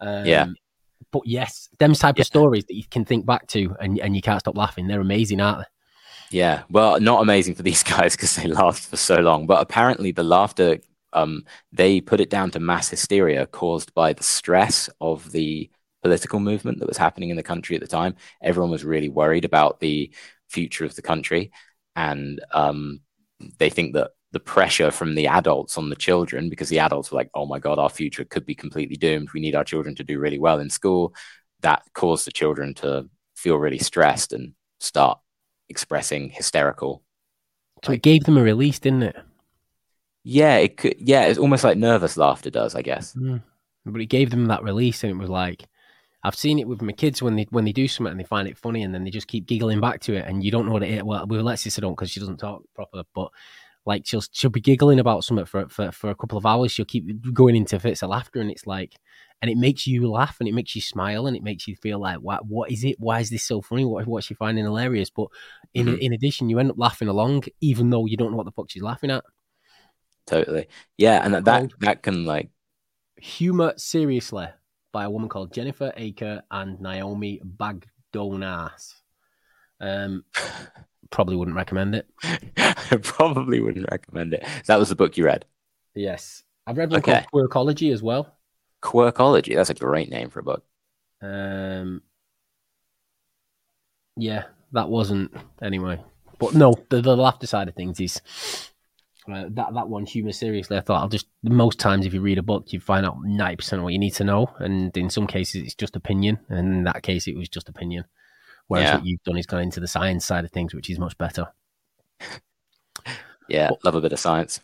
Um, 0.00 0.26
yeah. 0.26 0.46
But 1.12 1.22
yes, 1.24 1.68
them 1.78 1.94
type 1.94 2.18
yeah. 2.18 2.22
of 2.22 2.26
stories 2.26 2.64
that 2.66 2.74
you 2.74 2.84
can 2.90 3.04
think 3.04 3.26
back 3.26 3.46
to 3.48 3.76
and 3.80 3.98
and 4.00 4.16
you 4.16 4.22
can't 4.22 4.40
stop 4.40 4.56
laughing. 4.56 4.88
They're 4.88 5.00
amazing, 5.00 5.40
aren't 5.40 5.60
they? 5.60 6.38
Yeah. 6.38 6.62
Well, 6.68 7.00
not 7.00 7.22
amazing 7.22 7.54
for 7.54 7.62
these 7.62 7.82
guys 7.84 8.16
because 8.16 8.34
they 8.36 8.48
laughed 8.48 8.86
for 8.86 8.96
so 8.96 9.16
long. 9.20 9.46
But 9.46 9.62
apparently, 9.62 10.10
the 10.10 10.24
laughter 10.24 10.80
um, 11.12 11.44
they 11.72 12.00
put 12.00 12.20
it 12.20 12.30
down 12.30 12.50
to 12.52 12.60
mass 12.60 12.88
hysteria 12.88 13.46
caused 13.46 13.94
by 13.94 14.12
the 14.12 14.22
stress 14.22 14.88
of 15.00 15.32
the 15.32 15.70
political 16.02 16.40
movement 16.40 16.78
that 16.78 16.88
was 16.88 16.96
happening 16.96 17.30
in 17.30 17.36
the 17.36 17.42
country 17.42 17.76
at 17.76 17.82
the 17.82 17.88
time. 17.88 18.16
Everyone 18.42 18.70
was 18.70 18.84
really 18.84 19.08
worried 19.08 19.44
about 19.44 19.80
the 19.80 20.12
future 20.48 20.84
of 20.84 20.94
the 20.94 21.02
country, 21.02 21.52
and 21.96 22.40
um, 22.52 23.00
they 23.58 23.70
think 23.70 23.94
that 23.94 24.10
the 24.32 24.40
pressure 24.40 24.90
from 24.90 25.14
the 25.14 25.26
adults 25.26 25.76
on 25.76 25.90
the 25.90 25.96
children, 25.96 26.48
because 26.48 26.68
the 26.68 26.78
adults 26.78 27.10
were 27.10 27.16
like, 27.16 27.30
"Oh 27.34 27.46
my 27.46 27.58
god, 27.58 27.78
our 27.78 27.90
future 27.90 28.24
could 28.24 28.46
be 28.46 28.54
completely 28.54 28.96
doomed. 28.96 29.30
We 29.32 29.40
need 29.40 29.54
our 29.54 29.64
children 29.64 29.94
to 29.96 30.04
do 30.04 30.18
really 30.18 30.38
well 30.38 30.60
in 30.60 30.70
school." 30.70 31.14
That 31.60 31.82
caused 31.94 32.26
the 32.26 32.32
children 32.32 32.74
to 32.74 33.08
feel 33.34 33.56
really 33.56 33.78
stressed 33.78 34.32
and 34.32 34.54
start 34.78 35.18
expressing 35.68 36.30
hysterical. 36.30 37.02
So 37.84 37.92
it 37.92 38.02
gave 38.02 38.24
them 38.24 38.36
a 38.36 38.42
release, 38.42 38.78
didn't 38.78 39.04
it? 39.04 39.16
Yeah, 40.22 40.56
it 40.56 40.76
could. 40.76 40.96
Yeah, 40.98 41.24
it's 41.24 41.38
almost 41.38 41.64
like 41.64 41.78
nervous 41.78 42.16
laughter 42.16 42.50
does, 42.50 42.74
I 42.74 42.82
guess. 42.82 43.14
Mm. 43.14 43.42
But 43.86 44.00
it 44.00 44.06
gave 44.06 44.30
them 44.30 44.46
that 44.46 44.62
release, 44.62 45.02
and 45.02 45.10
it 45.10 45.16
was 45.16 45.30
like, 45.30 45.66
I've 46.22 46.34
seen 46.34 46.58
it 46.58 46.68
with 46.68 46.82
my 46.82 46.92
kids 46.92 47.22
when 47.22 47.36
they 47.36 47.46
when 47.50 47.64
they 47.64 47.72
do 47.72 47.88
something 47.88 48.10
and 48.10 48.20
they 48.20 48.24
find 48.24 48.46
it 48.46 48.58
funny 48.58 48.82
and 48.82 48.94
then 48.94 49.04
they 49.04 49.10
just 49.10 49.28
keep 49.28 49.46
giggling 49.46 49.80
back 49.80 50.00
to 50.02 50.14
it 50.14 50.26
and 50.26 50.44
you 50.44 50.50
don't 50.50 50.66
know 50.66 50.72
what 50.72 50.82
it 50.82 50.90
is. 50.90 51.02
Well, 51.02 51.26
with 51.26 51.40
Alexis 51.40 51.78
I 51.78 51.80
don't 51.80 51.94
because 51.94 52.10
she 52.10 52.20
doesn't 52.20 52.38
talk 52.38 52.62
proper, 52.74 53.04
but 53.14 53.30
like 53.86 54.06
she'll 54.06 54.22
she'll 54.32 54.50
be 54.50 54.60
giggling 54.60 55.00
about 55.00 55.24
something 55.24 55.46
for, 55.46 55.68
for 55.68 55.90
for 55.92 56.10
a 56.10 56.14
couple 56.14 56.36
of 56.36 56.44
hours. 56.44 56.72
She'll 56.72 56.84
keep 56.84 57.32
going 57.32 57.56
into 57.56 57.80
fits 57.80 58.02
of 58.02 58.10
laughter 58.10 58.40
and 58.40 58.50
it's 58.50 58.66
like, 58.66 58.96
and 59.40 59.50
it 59.50 59.56
makes 59.56 59.86
you 59.86 60.10
laugh 60.10 60.36
and 60.40 60.48
it 60.48 60.54
makes 60.54 60.74
you 60.76 60.82
smile 60.82 61.26
and 61.26 61.34
it 61.34 61.42
makes 61.42 61.66
you 61.66 61.74
feel 61.76 61.98
like, 61.98 62.18
what 62.18 62.46
what 62.46 62.70
is 62.70 62.84
it? 62.84 62.96
Why 62.98 63.20
is 63.20 63.30
this 63.30 63.44
so 63.44 63.62
funny? 63.62 63.86
What 63.86 64.06
what's 64.06 64.26
she 64.26 64.34
finding 64.34 64.64
hilarious? 64.64 65.08
But 65.08 65.28
in 65.72 65.86
mm-hmm. 65.86 66.00
in 66.00 66.12
addition, 66.12 66.50
you 66.50 66.58
end 66.58 66.70
up 66.70 66.78
laughing 66.78 67.08
along 67.08 67.44
even 67.62 67.88
though 67.88 68.04
you 68.04 68.18
don't 68.18 68.30
know 68.30 68.36
what 68.36 68.46
the 68.46 68.52
fuck 68.52 68.70
she's 68.70 68.82
laughing 68.82 69.10
at. 69.10 69.24
Totally, 70.26 70.68
yeah, 70.98 71.24
and 71.24 71.32
that 71.32 71.44
that, 71.46 71.70
that 71.80 72.02
can 72.02 72.26
like 72.26 72.50
humor 73.16 73.72
seriously 73.76 74.48
by 74.92 75.04
a 75.04 75.10
woman 75.10 75.28
called 75.28 75.52
Jennifer 75.52 75.92
Aaker 75.96 76.42
and 76.50 76.80
Naomi 76.80 77.40
Bagdonas. 77.44 78.94
Um, 79.80 80.24
probably 81.10 81.36
wouldn't 81.36 81.56
recommend 81.56 81.94
it. 81.94 82.06
I 82.56 82.98
probably 83.02 83.60
wouldn't 83.60 83.90
recommend 83.90 84.34
it. 84.34 84.44
That 84.66 84.78
was 84.78 84.88
the 84.88 84.96
book 84.96 85.16
you 85.16 85.24
read. 85.24 85.44
Yes, 85.94 86.42
I've 86.66 86.78
read 86.78 86.90
one 86.90 87.00
okay. 87.00 87.24
called 87.30 87.50
Quirkology 87.50 87.92
as 87.92 88.02
well. 88.02 88.36
Quirkology. 88.82 89.54
That's 89.54 89.70
a 89.70 89.74
great 89.74 90.10
name 90.10 90.30
for 90.30 90.40
a 90.40 90.44
book. 90.44 90.64
Um, 91.20 92.02
yeah, 94.16 94.44
that 94.72 94.88
wasn't 94.88 95.34
anyway. 95.60 96.00
But 96.38 96.54
no, 96.54 96.74
the, 96.88 97.00
the 97.02 97.16
laughter 97.16 97.46
side 97.46 97.68
of 97.68 97.74
things 97.74 98.00
is 98.00 98.20
Uh, 99.28 99.44
that 99.50 99.74
that 99.74 99.88
one, 99.88 100.06
humor 100.06 100.32
seriously. 100.32 100.76
I 100.76 100.80
thought 100.80 101.02
I'll 101.02 101.08
just 101.08 101.26
most 101.42 101.78
times 101.78 102.06
if 102.06 102.14
you 102.14 102.20
read 102.20 102.38
a 102.38 102.42
book, 102.42 102.72
you 102.72 102.80
find 102.80 103.04
out 103.04 103.18
ninety 103.22 103.56
percent 103.56 103.80
of 103.80 103.84
what 103.84 103.92
you 103.92 103.98
need 103.98 104.14
to 104.14 104.24
know, 104.24 104.48
and 104.58 104.96
in 104.96 105.10
some 105.10 105.26
cases 105.26 105.62
it's 105.62 105.74
just 105.74 105.94
opinion, 105.96 106.38
and 106.48 106.58
in 106.72 106.84
that 106.84 107.02
case 107.02 107.26
it 107.28 107.36
was 107.36 107.48
just 107.48 107.68
opinion. 107.68 108.04
Whereas 108.68 108.88
Yeah. 108.88 108.94
what 108.96 109.04
you've 109.06 109.22
done 109.24 109.36
is 109.36 109.46
gone 109.46 109.62
into 109.62 109.80
the 109.80 109.88
science 109.88 110.24
side 110.24 110.44
of 110.44 110.50
things, 110.52 110.74
which 110.74 110.88
is 110.88 110.98
much 110.98 111.18
better. 111.18 111.48
Yeah, 113.48 113.70
Well- 113.70 113.78
love 113.84 113.94
a 113.96 114.00
bit 114.00 114.12
of 114.12 114.18
science. 114.18 114.60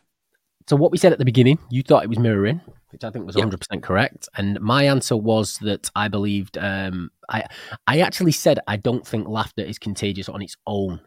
So 0.68 0.74
what 0.76 0.90
we 0.90 0.98
said 0.98 1.12
at 1.12 1.18
the 1.18 1.24
beginning, 1.24 1.58
you 1.70 1.82
thought 1.82 2.02
it 2.02 2.08
was 2.08 2.18
mirroring, 2.18 2.60
which 2.90 3.04
I 3.04 3.10
think 3.10 3.24
was 3.24 3.36
100% 3.36 3.82
correct, 3.84 4.28
and 4.36 4.60
my 4.60 4.84
answer 4.84 5.16
was 5.16 5.58
that 5.58 5.90
I 5.94 6.08
believed 6.08 6.58
um, 6.58 7.10
I 7.28 7.44
I 7.86 8.00
actually 8.00 8.32
said 8.32 8.58
I 8.66 8.76
don't 8.76 9.06
think 9.06 9.28
laughter 9.28 9.62
is 9.62 9.78
contagious 9.78 10.28
on 10.28 10.42
its 10.42 10.56
own. 10.66 11.00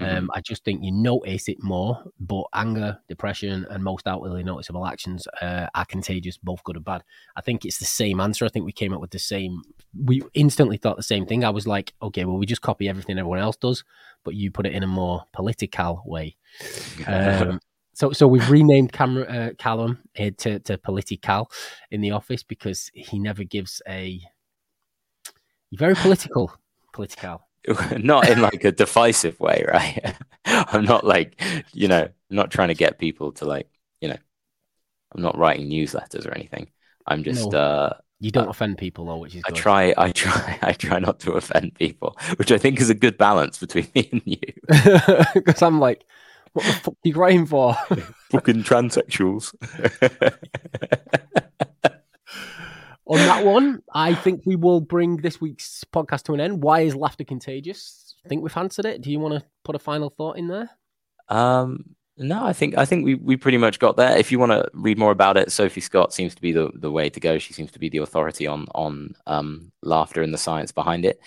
Mm-hmm. 0.00 0.16
Um, 0.16 0.30
I 0.34 0.42
just 0.42 0.62
think 0.62 0.84
you 0.84 0.92
notice 0.92 1.48
it 1.48 1.62
more, 1.62 2.04
but 2.20 2.44
anger, 2.52 2.98
depression, 3.08 3.66
and 3.70 3.82
most 3.82 4.06
outwardly 4.06 4.44
noticeable 4.44 4.86
actions 4.86 5.26
uh, 5.40 5.68
are 5.74 5.86
contagious, 5.86 6.36
both 6.36 6.62
good 6.64 6.76
and 6.76 6.84
bad. 6.84 7.02
I 7.34 7.40
think 7.40 7.64
it's 7.64 7.78
the 7.78 7.86
same 7.86 8.20
answer. 8.20 8.44
I 8.44 8.48
think 8.48 8.66
we 8.66 8.72
came 8.72 8.92
up 8.92 9.00
with 9.00 9.12
the 9.12 9.18
same. 9.18 9.62
We 9.98 10.22
instantly 10.34 10.76
thought 10.76 10.98
the 10.98 11.02
same 11.02 11.24
thing. 11.24 11.44
I 11.44 11.50
was 11.50 11.66
like, 11.66 11.94
okay, 12.02 12.26
well, 12.26 12.36
we 12.36 12.44
just 12.44 12.60
copy 12.60 12.90
everything 12.90 13.18
everyone 13.18 13.38
else 13.38 13.56
does, 13.56 13.84
but 14.22 14.34
you 14.34 14.50
put 14.50 14.66
it 14.66 14.74
in 14.74 14.82
a 14.82 14.88
more 14.88 15.24
political 15.32 16.02
way. 16.04 16.36
Um, 17.06 17.58
so, 17.94 18.12
so 18.12 18.28
we've 18.28 18.50
renamed 18.50 18.92
Cameron, 18.92 19.34
uh, 19.34 19.50
Callum 19.58 20.02
uh, 20.18 20.30
to, 20.38 20.58
to 20.60 20.76
political 20.76 21.50
in 21.90 22.02
the 22.02 22.10
office 22.10 22.42
because 22.42 22.90
he 22.92 23.18
never 23.18 23.44
gives 23.44 23.80
a. 23.88 24.20
You're 25.70 25.78
very 25.78 25.94
political, 25.94 26.52
political. 26.92 27.45
not 27.98 28.28
in 28.28 28.40
like 28.40 28.64
a 28.64 28.72
divisive 28.72 29.38
way, 29.40 29.64
right? 29.68 30.14
I'm 30.46 30.84
not 30.84 31.04
like, 31.04 31.40
you 31.72 31.88
know, 31.88 32.02
I'm 32.04 32.36
not 32.36 32.50
trying 32.50 32.68
to 32.68 32.74
get 32.74 32.98
people 32.98 33.32
to 33.32 33.44
like, 33.44 33.68
you 34.00 34.08
know, 34.08 34.16
I'm 35.14 35.22
not 35.22 35.38
writing 35.38 35.68
newsletters 35.70 36.26
or 36.26 36.32
anything. 36.34 36.70
I'm 37.06 37.24
just, 37.24 37.52
No. 37.52 37.54
uh, 37.54 37.94
You 38.20 38.30
don't 38.30 38.48
offend 38.48 38.78
people 38.78 39.06
though, 39.06 39.18
which 39.18 39.34
is 39.34 39.44
I 39.46 39.50
good. 39.50 39.52
try, 39.52 39.94
I 39.96 40.10
try, 40.12 40.58
I 40.62 40.72
try 40.72 40.98
not 40.98 41.20
to 41.20 41.32
offend 41.32 41.74
people, 41.74 42.18
which 42.36 42.50
I 42.52 42.58
think 42.58 42.80
is 42.80 42.90
a 42.90 42.94
good 42.94 43.16
balance 43.18 43.58
between 43.58 43.88
me 43.94 44.08
and 44.12 44.22
you. 44.24 44.38
because 45.34 45.62
I'm 45.62 45.80
like, 45.80 46.04
what 46.52 46.66
the 46.66 46.72
fuck 46.72 46.94
are 46.94 47.08
you 47.08 47.14
crying 47.14 47.46
for? 47.46 47.76
Fucking 48.30 48.62
transsexuals. 48.64 49.52
On 53.08 53.18
that 53.18 53.44
one, 53.44 53.82
I 53.94 54.14
think 54.14 54.42
we 54.44 54.56
will 54.56 54.80
bring 54.80 55.18
this 55.18 55.40
week's 55.40 55.84
podcast 55.92 56.24
to 56.24 56.34
an 56.34 56.40
end. 56.40 56.62
Why 56.62 56.80
is 56.80 56.96
laughter 56.96 57.24
contagious? 57.24 58.16
I 58.24 58.28
think 58.28 58.42
we've 58.42 58.56
answered 58.56 58.84
it. 58.84 59.00
Do 59.00 59.12
you 59.12 59.20
want 59.20 59.34
to 59.34 59.46
put 59.64 59.76
a 59.76 59.78
final 59.78 60.10
thought 60.10 60.38
in 60.38 60.48
there? 60.48 60.68
Um, 61.28 61.94
no, 62.18 62.44
I 62.44 62.52
think 62.52 62.76
I 62.76 62.84
think 62.84 63.04
we, 63.04 63.14
we 63.14 63.36
pretty 63.36 63.58
much 63.58 63.78
got 63.78 63.96
there. 63.96 64.16
If 64.16 64.32
you 64.32 64.38
want 64.38 64.52
to 64.52 64.68
read 64.72 64.98
more 64.98 65.12
about 65.12 65.36
it, 65.36 65.52
Sophie 65.52 65.80
Scott 65.80 66.12
seems 66.12 66.34
to 66.34 66.42
be 66.42 66.50
the, 66.50 66.70
the 66.74 66.90
way 66.90 67.08
to 67.10 67.20
go. 67.20 67.38
She 67.38 67.52
seems 67.52 67.70
to 67.72 67.78
be 67.78 67.88
the 67.88 67.98
authority 67.98 68.46
on 68.46 68.66
on 68.74 69.14
um, 69.26 69.70
laughter 69.82 70.22
and 70.22 70.34
the 70.34 70.38
science 70.38 70.72
behind 70.72 71.04
it. 71.04 71.20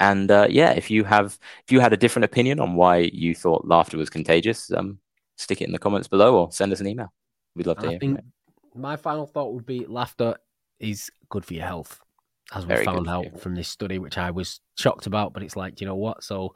And 0.00 0.30
uh, 0.30 0.48
yeah, 0.50 0.72
if 0.72 0.90
you 0.90 1.04
have 1.04 1.38
if 1.64 1.72
you 1.72 1.80
had 1.80 1.92
a 1.92 1.96
different 1.96 2.24
opinion 2.24 2.58
on 2.60 2.74
why 2.74 3.10
you 3.12 3.34
thought 3.34 3.66
laughter 3.66 3.96
was 3.96 4.10
contagious, 4.10 4.70
um, 4.72 4.98
stick 5.36 5.62
it 5.62 5.66
in 5.66 5.72
the 5.72 5.78
comments 5.78 6.08
below 6.08 6.36
or 6.36 6.52
send 6.52 6.72
us 6.72 6.80
an 6.80 6.88
email. 6.88 7.12
We'd 7.54 7.66
love 7.66 7.78
to 7.78 7.86
I 7.86 7.90
hear. 7.90 8.00
from 8.00 8.14
think 8.16 8.26
my 8.74 8.96
final 8.96 9.26
thought 9.26 9.54
would 9.54 9.66
be 9.66 9.86
laughter 9.86 10.36
is 10.80 11.10
good 11.32 11.44
for 11.44 11.54
your 11.54 11.64
health, 11.64 11.98
as 12.54 12.64
we 12.64 12.74
Very 12.74 12.84
found 12.84 13.08
out 13.08 13.24
you. 13.24 13.38
from 13.38 13.56
this 13.56 13.68
study, 13.68 13.98
which 13.98 14.18
I 14.18 14.30
was 14.30 14.60
shocked 14.76 15.06
about. 15.06 15.32
But 15.32 15.42
it's 15.42 15.56
like, 15.56 15.80
you 15.80 15.86
know 15.86 15.96
what? 15.96 16.22
So 16.22 16.54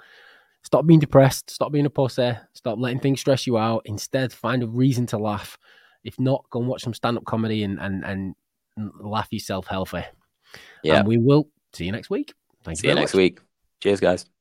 stop 0.62 0.86
being 0.86 1.00
depressed, 1.00 1.50
stop 1.50 1.72
being 1.72 1.86
a 1.86 1.90
pussy, 1.90 2.36
stop 2.52 2.78
letting 2.78 3.00
things 3.00 3.20
stress 3.20 3.46
you 3.46 3.58
out. 3.58 3.82
Instead, 3.86 4.32
find 4.32 4.62
a 4.62 4.68
reason 4.68 5.06
to 5.06 5.18
laugh. 5.18 5.58
If 6.04 6.20
not, 6.20 6.44
go 6.50 6.60
and 6.60 6.68
watch 6.68 6.82
some 6.82 6.94
stand 6.94 7.16
up 7.16 7.24
comedy 7.24 7.64
and, 7.64 7.80
and, 7.80 8.04
and 8.04 8.34
laugh 9.00 9.28
yourself 9.32 9.66
healthy. 9.66 10.04
Yeah. 10.84 10.98
And 10.98 11.08
we 11.08 11.18
will 11.18 11.48
see 11.72 11.86
you 11.86 11.92
next 11.92 12.10
week. 12.10 12.34
Thank 12.62 12.78
See 12.78 12.86
you 12.86 12.92
you 12.92 13.00
next 13.00 13.14
much. 13.14 13.18
week. 13.18 13.40
Cheers, 13.80 14.00
guys. 14.00 14.35